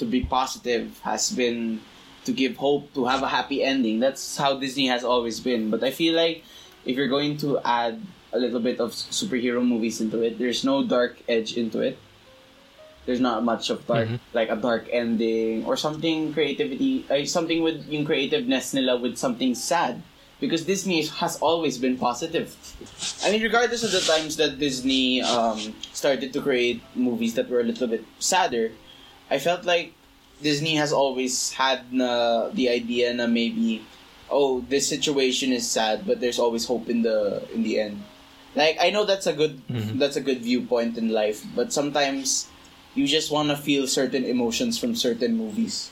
to 0.01 0.05
be 0.09 0.25
positive, 0.25 0.97
has 1.05 1.29
been 1.29 1.79
to 2.25 2.33
give 2.33 2.57
hope, 2.57 2.89
to 2.97 3.05
have 3.05 3.21
a 3.21 3.29
happy 3.29 3.61
ending. 3.61 4.01
That's 4.01 4.35
how 4.35 4.57
Disney 4.57 4.89
has 4.89 5.05
always 5.05 5.39
been. 5.39 5.69
But 5.69 5.85
I 5.85 5.91
feel 5.93 6.17
like 6.17 6.43
if 6.85 6.97
you're 6.97 7.07
going 7.07 7.37
to 7.45 7.61
add 7.61 8.01
a 8.33 8.39
little 8.41 8.59
bit 8.59 8.81
of 8.81 8.91
superhero 8.91 9.61
movies 9.61 10.01
into 10.01 10.21
it, 10.25 10.41
there's 10.41 10.65
no 10.65 10.83
dark 10.83 11.21
edge 11.29 11.53
into 11.53 11.79
it. 11.81 12.01
There's 13.05 13.21
not 13.21 13.43
much 13.43 13.69
of 13.69 13.85
dark, 13.85 14.09
like 14.33 14.49
a 14.49 14.55
dark 14.55 14.89
ending 14.91 15.65
or 15.65 15.77
something 15.77 16.33
creativity, 16.33 17.05
uh, 17.09 17.25
something 17.25 17.61
with 17.61 17.85
yung 17.89 18.05
creativeness 18.05 18.73
nila 18.73 18.97
with 18.97 19.17
something 19.17 19.53
sad. 19.53 20.01
Because 20.39 20.65
Disney 20.65 21.05
has 21.21 21.37
always 21.37 21.77
been 21.77 21.97
positive. 22.01 22.57
I 23.21 23.29
mean, 23.29 23.41
regardless 23.45 23.85
of 23.85 23.93
the 23.93 24.01
times 24.01 24.37
that 24.37 24.57
Disney 24.57 25.21
um, 25.21 25.61
started 25.93 26.33
to 26.33 26.41
create 26.41 26.81
movies 26.97 27.37
that 27.37 27.45
were 27.49 27.61
a 27.61 27.63
little 27.63 27.85
bit 27.85 28.01
sadder, 28.17 28.73
I 29.31 29.39
felt 29.39 29.63
like 29.63 29.95
Disney 30.43 30.75
has 30.75 30.91
always 30.91 31.55
had 31.55 31.93
na, 31.93 32.49
the 32.51 32.67
idea 32.67 33.13
na 33.13 33.25
maybe, 33.25 33.81
oh, 34.29 34.59
this 34.67 34.87
situation 34.87 35.55
is 35.55 35.63
sad, 35.63 36.05
but 36.05 36.19
there's 36.19 36.37
always 36.37 36.67
hope 36.67 36.89
in 36.89 37.01
the 37.01 37.47
in 37.55 37.63
the 37.63 37.79
end. 37.79 38.03
Like 38.53 38.75
I 38.83 38.91
know 38.91 39.07
that's 39.07 39.25
a 39.25 39.33
good 39.33 39.63
mm-hmm. 39.71 39.97
that's 39.97 40.19
a 40.19 40.21
good 40.21 40.43
viewpoint 40.43 40.99
in 40.99 41.09
life, 41.09 41.47
but 41.55 41.71
sometimes 41.71 42.51
you 42.93 43.07
just 43.07 43.31
want 43.31 43.47
to 43.47 43.55
feel 43.55 43.87
certain 43.87 44.27
emotions 44.27 44.75
from 44.75 44.99
certain 44.99 45.39
movies. 45.39 45.89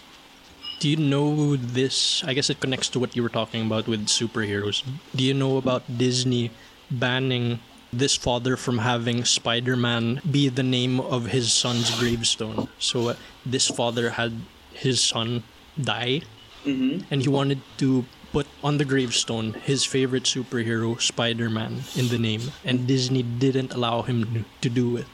Do 0.84 0.92
you 0.92 1.00
know 1.00 1.56
this? 1.56 2.24
I 2.28 2.36
guess 2.36 2.50
it 2.50 2.60
connects 2.60 2.92
to 2.96 3.00
what 3.00 3.16
you 3.16 3.24
were 3.24 3.32
talking 3.32 3.64
about 3.68 3.88
with 3.88 4.08
superheroes. 4.08 4.84
Do 5.16 5.24
you 5.24 5.34
know 5.34 5.56
about 5.56 5.84
Disney 5.88 6.52
banning 6.92 7.60
this 7.92 8.16
father 8.16 8.56
from 8.58 8.80
having 8.80 9.26
Spider 9.26 9.76
Man 9.76 10.22
be 10.30 10.50
the 10.50 10.64
name 10.64 11.00
of 11.00 11.28
his 11.28 11.52
son's 11.52 11.90
gravestone? 12.00 12.68
So 12.80 13.10
uh, 13.10 13.16
this 13.46 13.68
father 13.68 14.12
had 14.12 14.34
his 14.74 15.02
son 15.04 15.44
die, 15.80 16.22
Mm-hmm. 16.66 17.08
and 17.10 17.22
he 17.22 17.30
wanted 17.30 17.62
to 17.78 18.04
put 18.34 18.46
on 18.62 18.78
the 18.78 18.84
gravestone 18.86 19.54
his 19.64 19.86
favorite 19.86 20.24
superhero, 20.24 21.00
Spider 21.02 21.50
Man, 21.50 21.84
in 21.96 22.10
the 22.10 22.18
name, 22.20 22.52
and 22.66 22.86
Disney 22.86 23.24
didn't 23.24 23.74
allow 23.74 24.02
him 24.02 24.46
to 24.60 24.70
do 24.70 24.98
it. 24.98 25.08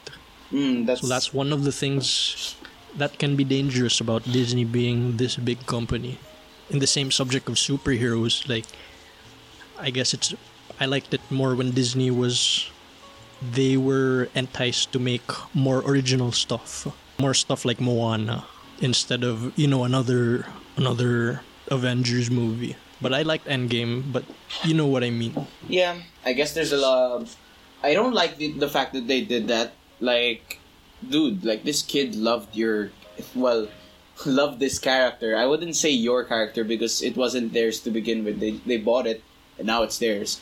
Mm, 0.52 0.86
that's 0.88 1.02
So 1.02 1.08
that's 1.08 1.34
one 1.34 1.54
of 1.54 1.64
the 1.64 1.72
things 1.72 2.56
that 2.98 3.20
can 3.20 3.36
be 3.36 3.44
dangerous 3.44 4.02
about 4.02 4.24
Disney 4.24 4.66
being 4.66 5.18
this 5.18 5.36
big 5.36 5.66
company. 5.68 6.18
In 6.70 6.80
the 6.80 6.88
same 6.88 7.12
subject 7.12 7.48
of 7.48 7.56
superheroes, 7.56 8.50
like 8.50 8.66
I 9.78 9.92
guess 9.92 10.14
it's 10.14 10.34
I 10.80 10.86
liked 10.86 11.14
it 11.14 11.22
more 11.30 11.56
when 11.56 11.72
Disney 11.72 12.12
was 12.12 12.70
they 13.42 13.78
were 13.78 14.30
enticed 14.36 14.92
to 14.94 15.00
make 15.00 15.30
more 15.54 15.80
original 15.80 16.32
stuff. 16.32 16.88
More 17.20 17.34
stuff 17.34 17.66
like 17.66 17.80
Moana 17.80 18.46
instead 18.82 19.24
of, 19.24 19.58
you 19.58 19.68
know, 19.68 19.84
another 19.84 20.46
another 20.76 21.42
Avengers 21.68 22.30
movie. 22.30 22.76
But 23.02 23.14
I 23.14 23.24
liked 23.24 23.48
Endgame, 23.48 24.12
but 24.12 24.24
you 24.64 24.74
know 24.74 24.88
what 24.88 25.04
I 25.04 25.10
mean. 25.10 25.48
Yeah, 25.68 26.00
I 26.26 26.34
guess 26.34 26.54
there's 26.54 26.72
a 26.72 26.78
lot. 26.78 27.22
Of, 27.22 27.36
I 27.84 27.94
don't 27.94 28.14
like 28.14 28.38
the, 28.38 28.52
the 28.54 28.70
fact 28.70 28.94
that 28.94 29.08
they 29.08 29.22
did 29.22 29.48
that. 29.48 29.74
Like, 30.00 30.60
dude, 31.08 31.44
like 31.44 31.64
this 31.64 31.82
kid 31.82 32.16
loved 32.16 32.56
your, 32.56 32.92
well, 33.34 33.68
loved 34.26 34.60
this 34.60 34.80
character. 34.80 35.36
I 35.36 35.46
wouldn't 35.46 35.76
say 35.76 35.90
your 35.92 36.24
character 36.24 36.64
because 36.64 37.02
it 37.02 37.16
wasn't 37.16 37.54
theirs 37.54 37.80
to 37.82 37.92
begin 37.92 38.24
with. 38.24 38.40
They 38.40 38.60
they 38.66 38.78
bought 38.78 39.08
it, 39.08 39.24
and 39.58 39.68
now 39.68 39.84
it's 39.84 40.00
theirs. 40.00 40.40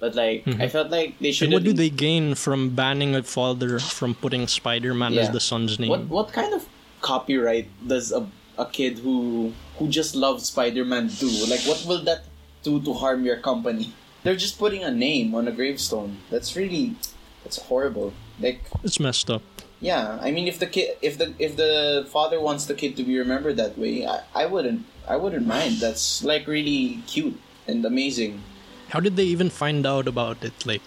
But 0.00 0.14
like, 0.14 0.46
I 0.46 0.50
mm-hmm. 0.50 0.68
felt 0.68 0.90
like 0.90 1.18
they 1.18 1.32
should. 1.32 1.46
And 1.46 1.54
what 1.54 1.64
do 1.64 1.72
they 1.72 1.90
gain 1.90 2.34
from 2.34 2.70
banning 2.70 3.16
a 3.16 3.22
father 3.22 3.78
from 3.78 4.14
putting 4.14 4.46
Spider-Man 4.46 5.18
as 5.18 5.30
the 5.30 5.40
son's 5.40 5.78
name? 5.78 5.90
What 5.90 6.06
what 6.08 6.32
kind 6.32 6.54
of 6.54 6.68
copyright 7.00 7.68
does 7.86 8.12
a 8.12 8.28
a 8.58 8.66
kid 8.66 8.98
who 8.98 9.52
who 9.78 9.88
just 9.88 10.14
loves 10.14 10.46
Spider-Man 10.46 11.08
do? 11.18 11.28
Like, 11.46 11.60
what 11.66 11.84
will 11.86 12.02
that 12.04 12.24
do 12.62 12.80
to 12.82 12.92
harm 12.94 13.24
your 13.24 13.38
company? 13.38 13.92
They're 14.22 14.36
just 14.36 14.58
putting 14.58 14.82
a 14.82 14.90
name 14.90 15.34
on 15.34 15.48
a 15.48 15.52
gravestone. 15.52 16.18
That's 16.30 16.54
really 16.54 16.94
that's 17.42 17.58
horrible. 17.58 18.12
Like, 18.40 18.60
It's 18.84 19.00
messed 19.00 19.30
up. 19.30 19.42
yeah, 19.80 20.18
I 20.20 20.30
mean, 20.30 20.46
if 20.46 20.58
the 20.58 20.66
kid, 20.66 20.96
if 21.02 21.18
the 21.18 21.34
if 21.38 21.56
the 21.56 22.06
father 22.10 22.40
wants 22.40 22.66
the 22.66 22.74
kid 22.74 22.96
to 22.98 23.02
be 23.02 23.18
remembered 23.18 23.56
that 23.56 23.78
way, 23.78 24.06
I, 24.06 24.22
I 24.34 24.46
wouldn't 24.46 24.86
I 25.08 25.16
wouldn't 25.16 25.46
mind. 25.46 25.78
That's 25.80 26.22
like 26.22 26.46
really 26.46 27.02
cute 27.06 27.38
and 27.66 27.84
amazing. 27.84 28.42
How 28.90 29.00
did 29.00 29.16
they 29.16 29.24
even 29.24 29.50
find 29.50 29.86
out 29.86 30.08
about 30.08 30.44
it? 30.44 30.66
Like, 30.66 30.82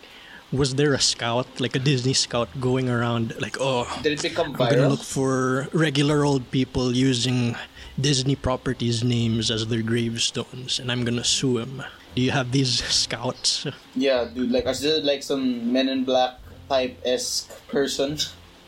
was 0.52 0.76
there 0.76 0.94
a 0.94 1.00
scout, 1.00 1.60
like 1.60 1.76
a 1.76 1.80
Disney 1.80 2.14
scout, 2.14 2.50
going 2.60 2.90
around 2.90 3.34
like, 3.40 3.58
oh, 3.60 3.88
Did 4.04 4.14
it 4.14 4.22
become 4.22 4.56
I'm 4.60 4.70
gonna 4.70 4.90
look 4.90 5.04
for 5.04 5.68
regular 5.72 6.26
old 6.26 6.50
people 6.52 6.94
using 6.94 7.56
Disney 8.00 8.36
properties 8.36 9.04
names 9.04 9.52
as 9.52 9.68
their 9.68 9.82
gravestones, 9.82 10.80
and 10.80 10.92
I'm 10.92 11.04
gonna 11.06 11.24
sue 11.24 11.60
them. 11.60 11.84
Do 12.16 12.22
you 12.22 12.32
have 12.32 12.52
these 12.52 12.84
scouts? 13.04 13.68
Yeah, 13.96 14.28
dude. 14.34 14.52
Like, 14.52 14.66
is 14.68 14.84
it 14.84 15.04
like 15.04 15.24
some 15.24 15.72
Men 15.72 15.88
in 15.88 16.04
Black 16.04 16.42
type 16.72 16.96
esque 17.04 17.52
person, 17.68 18.18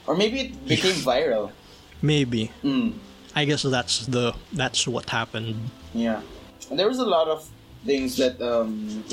or 0.08 0.16
maybe 0.16 0.38
it 0.42 0.68
became 0.68 1.00
viral. 1.00 1.52
Maybe. 2.02 2.52
Mm. 2.64 3.00
I 3.36 3.46
guess 3.46 3.64
that's 3.64 4.06
the 4.06 4.36
that's 4.52 4.88
what 4.88 5.10
happened. 5.10 5.56
Yeah, 5.94 6.22
and 6.70 6.78
there 6.78 6.88
was 6.88 7.00
a 7.00 7.06
lot 7.06 7.28
of 7.28 7.48
things 7.86 8.18
that 8.18 8.42
um, 8.42 9.04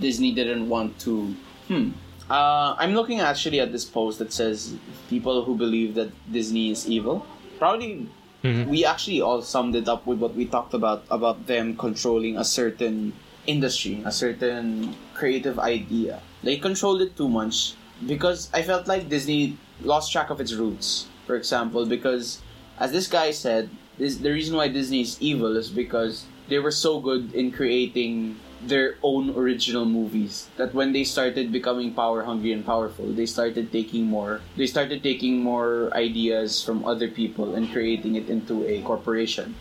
Disney 0.00 0.32
didn't 0.32 0.68
want 0.68 0.98
to. 1.00 1.34
Hmm. 1.68 1.90
Uh, 2.30 2.74
I'm 2.78 2.94
looking 2.94 3.20
actually 3.20 3.60
at 3.60 3.70
this 3.72 3.84
post 3.84 4.18
that 4.18 4.32
says 4.32 4.74
people 5.10 5.44
who 5.44 5.56
believe 5.56 5.94
that 5.94 6.10
Disney 6.32 6.70
is 6.70 6.88
evil. 6.88 7.26
Probably, 7.58 8.08
we 8.42 8.84
actually 8.84 9.20
all 9.20 9.42
summed 9.42 9.76
it 9.76 9.88
up 9.88 10.06
with 10.06 10.18
what 10.18 10.34
we 10.34 10.46
talked 10.46 10.74
about 10.74 11.04
about 11.10 11.46
them 11.46 11.76
controlling 11.76 12.36
a 12.36 12.44
certain 12.44 13.12
industry, 13.46 14.02
a 14.04 14.12
certain 14.12 14.96
creative 15.14 15.58
idea. 15.58 16.20
They 16.42 16.56
controlled 16.56 17.02
it 17.02 17.16
too 17.16 17.28
much 17.28 17.74
because 18.06 18.50
I 18.52 18.62
felt 18.62 18.86
like 18.88 19.08
Disney 19.08 19.56
lost 19.82 20.12
track 20.12 20.30
of 20.30 20.40
its 20.40 20.52
roots. 20.52 21.06
For 21.26 21.36
example, 21.36 21.86
because 21.86 22.40
as 22.78 22.92
this 22.92 23.06
guy 23.06 23.30
said, 23.30 23.70
this, 23.98 24.16
the 24.16 24.32
reason 24.32 24.56
why 24.56 24.68
Disney 24.68 25.02
is 25.02 25.16
evil 25.20 25.56
is 25.56 25.70
because 25.70 26.26
they 26.48 26.58
were 26.58 26.70
so 26.70 27.00
good 27.00 27.34
in 27.34 27.52
creating 27.52 28.36
their 28.66 28.96
own 29.02 29.30
original 29.36 29.84
movies 29.84 30.48
that 30.56 30.74
when 30.74 30.92
they 30.92 31.04
started 31.04 31.52
becoming 31.52 31.92
power 31.92 32.24
hungry 32.24 32.52
and 32.52 32.64
powerful, 32.64 33.06
they 33.12 33.26
started 33.26 33.70
taking 33.72 34.06
more. 34.06 34.40
They 34.56 34.66
started 34.66 35.02
taking 35.02 35.42
more 35.42 35.92
ideas 35.94 36.64
from 36.64 36.84
other 36.84 37.08
people 37.08 37.54
and 37.54 37.70
creating 37.70 38.16
it 38.16 38.28
into 38.28 38.64
a 38.64 38.80
corporation. 38.82 39.54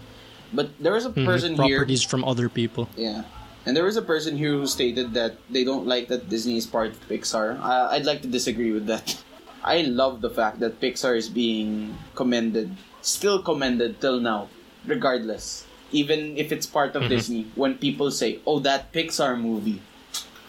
But 0.53 0.69
there 0.79 0.93
was 0.93 1.05
a 1.05 1.11
person 1.11 1.55
here. 1.55 1.79
Properties 1.79 2.03
from 2.03 2.23
other 2.23 2.47
people. 2.47 2.87
Yeah. 2.95 3.23
And 3.65 3.75
there 3.75 3.83
was 3.83 3.95
a 3.95 4.03
person 4.03 4.37
here 4.37 4.51
who 4.51 4.67
stated 4.67 5.13
that 5.15 5.39
they 5.49 5.63
don't 5.63 5.87
like 5.87 6.09
that 6.09 6.29
Disney 6.29 6.57
is 6.57 6.67
part 6.67 6.91
of 6.91 6.99
Pixar. 7.07 7.59
Uh, 7.59 7.87
I'd 7.91 8.05
like 8.05 8.21
to 8.21 8.27
disagree 8.27 8.71
with 8.71 8.85
that. 8.87 9.17
I 9.63 9.81
love 9.87 10.19
the 10.19 10.29
fact 10.29 10.59
that 10.59 10.81
Pixar 10.81 11.15
is 11.15 11.29
being 11.29 11.95
commended, 12.15 12.75
still 13.01 13.41
commended 13.41 14.01
till 14.01 14.19
now, 14.19 14.49
regardless. 14.85 15.65
Even 15.93 16.35
if 16.37 16.51
it's 16.51 16.65
part 16.65 16.95
of 16.95 17.03
mm-hmm. 17.03 17.15
Disney, 17.15 17.51
when 17.55 17.77
people 17.77 18.11
say, 18.11 18.39
oh, 18.45 18.59
that 18.59 18.91
Pixar 18.91 19.39
movie, 19.39 19.81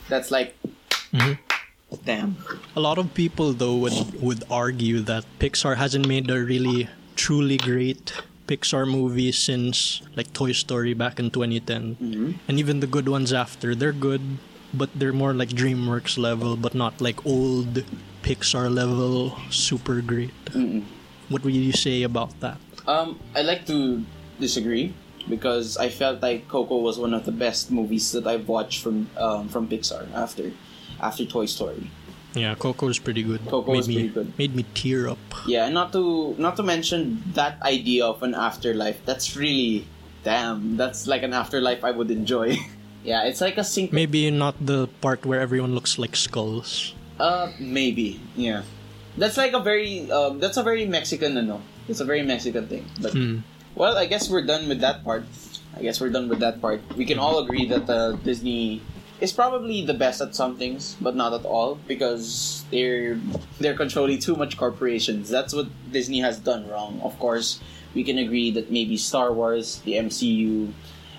that's 0.08 0.30
like, 0.30 0.56
mm-hmm. 1.12 1.38
damn. 2.04 2.36
A 2.74 2.80
lot 2.80 2.98
of 2.98 3.14
people 3.14 3.52
though 3.52 3.76
would 3.76 4.20
would 4.20 4.42
argue 4.50 5.00
that 5.06 5.24
Pixar 5.38 5.76
hasn't 5.76 6.08
made 6.08 6.30
a 6.30 6.40
really 6.40 6.88
truly 7.14 7.56
great 7.56 8.12
Pixar 8.46 8.84
movie 8.88 9.32
since 9.32 10.02
like 10.16 10.32
Toy 10.32 10.52
Story 10.52 10.94
back 10.94 11.18
in 11.18 11.30
2010. 11.30 11.96
Mm-hmm. 11.96 12.30
And 12.48 12.58
even 12.58 12.80
the 12.80 12.86
good 12.86 13.08
ones 13.08 13.32
after, 13.32 13.74
they're 13.74 13.92
good, 13.92 14.38
but 14.72 14.90
they're 14.94 15.16
more 15.16 15.32
like 15.32 15.50
DreamWorks 15.50 16.18
level, 16.18 16.56
but 16.56 16.74
not 16.74 17.00
like 17.00 17.24
old 17.24 17.84
Pixar 18.22 18.72
level 18.72 19.36
super 19.50 20.00
great. 20.00 20.32
What 21.28 21.44
would 21.44 21.54
you 21.54 21.72
say 21.72 22.02
about 22.02 22.38
that? 22.40 22.58
Um, 22.86 23.18
I 23.34 23.40
like 23.40 23.64
to 23.66 24.04
disagree 24.38 24.92
because 25.28 25.76
I 25.76 25.88
felt 25.88 26.22
like 26.22 26.48
Coco 26.48 26.78
was 26.78 26.98
one 26.98 27.14
of 27.14 27.24
the 27.24 27.32
best 27.32 27.70
movies 27.70 28.12
that 28.12 28.26
I've 28.26 28.48
watched 28.48 28.82
from 28.82 29.08
um, 29.16 29.48
from 29.48 29.68
Pixar 29.68 30.12
after 30.14 30.52
after 31.00 31.24
Toy 31.24 31.46
Story. 31.46 31.90
Yeah, 32.34 32.54
Coco's 32.56 32.98
pretty 32.98 33.22
good. 33.22 33.46
Coco 33.46 33.70
made 33.70 33.76
was 33.76 33.88
me, 33.88 33.94
pretty 33.94 34.08
good. 34.08 34.38
Made 34.38 34.54
me 34.56 34.66
tear 34.74 35.08
up. 35.08 35.18
Yeah, 35.46 35.66
and 35.66 35.74
not 35.74 35.92
to 35.92 36.34
not 36.38 36.56
to 36.56 36.62
mention 36.62 37.22
that 37.34 37.62
idea 37.62 38.04
of 38.04 38.22
an 38.22 38.34
afterlife. 38.34 38.98
That's 39.06 39.36
really 39.36 39.86
damn. 40.24 40.76
That's 40.76 41.06
like 41.06 41.22
an 41.22 41.32
afterlife 41.32 41.84
I 41.84 41.92
would 41.92 42.10
enjoy. 42.10 42.58
yeah, 43.04 43.24
it's 43.24 43.40
like 43.40 43.56
a 43.56 43.64
sync. 43.64 43.92
Maybe 43.92 44.30
not 44.30 44.58
the 44.58 44.88
part 45.00 45.24
where 45.24 45.40
everyone 45.40 45.74
looks 45.74 45.98
like 45.98 46.16
skulls. 46.16 46.94
Uh, 47.20 47.52
maybe. 47.60 48.20
Yeah, 48.34 48.62
that's 49.16 49.36
like 49.36 49.52
a 49.52 49.60
very 49.60 50.10
um, 50.10 50.40
that's 50.40 50.56
a 50.56 50.62
very 50.62 50.86
Mexican, 50.86 51.34
no. 51.46 51.62
It's 51.86 52.00
a 52.00 52.04
very 52.04 52.22
Mexican 52.22 52.66
thing. 52.66 52.90
But 53.00 53.14
well, 53.74 53.96
I 53.96 54.06
guess 54.06 54.30
we're 54.30 54.46
done 54.46 54.68
with 54.68 54.80
that 54.80 55.04
part. 55.04 55.24
I 55.76 55.82
guess 55.82 56.00
we're 56.00 56.10
done 56.10 56.28
with 56.28 56.40
that 56.40 56.60
part. 56.60 56.82
We 56.96 57.04
can 57.04 57.18
all 57.18 57.42
agree 57.42 57.66
that 57.66 57.90
uh, 57.90 58.12
Disney 58.22 58.80
is 59.20 59.32
probably 59.32 59.84
the 59.84 59.94
best 59.94 60.20
at 60.20 60.34
some 60.34 60.56
things, 60.56 60.96
but 61.00 61.16
not 61.16 61.32
at 61.32 61.44
all 61.44 61.76
because 61.88 62.64
they're 62.70 63.18
they're 63.58 63.74
controlling 63.74 64.18
too 64.18 64.36
much 64.36 64.56
corporations. 64.56 65.28
That's 65.28 65.54
what 65.54 65.66
Disney 65.90 66.20
has 66.20 66.38
done 66.38 66.68
wrong. 66.68 67.00
Of 67.02 67.18
course, 67.18 67.60
we 67.94 68.04
can 68.04 68.18
agree 68.18 68.50
that 68.52 68.70
maybe 68.70 68.96
Star 68.96 69.32
Wars, 69.32 69.80
the 69.84 69.94
MCU, 69.94 70.72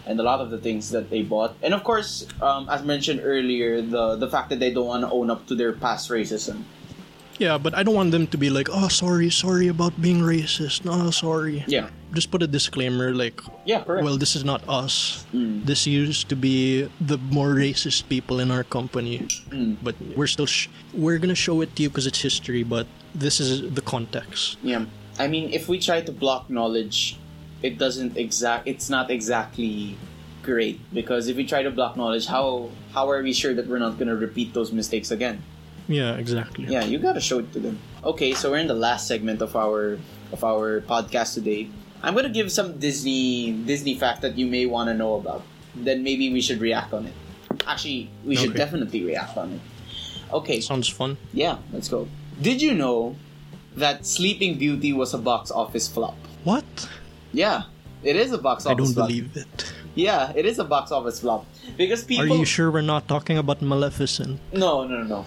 and 0.06 0.20
a 0.20 0.24
lot 0.24 0.40
of 0.40 0.52
the 0.52 0.58
things 0.58 0.92
that 0.92 1.10
they 1.10 1.24
bought, 1.24 1.56
and 1.62 1.74
of 1.74 1.84
course, 1.84 2.28
um, 2.42 2.70
as 2.70 2.84
mentioned 2.84 3.22
earlier, 3.24 3.82
the 3.82 4.16
the 4.16 4.30
fact 4.30 4.50
that 4.50 4.60
they 4.60 4.72
don't 4.72 4.88
want 4.88 5.04
to 5.04 5.12
own 5.12 5.30
up 5.30 5.48
to 5.48 5.56
their 5.56 5.74
past 5.74 6.10
racism. 6.10 6.64
Yeah, 7.38 7.58
but 7.58 7.76
I 7.76 7.84
don't 7.84 7.96
want 7.96 8.12
them 8.12 8.28
to 8.28 8.38
be 8.38 8.50
like, 8.50 8.70
oh, 8.72 8.88
sorry, 8.88 9.30
sorry 9.30 9.68
about 9.68 10.00
being 10.00 10.22
racist. 10.22 10.86
No, 10.86 11.12
sorry. 11.12 11.66
Yeah. 11.68 11.90
Just 12.14 12.32
put 12.32 12.42
a 12.44 12.48
disclaimer 12.48 13.14
like, 13.14 13.42
Yeah, 13.66 13.84
correct. 13.84 14.06
well, 14.06 14.18
this 14.18 14.36
is 14.36 14.44
not 14.46 14.62
us. 14.70 15.26
Hmm. 15.32 15.64
This 15.66 15.86
used 15.88 16.30
to 16.30 16.36
be 16.36 16.88
the 17.02 17.18
more 17.18 17.50
racist 17.56 18.08
people 18.08 18.40
in 18.40 18.52
our 18.52 18.64
company. 18.64 19.28
Hmm. 19.52 19.74
But 19.84 19.96
we're 20.16 20.28
still, 20.28 20.46
sh- 20.46 20.70
we're 20.94 21.18
gonna 21.18 21.36
show 21.36 21.62
it 21.62 21.76
to 21.76 21.84
you 21.84 21.90
because 21.90 22.08
it's 22.08 22.22
history, 22.22 22.64
but 22.64 22.88
this 23.14 23.40
is 23.40 23.74
the 23.74 23.82
context. 23.82 24.58
Yeah. 24.64 24.86
I 25.20 25.28
mean, 25.28 25.52
if 25.54 25.68
we 25.68 25.80
try 25.80 26.02
to 26.02 26.12
block 26.12 26.50
knowledge, 26.50 27.18
it 27.64 27.78
doesn't 27.78 28.18
exact. 28.18 28.68
It's 28.68 28.90
not 28.90 29.10
exactly 29.10 29.98
great 30.44 30.80
because 30.94 31.28
if 31.28 31.36
we 31.36 31.46
try 31.46 31.64
to 31.64 31.72
block 31.72 31.98
knowledge, 31.98 32.28
how 32.28 32.70
how 32.94 33.10
are 33.10 33.24
we 33.24 33.34
sure 33.34 33.54
that 33.56 33.68
we're 33.68 33.80
not 33.80 33.98
gonna 33.98 34.16
repeat 34.16 34.54
those 34.54 34.72
mistakes 34.72 35.12
again? 35.12 35.42
Yeah, 35.88 36.16
exactly. 36.16 36.66
Yeah, 36.68 36.84
you 36.84 37.00
gotta 37.00 37.22
show 37.22 37.40
it 37.40 37.52
to 37.54 37.60
them. 37.60 37.80
Okay, 38.04 38.34
so 38.34 38.52
we're 38.52 38.60
in 38.60 38.68
the 38.68 38.76
last 38.78 39.08
segment 39.08 39.42
of 39.42 39.56
our 39.56 39.98
of 40.32 40.44
our 40.44 40.82
podcast 40.82 41.34
today. 41.34 41.70
I'm 42.06 42.14
gonna 42.14 42.30
give 42.30 42.52
some 42.52 42.78
Disney 42.78 43.52
Disney 43.66 43.96
fact 43.96 44.22
that 44.22 44.38
you 44.38 44.46
may 44.46 44.66
want 44.70 44.90
to 44.90 44.94
know 44.94 45.16
about. 45.16 45.42
Then 45.74 46.04
maybe 46.04 46.32
we 46.32 46.40
should 46.40 46.62
react 46.62 46.94
on 46.94 47.08
it. 47.10 47.14
Actually, 47.68 48.10
we 48.24 48.36
should 48.36 48.54
definitely 48.54 49.04
react 49.04 49.36
on 49.38 49.54
it. 49.58 49.62
Okay, 50.32 50.62
Sounds 50.62 50.88
fun. 50.88 51.18
yeah, 51.34 51.58
let's 51.74 51.90
go. 51.90 52.08
Did 52.42 52.62
you 52.62 52.74
know 52.74 53.16
that 53.76 54.06
Sleeping 54.06 54.58
Beauty 54.58 54.94
was 54.94 55.14
a 55.14 55.18
box 55.18 55.50
office 55.52 55.88
flop? 55.88 56.16
What? 56.44 56.66
Yeah, 57.34 57.64
it 58.04 58.16
is 58.16 58.32
a 58.32 58.38
box 58.38 58.66
office. 58.66 58.72
I 58.72 58.76
don't 58.86 58.94
flop. 58.94 59.08
believe 59.10 59.36
it. 59.36 59.74
Yeah, 59.96 60.32
it 60.36 60.46
is 60.46 60.60
a 60.60 60.64
box 60.64 60.92
office 60.92 61.20
flop 61.22 61.46
because 61.78 62.04
people. 62.04 62.26
Are 62.26 62.38
you 62.38 62.46
sure 62.46 62.70
we're 62.70 62.82
not 62.86 63.08
talking 63.08 63.38
about 63.38 63.62
Maleficent? 63.62 64.40
No, 64.54 64.86
no, 64.86 65.02
no, 65.02 65.08
no. 65.08 65.26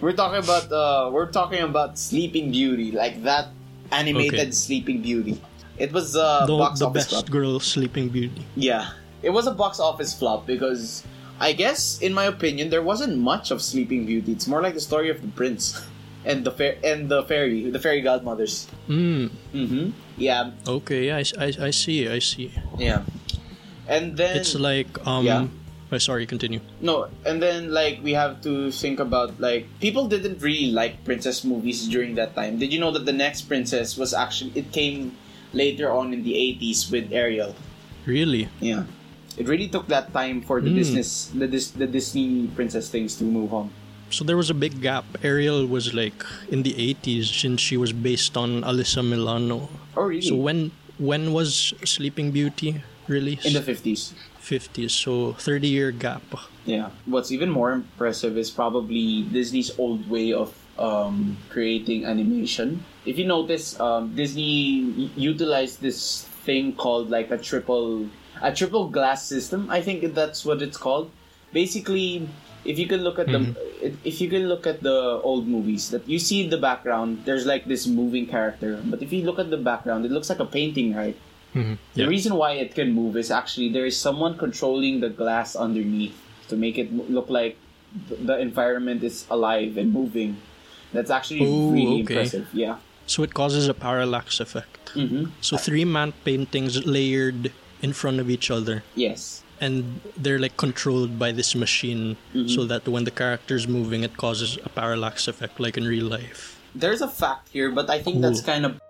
We're 0.00 0.12
talking 0.12 0.42
about 0.44 0.68
uh, 0.70 1.10
we're 1.10 1.30
talking 1.32 1.62
about 1.62 1.96
Sleeping 1.98 2.50
Beauty, 2.50 2.92
like 2.92 3.22
that 3.22 3.48
animated 3.90 4.34
Okay. 4.40 4.50
Sleeping 4.50 5.00
Beauty. 5.00 5.40
It 5.78 5.92
was 5.92 6.14
a 6.14 6.44
the, 6.46 6.56
box 6.56 6.78
the 6.80 6.86
office 6.86 7.04
best 7.04 7.10
flop. 7.10 7.30
girl 7.30 7.58
sleeping 7.60 8.08
beauty. 8.08 8.46
Yeah, 8.56 8.90
it 9.22 9.30
was 9.30 9.46
a 9.46 9.52
box 9.52 9.80
office 9.80 10.14
flop 10.14 10.46
because 10.46 11.02
I 11.40 11.52
guess, 11.52 11.98
in 12.00 12.14
my 12.14 12.24
opinion, 12.24 12.70
there 12.70 12.82
wasn't 12.82 13.18
much 13.18 13.50
of 13.50 13.60
Sleeping 13.60 14.06
Beauty. 14.06 14.32
It's 14.32 14.46
more 14.46 14.62
like 14.62 14.74
the 14.74 14.80
story 14.80 15.10
of 15.10 15.20
the 15.20 15.28
prince 15.34 15.82
and 16.24 16.44
the 16.46 16.52
fair 16.52 16.76
and 16.84 17.08
the 17.08 17.24
fairy, 17.24 17.70
the 17.70 17.78
fairy 17.80 18.00
godmothers. 18.02 18.68
Mm, 18.88 19.30
Mm-hmm. 19.52 19.90
Yeah, 20.16 20.52
okay, 20.68 21.06
yeah, 21.10 21.18
I, 21.18 21.24
I- 21.50 21.66
I 21.66 21.70
see, 21.70 22.06
I 22.08 22.20
see. 22.20 22.52
yeah. 22.78 23.02
And 23.88 24.16
then 24.16 24.36
It's 24.38 24.54
like, 24.54 24.86
um, 25.06 25.26
Yeah. 25.26 25.46
oh, 25.92 25.98
sorry, 25.98 26.24
continue. 26.24 26.60
No, 26.80 27.08
and 27.26 27.42
then 27.42 27.74
like 27.74 27.98
we 28.02 28.14
have 28.14 28.40
to 28.42 28.70
think 28.70 29.00
about 29.00 29.40
like 29.40 29.66
people 29.80 30.06
didn't 30.06 30.40
really 30.40 30.70
like 30.70 31.04
princess 31.04 31.42
movies 31.44 31.88
during 31.88 32.14
that 32.14 32.34
time. 32.34 32.58
Did 32.58 32.72
you 32.72 32.78
know 32.78 32.92
that 32.92 33.04
the 33.06 33.12
next 33.12 33.42
princess 33.50 33.98
was 33.98 34.14
actually 34.14 34.52
it 34.54 34.70
came 34.72 35.16
later 35.54 35.90
on 35.90 36.12
in 36.12 36.22
the 36.22 36.34
80s 36.34 36.90
with 36.90 37.12
Ariel. 37.12 37.54
Really? 38.04 38.48
Yeah. 38.60 38.84
It 39.38 39.48
really 39.48 39.66
took 39.68 39.88
that 39.88 40.12
time 40.12 40.42
for 40.42 40.60
the 40.60 40.70
Mm. 40.70 40.78
business 40.78 41.30
the 41.34 41.46
Dis- 41.48 41.74
the 41.74 41.86
Disney 41.86 42.46
princess 42.54 42.86
things 42.90 43.16
to 43.18 43.24
move 43.24 43.50
on. 43.54 43.70
So 44.10 44.22
there 44.22 44.36
was 44.38 44.50
a 44.50 44.54
big 44.54 44.78
gap. 44.78 45.02
Ariel 45.24 45.66
was 45.66 45.90
like 45.94 46.22
in 46.52 46.62
the 46.62 46.74
80s 46.78 47.32
since 47.34 47.58
she 47.58 47.74
was 47.74 47.90
based 47.90 48.36
on 48.36 48.62
Alyssa 48.62 49.02
Milano. 49.02 49.66
Oh 49.96 50.06
really? 50.06 50.22
So 50.22 50.36
when 50.38 50.70
when 51.02 51.32
was 51.34 51.74
Sleeping 51.82 52.30
Beauty 52.30 52.84
released? 53.10 53.42
in 53.48 53.54
the 53.58 53.64
50s. 53.64 54.14
50s. 54.38 54.92
So 54.94 55.32
30 55.40 55.66
year 55.66 55.90
gap. 55.90 56.22
Yeah. 56.62 56.94
What's 57.08 57.32
even 57.34 57.50
more 57.50 57.72
impressive 57.72 58.38
is 58.38 58.52
probably 58.54 59.26
Disney's 59.32 59.72
old 59.80 60.06
way 60.06 60.30
of 60.32 60.54
um, 60.78 61.36
creating 61.50 62.04
animation. 62.06 62.84
If 63.06 63.18
you 63.18 63.26
notice, 63.26 63.78
um, 63.80 64.14
Disney 64.16 65.10
utilized 65.16 65.80
this 65.80 66.24
thing 66.44 66.72
called 66.72 67.10
like 67.10 67.30
a 67.30 67.38
triple 67.38 68.08
a 68.42 68.52
triple 68.52 68.88
glass 68.88 69.24
system. 69.26 69.68
I 69.70 69.80
think 69.80 70.14
that's 70.14 70.44
what 70.44 70.60
it's 70.62 70.76
called. 70.76 71.10
Basically, 71.52 72.26
if 72.64 72.78
you 72.78 72.86
can 72.88 73.02
look 73.04 73.18
at 73.18 73.28
the 73.28 73.54
if 74.04 74.20
you 74.20 74.28
can 74.28 74.48
look 74.48 74.66
at 74.66 74.82
the 74.82 75.20
old 75.22 75.46
movies, 75.46 75.90
that 75.90 76.08
you 76.08 76.18
see 76.18 76.48
the 76.48 76.56
background, 76.58 77.22
there's 77.24 77.46
like 77.46 77.66
this 77.66 77.86
moving 77.86 78.26
character. 78.26 78.80
But 78.84 79.02
if 79.02 79.12
you 79.12 79.22
look 79.24 79.38
at 79.38 79.50
the 79.50 79.56
background, 79.60 80.04
it 80.04 80.10
looks 80.10 80.28
like 80.28 80.40
a 80.40 80.46
painting, 80.48 80.94
right? 80.96 81.16
Mhm. 81.54 81.78
The 81.94 82.08
reason 82.08 82.34
why 82.34 82.52
it 82.58 82.74
can 82.74 82.90
move 82.92 83.16
is 83.16 83.30
actually 83.30 83.68
there 83.70 83.86
is 83.86 83.96
someone 83.96 84.36
controlling 84.36 84.98
the 85.00 85.08
glass 85.10 85.54
underneath 85.54 86.16
to 86.48 86.56
make 86.56 86.78
it 86.78 86.90
look 86.90 87.30
like 87.30 87.56
the 88.10 88.40
environment 88.40 89.04
is 89.04 89.24
alive 89.30 89.76
and 89.76 89.92
moving. 89.92 90.36
That's 90.92 91.10
actually 91.14 91.46
Oh, 91.46 91.70
really 91.70 92.02
okay. 92.02 92.18
impressive. 92.18 92.48
Yeah. 92.52 92.82
So 93.06 93.22
it 93.22 93.34
causes 93.34 93.68
a 93.68 93.74
parallax 93.74 94.40
effect. 94.40 94.92
Mm-hmm. 94.94 95.30
So 95.40 95.56
three 95.56 95.84
matte 95.84 96.14
paintings 96.24 96.86
layered 96.86 97.52
in 97.82 97.92
front 97.92 98.18
of 98.20 98.30
each 98.30 98.50
other. 98.50 98.82
Yes. 98.94 99.42
and 99.62 100.00
they're 100.18 100.42
like 100.42 100.56
controlled 100.58 101.14
by 101.16 101.30
this 101.30 101.54
machine 101.54 102.16
Mm-hmm. 102.34 102.50
so 102.50 102.66
that 102.66 102.82
when 102.90 103.04
the 103.06 103.14
character's 103.14 103.66
moving 103.70 104.02
it 104.02 104.16
causes 104.18 104.58
a 104.66 104.68
parallax 104.68 105.28
effect 105.30 105.62
like 105.62 105.78
in 105.78 105.86
real 105.86 106.10
life 106.10 106.58
There's 106.74 107.00
a 107.00 107.06
fact 107.22 107.54
here, 107.54 107.70
but 107.70 107.86
I 107.86 108.02
think 108.02 108.18
that's 108.18 108.42
kind 108.42 108.66
of. 108.66 108.82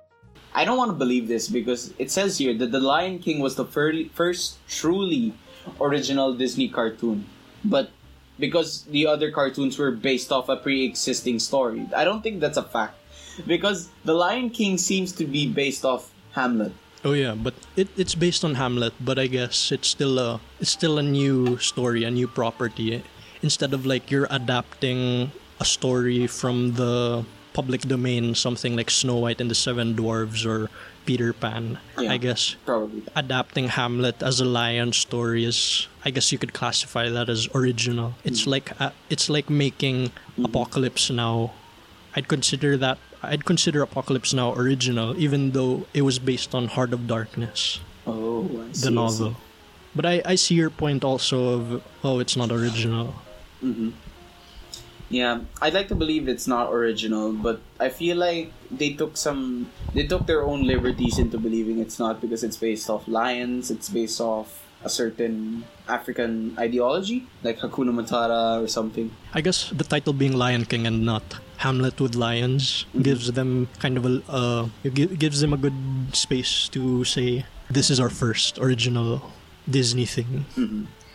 I 0.57 0.65
don't 0.65 0.81
want 0.81 0.89
to 0.89 0.97
believe 0.97 1.29
this 1.29 1.53
because 1.53 1.93
it 2.01 2.09
says 2.09 2.41
here 2.41 2.57
that 2.57 2.73
The 2.73 2.81
Lion 2.81 3.21
King 3.21 3.45
was 3.45 3.61
the 3.61 3.69
fir- 3.69 4.09
first 4.17 4.57
truly 4.65 5.37
original 5.77 6.33
Disney 6.33 6.73
cartoon. 6.73 7.29
But 7.61 7.93
because 8.41 8.89
the 8.89 9.05
other 9.07 9.29
cartoons 9.31 9.77
were 9.77 9.93
based 9.93 10.33
off 10.33 10.49
a 10.49 10.57
pre 10.57 10.81
existing 10.89 11.45
story, 11.45 11.85
I 11.93 12.09
don't 12.09 12.25
think 12.25 12.41
that's 12.41 12.57
a 12.57 12.65
fact. 12.65 12.97
Because 13.47 13.89
The 14.05 14.15
Lion 14.15 14.51
King 14.51 14.79
seems 14.79 15.13
to 15.13 15.25
be 15.25 15.47
based 15.51 15.85
off 15.85 16.11
Hamlet. 16.33 16.73
oh 17.05 17.13
yeah 17.13 17.35
but 17.37 17.53
it, 17.77 17.87
it's 18.01 18.17
based 18.17 18.43
on 18.49 18.57
hamlet 18.57 18.95
but 18.99 19.19
i 19.21 19.27
guess 19.29 19.69
it's 19.71 19.87
still 19.93 20.17
a 20.19 20.41
it's 20.59 20.73
still 20.73 20.97
a 20.97 21.05
new 21.05 21.61
story 21.61 22.01
a 22.03 22.11
new 22.11 22.25
property 22.27 23.05
instead 23.45 23.77
of 23.77 23.85
like 23.85 24.09
you're 24.11 24.27
adapting 24.33 25.29
a 25.61 25.67
story 25.69 26.25
from 26.27 26.73
the 26.81 27.21
public 27.53 27.83
domain 27.85 28.35
something 28.35 28.73
like 28.75 28.89
snow 28.91 29.21
white 29.21 29.37
and 29.39 29.51
the 29.53 29.55
seven 29.55 29.93
dwarves 29.95 30.43
or 30.49 30.73
peter 31.05 31.31
pan 31.37 31.77
Yeah. 32.01 32.11
i 32.11 32.17
guess 32.17 32.57
Probably. 32.65 33.05
adapting 33.15 33.69
Hamlet 33.69 34.19
as 34.25 34.41
a 34.41 34.49
lion 34.49 34.91
story 34.97 35.45
is 35.45 35.87
I 36.03 36.11
guess 36.11 36.33
you 36.33 36.39
could 36.41 36.53
classify 36.57 37.09
that 37.09 37.29
as 37.29 37.49
original. 37.55 38.13
It's 38.29 38.45
like 38.49 38.73
uh, 38.81 38.91
it's 39.13 39.29
like 39.29 39.49
making 39.49 40.13
Apocalypse 40.41 41.09
Now. 41.13 41.53
I'd 42.17 42.29
consider 42.29 42.77
that 42.77 42.97
I'd 43.29 43.45
consider 43.45 43.83
Apocalypse 43.83 44.33
Now 44.33 44.55
original 44.55 45.17
even 45.19 45.53
though 45.53 45.87
it 45.95 46.03
was 46.03 46.19
based 46.19 46.55
on 46.55 46.69
Heart 46.69 46.93
of 46.93 47.07
Darkness, 47.07 47.81
Oh, 48.07 48.45
I 48.45 48.73
see, 48.73 48.85
the 48.85 48.91
novel. 48.91 49.37
But 49.95 50.05
I, 50.07 50.23
I 50.25 50.35
see 50.35 50.55
your 50.55 50.71
point 50.71 51.05
also 51.05 51.55
of 51.55 51.83
oh 52.03 52.19
it's 52.21 52.37
not 52.37 52.51
original. 52.51 53.15
see. 53.63 53.93
Yeah, 55.11 55.41
I'd 55.61 55.75
like 55.75 55.89
to 55.89 55.95
believe 55.95 56.29
it's 56.29 56.49
not 56.49 56.73
original, 56.73 57.33
but 57.33 57.61
I 57.79 57.89
feel 57.89 58.17
like 58.17 58.51
they 58.71 58.95
took 58.95 59.17
some. 59.17 59.71
They 59.93 60.07
took 60.09 60.27
their 60.27 60.43
own 60.43 60.67
liberties 60.67 61.19
into 61.19 61.39
believing 61.39 61.79
it's 61.79 61.99
not 61.99 62.21
because 62.21 62.43
it's 62.43 62.57
based 62.57 62.89
off 62.91 63.07
lions. 63.07 63.71
It's 63.71 63.89
based 63.89 64.21
off 64.21 64.65
a 64.83 64.89
certain 64.89 65.65
African 65.89 66.57
ideology, 66.59 67.27
like 67.43 67.59
Hakuna 67.61 67.93
Matata 67.93 68.63
or 68.63 68.67
something. 68.67 69.11
I 69.33 69.41
guess 69.41 69.71
the 69.71 69.85
title 69.85 70.13
being 70.13 70.33
Lion 70.37 70.65
King 70.65 70.87
and 70.87 71.05
not 71.05 71.23
Hamlet 71.59 72.01
with 72.01 72.15
lions 72.15 72.87
gives 73.01 73.31
them 73.33 73.69
kind 73.79 73.97
of 73.97 74.07
a 74.07 74.23
uh, 74.29 74.69
it 74.83 75.19
gives 75.19 75.41
them 75.41 75.53
a 75.53 75.57
good 75.57 75.75
space 76.13 76.69
to 76.71 77.05
say 77.05 77.45
this 77.71 77.91
is 77.91 77.99
our 78.01 78.11
first 78.11 78.59
original 78.59 79.33
Disney 79.69 80.05
thing. 80.07 80.45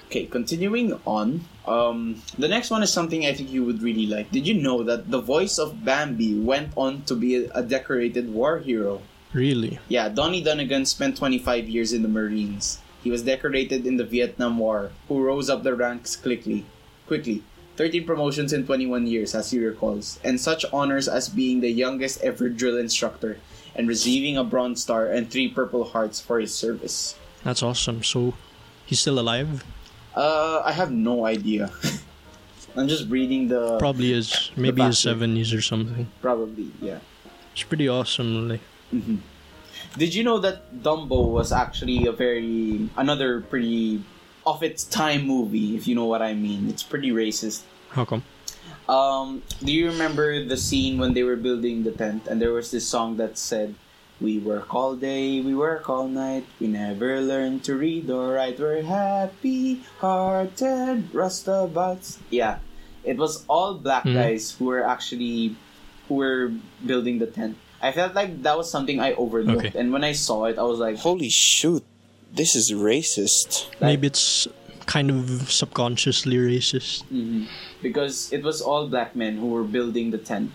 Okay, 0.10 0.26
continuing 0.26 0.98
on. 1.06 1.46
Um, 1.68 2.22
the 2.38 2.48
next 2.48 2.72
one 2.72 2.82
is 2.82 2.92
something 2.92 3.28
I 3.28 3.34
think 3.34 3.52
you 3.52 3.64
would 3.64 3.84
really 3.84 4.08
like. 4.08 4.32
Did 4.32 4.48
you 4.48 4.56
know 4.56 4.82
that 4.82 5.12
the 5.12 5.22
voice 5.22 5.60
of 5.60 5.86
Bambi 5.86 6.34
went 6.34 6.74
on 6.76 7.04
to 7.04 7.14
be 7.14 7.46
a 7.46 7.62
decorated 7.62 8.34
war 8.34 8.58
hero? 8.58 9.02
Really? 9.34 9.78
Yeah, 9.88 10.10
Donnie 10.10 10.44
Dunagan 10.44 10.88
spent 10.88 11.18
25 11.18 11.70
years 11.70 11.94
in 11.94 12.02
the 12.02 12.10
Marines. 12.10 12.82
He 13.04 13.12
was 13.12 13.22
decorated 13.22 13.86
in 13.86 13.98
the 13.98 14.04
Vietnam 14.04 14.58
War, 14.58 14.92
who 15.08 15.22
rose 15.22 15.48
up 15.48 15.62
the 15.62 15.76
ranks 15.76 16.16
quickly. 16.16 16.66
Quickly. 17.06 17.44
13 17.80 18.04
promotions 18.04 18.52
in 18.52 18.66
21 18.66 19.08
years, 19.08 19.34
as 19.34 19.52
he 19.52 19.58
recalls, 19.58 20.20
and 20.22 20.36
such 20.36 20.66
honors 20.74 21.08
as 21.08 21.30
being 21.30 21.62
the 21.62 21.72
youngest 21.72 22.20
ever 22.20 22.50
drill 22.50 22.78
instructor 22.78 23.40
and 23.74 23.88
receiving 23.88 24.36
a 24.36 24.44
Bronze 24.44 24.84
Star 24.84 25.08
and 25.08 25.32
three 25.32 25.48
Purple 25.48 25.86
Hearts 25.86 26.20
for 26.20 26.42
his 26.42 26.54
service. 26.54 27.16
That's 27.46 27.64
awesome. 27.64 28.04
So 28.04 28.34
he's 28.86 29.00
still 29.00 29.18
alive? 29.18 29.64
Uh, 30.14 30.62
I 30.66 30.74
have 30.74 30.92
no 30.92 31.24
idea. 31.26 31.72
I'm 32.76 32.90
just 32.90 33.08
reading 33.08 33.48
the. 33.48 33.80
Probably 33.80 34.12
is. 34.12 34.52
Maybe 34.58 34.84
his 34.84 35.00
seventies 35.00 35.54
or 35.54 35.62
something. 35.62 36.12
Probably, 36.22 36.76
yeah. 36.82 37.00
It's 37.54 37.64
pretty 37.64 37.88
awesome. 37.88 38.50
Like 38.50 38.62
Did 39.98 40.14
you 40.14 40.26
know 40.26 40.40
that 40.40 40.84
Dumbo 40.84 41.32
was 41.32 41.54
actually 41.54 42.08
a 42.08 42.12
very 42.12 42.90
another 42.98 43.40
pretty 43.40 44.04
of 44.50 44.64
its 44.64 44.84
time 44.84 45.26
movie, 45.28 45.76
if 45.78 45.88
you 45.88 45.96
know 45.96 46.06
what 46.06 46.22
I 46.22 46.34
mean? 46.34 46.68
It's 46.70 46.84
pretty 46.84 47.12
racist. 47.12 47.62
how 47.94 48.06
come? 48.06 48.24
Um, 48.90 49.44
do 49.64 49.72
you 49.72 49.86
remember 49.94 50.44
the 50.46 50.58
scene 50.58 50.98
when 50.98 51.14
they 51.14 51.22
were 51.22 51.36
building 51.38 51.84
the 51.86 51.92
tent 51.94 52.26
and 52.26 52.42
there 52.42 52.50
was 52.54 52.72
this 52.74 52.88
song 52.90 53.18
that 53.22 53.38
said, 53.38 53.76
"We 54.20 54.40
work 54.42 54.74
all 54.74 54.96
day, 54.98 55.42
we 55.46 55.54
work 55.54 55.86
all 55.90 56.08
night, 56.10 56.46
we 56.60 56.66
never 56.68 57.22
learn 57.22 57.60
to 57.70 57.76
read 57.78 58.10
or 58.10 58.34
write. 58.34 58.58
We're 58.60 58.82
happy-hearted 58.82 61.14
rustabouts." 61.14 62.18
Yeah, 62.30 62.60
it 63.04 63.18
was 63.18 63.46
all 63.48 63.76
black 63.76 64.04
Mhm. 64.06 64.14
guys 64.14 64.52
who 64.58 64.66
were 64.66 64.84
actually 64.86 65.56
who 66.08 66.16
were 66.16 66.52
building 66.86 67.20
the 67.22 67.28
tent. 67.30 67.56
I 67.82 67.92
felt 67.94 68.14
like 68.18 68.42
that 68.44 68.58
was 68.58 68.68
something 68.70 69.00
I 69.00 69.14
overlooked, 69.14 69.68
Okay. 69.72 69.80
and 69.80 69.94
when 69.94 70.04
I 70.04 70.12
saw 70.12 70.46
it, 70.50 70.58
I 70.58 70.64
was 70.66 70.80
like, 70.82 70.98
Holy 70.98 71.30
shoot, 71.30 71.84
this 72.34 72.56
is 72.56 72.72
racist. 72.72 73.68
Maybe 73.82 74.08
it's 74.08 74.48
kind 74.86 75.12
of 75.12 75.52
subconsciously 75.52 76.38
racist. 76.38 77.04
Mhm. 77.12 77.46
Because 77.82 78.32
it 78.34 78.42
was 78.44 78.62
all 78.62 78.88
black 78.90 79.16
men 79.16 79.38
who 79.38 79.48
were 79.48 79.64
building 79.64 80.12
the 80.12 80.18
tent, 80.18 80.52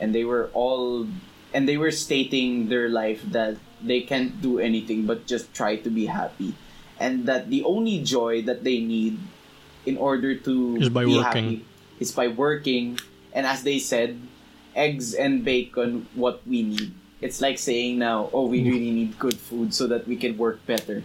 and 0.00 0.14
they 0.14 0.24
were 0.24 0.48
all, 0.54 1.06
and 1.52 1.68
they 1.68 1.76
were 1.76 1.92
stating 1.92 2.68
their 2.68 2.88
life 2.88 3.20
that 3.30 3.56
they 3.82 4.00
can't 4.00 4.40
do 4.40 4.58
anything 4.58 5.04
but 5.04 5.26
just 5.28 5.52
try 5.52 5.76
to 5.76 5.90
be 5.90 6.06
happy, 6.08 6.54
and 6.98 7.26
that 7.28 7.50
the 7.52 7.62
only 7.64 8.00
joy 8.00 8.40
that 8.42 8.64
they 8.64 8.80
need 8.80 9.18
in 9.84 9.96
order 10.00 10.34
to 10.34 10.76
Is 10.80 10.88
by 10.88 11.04
be 11.04 11.12
working. 11.14 11.44
happy 11.60 11.64
is 12.00 12.10
by 12.12 12.28
working, 12.28 12.98
and 13.32 13.46
as 13.46 13.62
they 13.62 13.78
said, 13.78 14.16
eggs 14.74 15.12
and 15.14 15.44
bacon 15.44 16.08
what 16.16 16.40
we 16.48 16.62
need. 16.64 16.92
It's 17.26 17.40
like 17.42 17.58
saying 17.58 17.98
now, 17.98 18.30
oh, 18.32 18.46
we 18.46 18.62
really 18.62 18.92
need 18.94 19.18
good 19.18 19.34
food 19.34 19.74
so 19.74 19.90
that 19.90 20.06
we 20.06 20.14
can 20.14 20.38
work 20.38 20.62
better. 20.64 21.02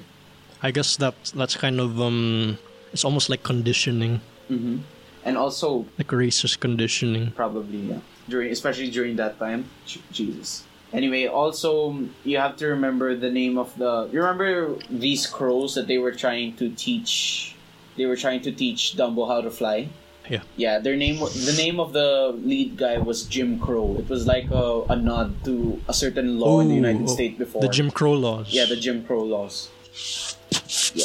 I 0.62 0.70
guess 0.70 0.96
that 1.02 1.16
that's 1.34 1.58
kind 1.58 1.82
of 1.82 1.98
um, 2.00 2.60
it's 2.94 3.04
almost 3.04 3.28
like 3.34 3.42
conditioning, 3.42 4.22
hmm 4.48 4.86
And 5.26 5.34
also, 5.38 5.90
like 5.98 6.14
racist 6.14 6.60
conditioning. 6.62 7.34
Probably, 7.34 7.90
yeah. 7.90 8.06
During, 8.30 8.52
especially 8.54 8.94
during 8.94 9.18
that 9.18 9.42
time. 9.42 9.66
Jesus. 10.14 10.64
Anyway, 10.94 11.26
also 11.26 11.98
you 12.24 12.38
have 12.38 12.56
to 12.62 12.68
remember 12.68 13.16
the 13.18 13.32
name 13.32 13.58
of 13.58 13.74
the. 13.82 14.10
You 14.14 14.22
remember 14.22 14.78
these 14.90 15.26
crows 15.26 15.74
that 15.74 15.88
they 15.90 15.98
were 15.98 16.14
trying 16.14 16.54
to 16.62 16.70
teach. 16.78 17.56
They 17.98 18.06
were 18.06 18.16
trying 18.16 18.42
to 18.46 18.52
teach 18.52 18.94
Dumbo 18.94 19.26
how 19.26 19.42
to 19.42 19.50
fly. 19.50 19.90
Yeah. 20.30 20.42
Yeah, 20.56 20.80
their 20.80 20.96
name. 20.96 21.20
The 21.20 21.56
name 21.58 21.80
of 21.80 21.94
the 21.94 22.38
lead 22.44 22.78
guy 22.78 22.98
was 22.98 23.24
Jim 23.24 23.60
Crow. 23.60 23.98
It 23.98 24.08
was 24.08 24.28
like 24.28 24.50
a, 24.52 24.84
a 24.90 24.96
nod 24.96 25.44
to 25.46 25.82
a 25.88 25.94
certain 25.94 26.40
law 26.40 26.60
in 26.60 26.70
the 26.70 26.76
United 26.76 27.10
oh, 27.10 27.14
States 27.14 27.38
before. 27.38 27.62
The 27.62 27.70
Jim 27.70 27.92
Crow 27.92 28.14
laws. 28.14 28.54
Yeah, 28.54 28.66
the 28.66 28.76
Jim 28.78 29.04
Crow 29.04 29.24
laws. 29.24 29.70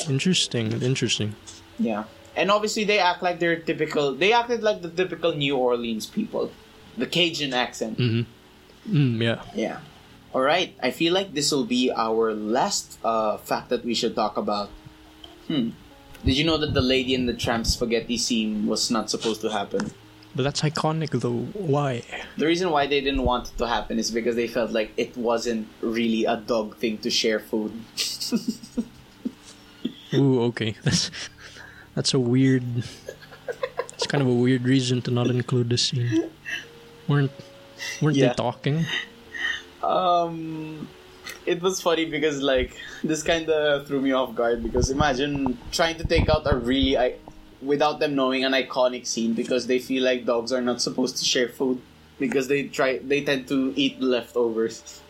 Interesting. 0.09 0.83
Interesting. 0.83 1.35
Yeah. 1.79 2.05
And 2.37 2.51
obviously 2.51 2.85
they 2.85 2.99
act 2.99 3.23
like 3.23 3.41
they're 3.41 3.59
typical. 3.59 4.15
They 4.15 4.33
acted 4.33 4.63
like 4.63 4.83
the 4.83 4.91
typical 4.91 5.35
New 5.35 5.57
Orleans 5.57 6.07
people. 6.07 6.53
The 6.97 7.07
Cajun 7.07 7.53
accent. 7.53 7.99
Mm-hmm. 7.99 8.97
Mm, 8.97 9.23
yeah. 9.23 9.43
Yeah. 9.55 9.79
All 10.35 10.43
right. 10.43 10.77
I 10.83 10.91
feel 10.91 11.15
like 11.15 11.33
this 11.33 11.51
will 11.51 11.65
be 11.65 11.91
our 11.91 12.35
last 12.35 12.99
uh, 13.03 13.39
fact 13.39 13.71
that 13.71 13.85
we 13.85 13.95
should 13.95 14.15
talk 14.15 14.37
about. 14.37 14.71
Hmm. 15.49 15.71
Did 16.27 16.37
you 16.37 16.45
know 16.45 16.59
that 16.59 16.75
the 16.75 16.83
Lady 16.83 17.15
in 17.15 17.25
the 17.27 17.33
Tramp 17.35 17.67
spaghetti 17.67 18.19
scene 18.19 18.67
was 18.67 18.91
not 18.91 19.09
supposed 19.09 19.41
to 19.43 19.49
happen? 19.51 19.93
But 20.35 20.43
that's 20.43 20.61
iconic 20.61 21.19
though. 21.21 21.47
Why? 21.55 22.03
The 22.37 22.45
reason 22.47 22.71
why 22.71 22.87
they 22.87 23.01
didn't 23.01 23.23
want 23.23 23.49
it 23.49 23.57
to 23.59 23.67
happen 23.67 23.99
is 23.99 24.11
because 24.11 24.37
they 24.37 24.49
felt 24.49 24.71
like 24.73 24.91
it 24.99 25.17
wasn't 25.17 25.69
really 25.81 26.27
a 26.27 26.37
dog 26.37 26.77
thing 26.77 26.99
to 26.99 27.11
share 27.11 27.41
food. 27.41 27.73
Ooh, 30.15 30.43
okay. 30.53 30.75
That's 30.85 31.11
that's 31.95 32.13
a 32.13 32.19
weird. 32.21 32.65
It's 33.95 34.07
kind 34.07 34.21
of 34.21 34.29
a 34.29 34.35
weird 34.35 34.65
reason 34.65 35.01
to 35.03 35.11
not 35.11 35.29
include 35.29 35.71
the 35.71 35.79
scene. 35.79 36.29
Weren't 37.09 37.31
weren't 38.03 38.17
Yeah. 38.17 38.29
they 38.29 38.35
talking? 38.35 38.85
Um, 39.83 40.89
it 41.45 41.63
was 41.63 41.81
funny 41.81 42.05
because 42.05 42.41
like 42.41 42.77
this 43.03 43.23
kind 43.23 43.49
of 43.49 43.87
threw 43.87 44.01
me 44.01 44.13
off 44.13 44.35
guard 44.35 44.63
because 44.63 44.91
imagine 44.91 45.59
trying 45.73 45.97
to 45.97 46.05
take 46.05 46.29
out 46.29 46.43
a 46.51 46.57
really 46.57 46.97
I, 46.99 47.15
without 47.63 48.01
them 48.01 48.15
knowing 48.15 48.45
an 48.45 48.53
iconic 48.53 49.07
scene 49.07 49.35
because 49.35 49.67
they 49.67 49.79
feel 49.79 50.03
like 50.03 50.25
dogs 50.25 50.53
are 50.53 50.61
not 50.61 50.81
supposed 50.81 51.17
to 51.19 51.25
share 51.25 51.49
food 51.49 51.81
because 52.19 52.49
they 52.49 52.65
try 52.65 52.99
they 52.99 53.23
tend 53.23 53.49
to 53.49 53.73
eat 53.77 54.01
leftovers. 54.01 55.03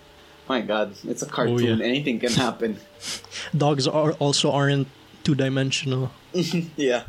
My 0.48 0.60
God, 0.60 0.94
it's 1.04 1.22
a 1.22 1.26
cartoon. 1.26 1.80
Oh, 1.80 1.82
yeah. 1.82 1.84
Anything 1.84 2.20
can 2.20 2.32
happen. 2.32 2.78
Dogs 3.56 3.88
are 3.88 4.12
also 4.12 4.52
aren't 4.52 4.86
two 5.24 5.34
dimensional. 5.34 6.12
yeah, 6.76 7.02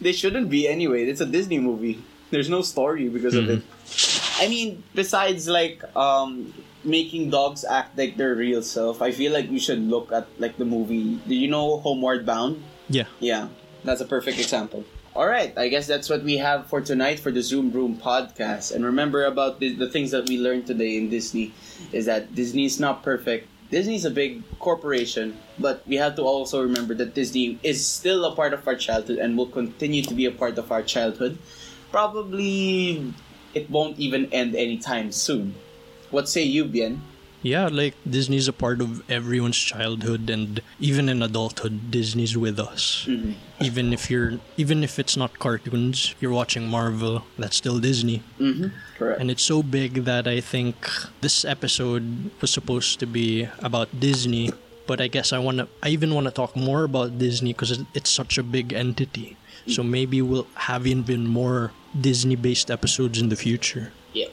they 0.00 0.12
shouldn't 0.12 0.48
be 0.48 0.66
anyway. 0.66 1.04
It's 1.04 1.20
a 1.20 1.26
Disney 1.26 1.58
movie. 1.58 2.02
There's 2.30 2.48
no 2.48 2.62
story 2.62 3.08
because 3.10 3.34
of 3.34 3.44
mm-hmm. 3.44 3.60
it. 3.60 4.07
I 4.38 4.48
mean, 4.48 4.82
besides 4.94 5.48
like 5.48 5.82
um 5.96 6.54
making 6.84 7.30
dogs 7.30 7.64
act 7.64 7.98
like 7.98 8.16
their 8.16 8.34
real 8.34 8.62
self, 8.62 9.02
I 9.02 9.10
feel 9.10 9.32
like 9.32 9.50
we 9.50 9.58
should 9.58 9.80
look 9.80 10.12
at 10.12 10.26
like 10.38 10.56
the 10.56 10.64
movie. 10.64 11.20
Do 11.26 11.34
you 11.34 11.48
know 11.48 11.78
Homeward 11.78 12.24
Bound? 12.24 12.62
Yeah. 12.88 13.10
Yeah, 13.20 13.48
that's 13.84 14.00
a 14.00 14.06
perfect 14.06 14.38
example. 14.38 14.84
All 15.16 15.26
right, 15.26 15.50
I 15.58 15.66
guess 15.66 15.88
that's 15.88 16.08
what 16.08 16.22
we 16.22 16.36
have 16.38 16.66
for 16.70 16.80
tonight 16.80 17.18
for 17.18 17.32
the 17.32 17.42
Zoom 17.42 17.72
Room 17.72 17.96
podcast. 17.98 18.72
And 18.72 18.84
remember 18.84 19.24
about 19.24 19.58
the, 19.58 19.74
the 19.74 19.90
things 19.90 20.12
that 20.12 20.28
we 20.28 20.38
learned 20.38 20.66
today 20.68 20.96
in 20.96 21.10
Disney 21.10 21.52
is 21.90 22.06
that 22.06 22.36
Disney 22.36 22.66
is 22.66 22.78
not 22.78 23.02
perfect. 23.02 23.48
Disney's 23.70 24.04
a 24.04 24.10
big 24.10 24.44
corporation, 24.60 25.36
but 25.58 25.82
we 25.88 25.96
have 25.96 26.14
to 26.16 26.22
also 26.22 26.62
remember 26.62 26.94
that 26.94 27.14
Disney 27.14 27.58
is 27.64 27.84
still 27.84 28.24
a 28.24 28.34
part 28.34 28.52
of 28.54 28.66
our 28.68 28.76
childhood 28.76 29.18
and 29.18 29.36
will 29.36 29.50
continue 29.50 30.02
to 30.02 30.14
be 30.14 30.24
a 30.24 30.30
part 30.30 30.56
of 30.56 30.70
our 30.70 30.82
childhood. 30.82 31.36
Probably 31.90 33.12
it 33.58 33.70
won't 33.70 33.98
even 33.98 34.30
end 34.32 34.54
anytime 34.54 35.10
soon. 35.10 35.54
What 36.14 36.28
say 36.28 36.42
you, 36.42 36.64
Bien? 36.64 37.02
Yeah, 37.42 37.68
like 37.70 37.94
Disney's 38.02 38.48
a 38.48 38.52
part 38.52 38.80
of 38.82 38.90
everyone's 39.08 39.58
childhood 39.58 40.28
and 40.28 40.58
even 40.80 41.08
in 41.08 41.22
adulthood 41.22 41.90
Disney's 41.94 42.34
with 42.36 42.58
us. 42.58 43.06
Mhm. 43.06 43.34
Even 43.62 43.92
if 43.94 44.10
you're 44.10 44.42
even 44.58 44.82
if 44.82 44.98
it's 44.98 45.16
not 45.16 45.38
cartoons, 45.38 46.14
you're 46.18 46.34
watching 46.34 46.66
Marvel, 46.66 47.22
that's 47.38 47.54
still 47.62 47.78
Disney. 47.78 48.22
Mm-hmm. 48.42 48.74
Correct. 48.98 49.20
And 49.20 49.30
it's 49.30 49.46
so 49.46 49.62
big 49.62 50.02
that 50.10 50.26
I 50.26 50.40
think 50.42 50.74
this 51.22 51.44
episode 51.44 52.30
was 52.42 52.50
supposed 52.50 52.98
to 53.02 53.06
be 53.06 53.46
about 53.62 53.86
Disney, 53.94 54.50
but 54.90 54.98
I 55.00 55.06
guess 55.06 55.30
I 55.32 55.38
want 55.38 55.58
to 55.62 55.68
I 55.78 55.94
even 55.94 56.10
want 56.18 56.26
to 56.26 56.34
talk 56.34 56.58
more 56.58 56.82
about 56.90 57.22
Disney 57.22 57.52
because 57.54 57.70
it's 57.94 58.10
such 58.10 58.34
a 58.38 58.42
big 58.42 58.74
entity. 58.74 59.38
So 59.68 59.82
maybe 59.82 60.22
we'll 60.22 60.46
have 60.54 60.86
even 60.86 61.26
more 61.26 61.72
Disney-based 61.98 62.70
episodes 62.70 63.20
in 63.20 63.28
the 63.28 63.36
future. 63.36 63.92
yeah. 64.12 64.26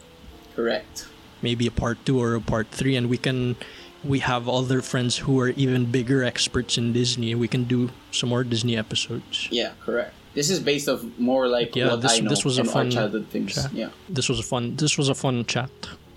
Correct. 0.55 1.07
maybe 1.41 1.67
a 1.67 1.71
part 1.71 1.97
two 2.05 2.17
or 2.23 2.33
a 2.35 2.41
part 2.41 2.67
three, 2.71 2.95
and 2.95 3.09
we 3.09 3.17
can 3.17 3.55
we 4.03 4.19
have 4.19 4.47
other 4.47 4.81
friends 4.81 5.17
who 5.17 5.37
are 5.39 5.49
even 5.49 5.91
bigger 5.91 6.23
experts 6.23 6.77
in 6.77 6.93
Disney. 6.93 7.35
We 7.35 7.47
can 7.47 7.65
do 7.65 7.89
some 8.11 8.29
more 8.29 8.43
Disney 8.43 8.77
episodes. 8.77 9.47
Yeah, 9.51 9.71
correct. 9.85 10.13
This 10.33 10.49
is 10.49 10.59
based 10.59 10.87
of 10.87 11.03
more 11.19 11.47
like 11.47 11.75
Yeah, 11.75 11.89
what 11.91 12.01
this- 12.01 12.13
I 12.13 12.19
know 12.21 12.29
this 12.29 12.45
was 12.45 12.57
a 12.57 12.63
fun 12.63 12.89
childhood 12.91 13.27
things. 13.29 13.53
chat. 13.55 13.73
Yeah, 13.73 13.89
This 14.09 14.29
was 14.29 14.39
a 14.39 14.43
fun. 14.43 14.75
This 14.77 14.97
was 14.97 15.09
a 15.09 15.15
fun 15.15 15.43
chat. 15.45 15.69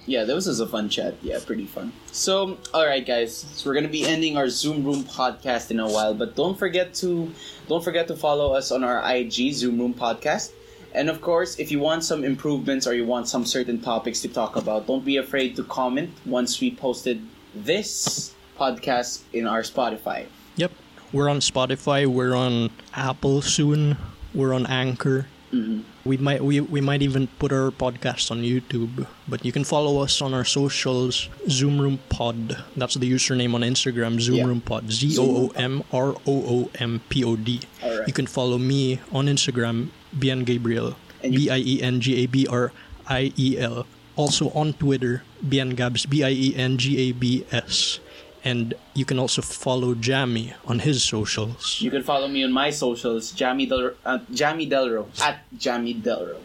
Yeah, 0.08 0.24
this 0.24 0.46
was 0.46 0.58
a 0.58 0.66
fun 0.66 0.88
chat. 0.88 1.14
Yeah, 1.22 1.38
pretty 1.44 1.66
fun. 1.66 1.92
So, 2.12 2.56
all 2.72 2.86
right, 2.86 3.04
guys, 3.04 3.36
so 3.36 3.68
we're 3.68 3.74
gonna 3.74 3.88
be 3.92 4.06
ending 4.06 4.38
our 4.38 4.48
Zoom 4.48 4.82
Room 4.82 5.04
podcast 5.04 5.70
in 5.70 5.78
a 5.78 5.88
while, 5.88 6.14
but 6.14 6.34
don't 6.34 6.58
forget 6.58 6.94
to 7.04 7.30
don't 7.68 7.84
forget 7.84 8.08
to 8.08 8.16
follow 8.16 8.54
us 8.54 8.72
on 8.72 8.82
our 8.82 9.04
IG 9.04 9.52
Zoom 9.52 9.78
Room 9.78 9.92
podcast. 9.92 10.52
And 10.94 11.10
of 11.10 11.20
course, 11.20 11.58
if 11.58 11.70
you 11.70 11.78
want 11.78 12.02
some 12.02 12.24
improvements 12.24 12.86
or 12.86 12.94
you 12.94 13.04
want 13.04 13.28
some 13.28 13.44
certain 13.44 13.80
topics 13.80 14.20
to 14.22 14.28
talk 14.28 14.56
about, 14.56 14.86
don't 14.86 15.04
be 15.04 15.18
afraid 15.18 15.54
to 15.56 15.62
comment 15.64 16.10
once 16.24 16.58
we 16.58 16.70
posted 16.74 17.20
this 17.54 18.34
podcast 18.58 19.22
in 19.34 19.46
our 19.46 19.60
Spotify. 19.60 20.24
Yep, 20.56 20.72
we're 21.12 21.28
on 21.28 21.40
Spotify. 21.40 22.06
We're 22.06 22.34
on 22.34 22.70
Apple 22.94 23.42
soon. 23.42 23.98
We're 24.34 24.54
on 24.54 24.66
Anchor. 24.66 25.26
Mhm. 25.52 25.82
We 26.04 26.16
might 26.16 26.44
we, 26.44 26.60
we 26.60 26.80
might 26.80 27.00
even 27.02 27.26
put 27.38 27.52
our 27.52 27.70
podcast 27.70 28.30
on 28.30 28.42
YouTube. 28.42 29.06
But 29.26 29.44
you 29.44 29.52
can 29.52 29.64
follow 29.64 30.02
us 30.02 30.20
on 30.20 30.32
our 30.34 30.44
socials. 30.44 31.28
Zoom 31.48 31.80
Room 31.80 31.98
Pod. 32.08 32.56
That's 32.76 32.94
the 32.94 33.10
username 33.10 33.54
on 33.54 33.62
Instagram. 33.62 34.20
Zoom 34.20 34.36
Yeah. 34.36 34.46
Room 34.46 34.60
Pod. 34.60 34.90
Z 34.92 35.16
O 35.18 35.48
O 35.48 35.52
M 35.56 35.84
R 35.92 36.12
O 36.26 36.34
O 36.44 36.70
M 36.78 37.00
P 37.08 37.24
O 37.24 37.36
D. 37.36 37.60
You 38.06 38.12
can 38.12 38.26
follow 38.26 38.58
me 38.58 39.00
on 39.12 39.26
Instagram, 39.26 39.88
Bien 40.12 40.44
Gabriel. 40.44 40.96
B 41.22 41.48
I 41.50 41.58
E 41.58 41.82
N 41.82 42.00
G 42.00 42.22
A 42.22 42.26
B 42.26 42.46
R 42.46 42.72
I 43.08 43.32
E 43.36 43.58
L. 43.58 43.86
Also 44.16 44.50
on 44.50 44.72
Twitter, 44.74 45.22
Bien 45.46 45.70
Gabs, 45.70 46.04
B 46.04 46.22
I 46.24 46.30
E 46.30 46.54
N 46.56 46.76
G 46.76 47.08
A 47.08 47.12
B 47.12 47.44
S. 47.52 48.00
And 48.44 48.74
you 48.94 49.04
can 49.04 49.18
also 49.18 49.42
follow 49.42 49.94
Jami 49.94 50.54
on 50.66 50.78
his 50.80 51.02
socials. 51.02 51.80
You 51.80 51.90
can 51.90 52.02
follow 52.02 52.28
me 52.28 52.44
on 52.44 52.52
my 52.52 52.70
socials, 52.70 53.32
Jami 53.32 53.66
Del 53.66 53.92
uh, 54.04 54.18
Jami 54.32 54.68
Delro 54.68 55.06
at 55.20 55.40
Jami 55.58 55.94
Delro. 55.94 56.38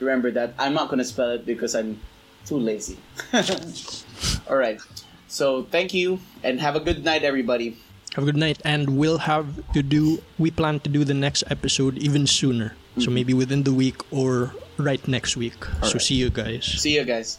Remember 0.00 0.30
that 0.32 0.54
I'm 0.58 0.74
not 0.74 0.88
gonna 0.88 1.04
spell 1.04 1.30
it 1.30 1.46
because 1.46 1.74
I'm 1.74 2.00
too 2.44 2.58
lazy. 2.58 2.98
All 4.48 4.56
right. 4.56 4.80
So 5.28 5.64
thank 5.70 5.94
you 5.94 6.18
and 6.42 6.60
have 6.60 6.74
a 6.74 6.80
good 6.80 7.04
night, 7.04 7.22
everybody. 7.22 7.78
Have 8.14 8.24
a 8.24 8.26
good 8.26 8.36
night, 8.36 8.58
and 8.64 8.98
we'll 8.98 9.18
have 9.18 9.46
to 9.72 9.82
do. 9.82 10.18
We 10.38 10.50
plan 10.50 10.80
to 10.80 10.90
do 10.90 11.04
the 11.04 11.14
next 11.14 11.44
episode 11.46 11.96
even 11.98 12.26
sooner. 12.26 12.74
So 12.98 13.10
maybe 13.10 13.32
within 13.32 13.62
the 13.62 13.72
week 13.72 14.02
or 14.10 14.52
right 14.76 15.00
next 15.06 15.36
week. 15.36 15.64
So 15.64 15.94
Alright. 15.94 16.02
see 16.02 16.16
you 16.16 16.28
guys. 16.28 16.64
See 16.64 16.96
you 16.96 17.04
guys. 17.04 17.38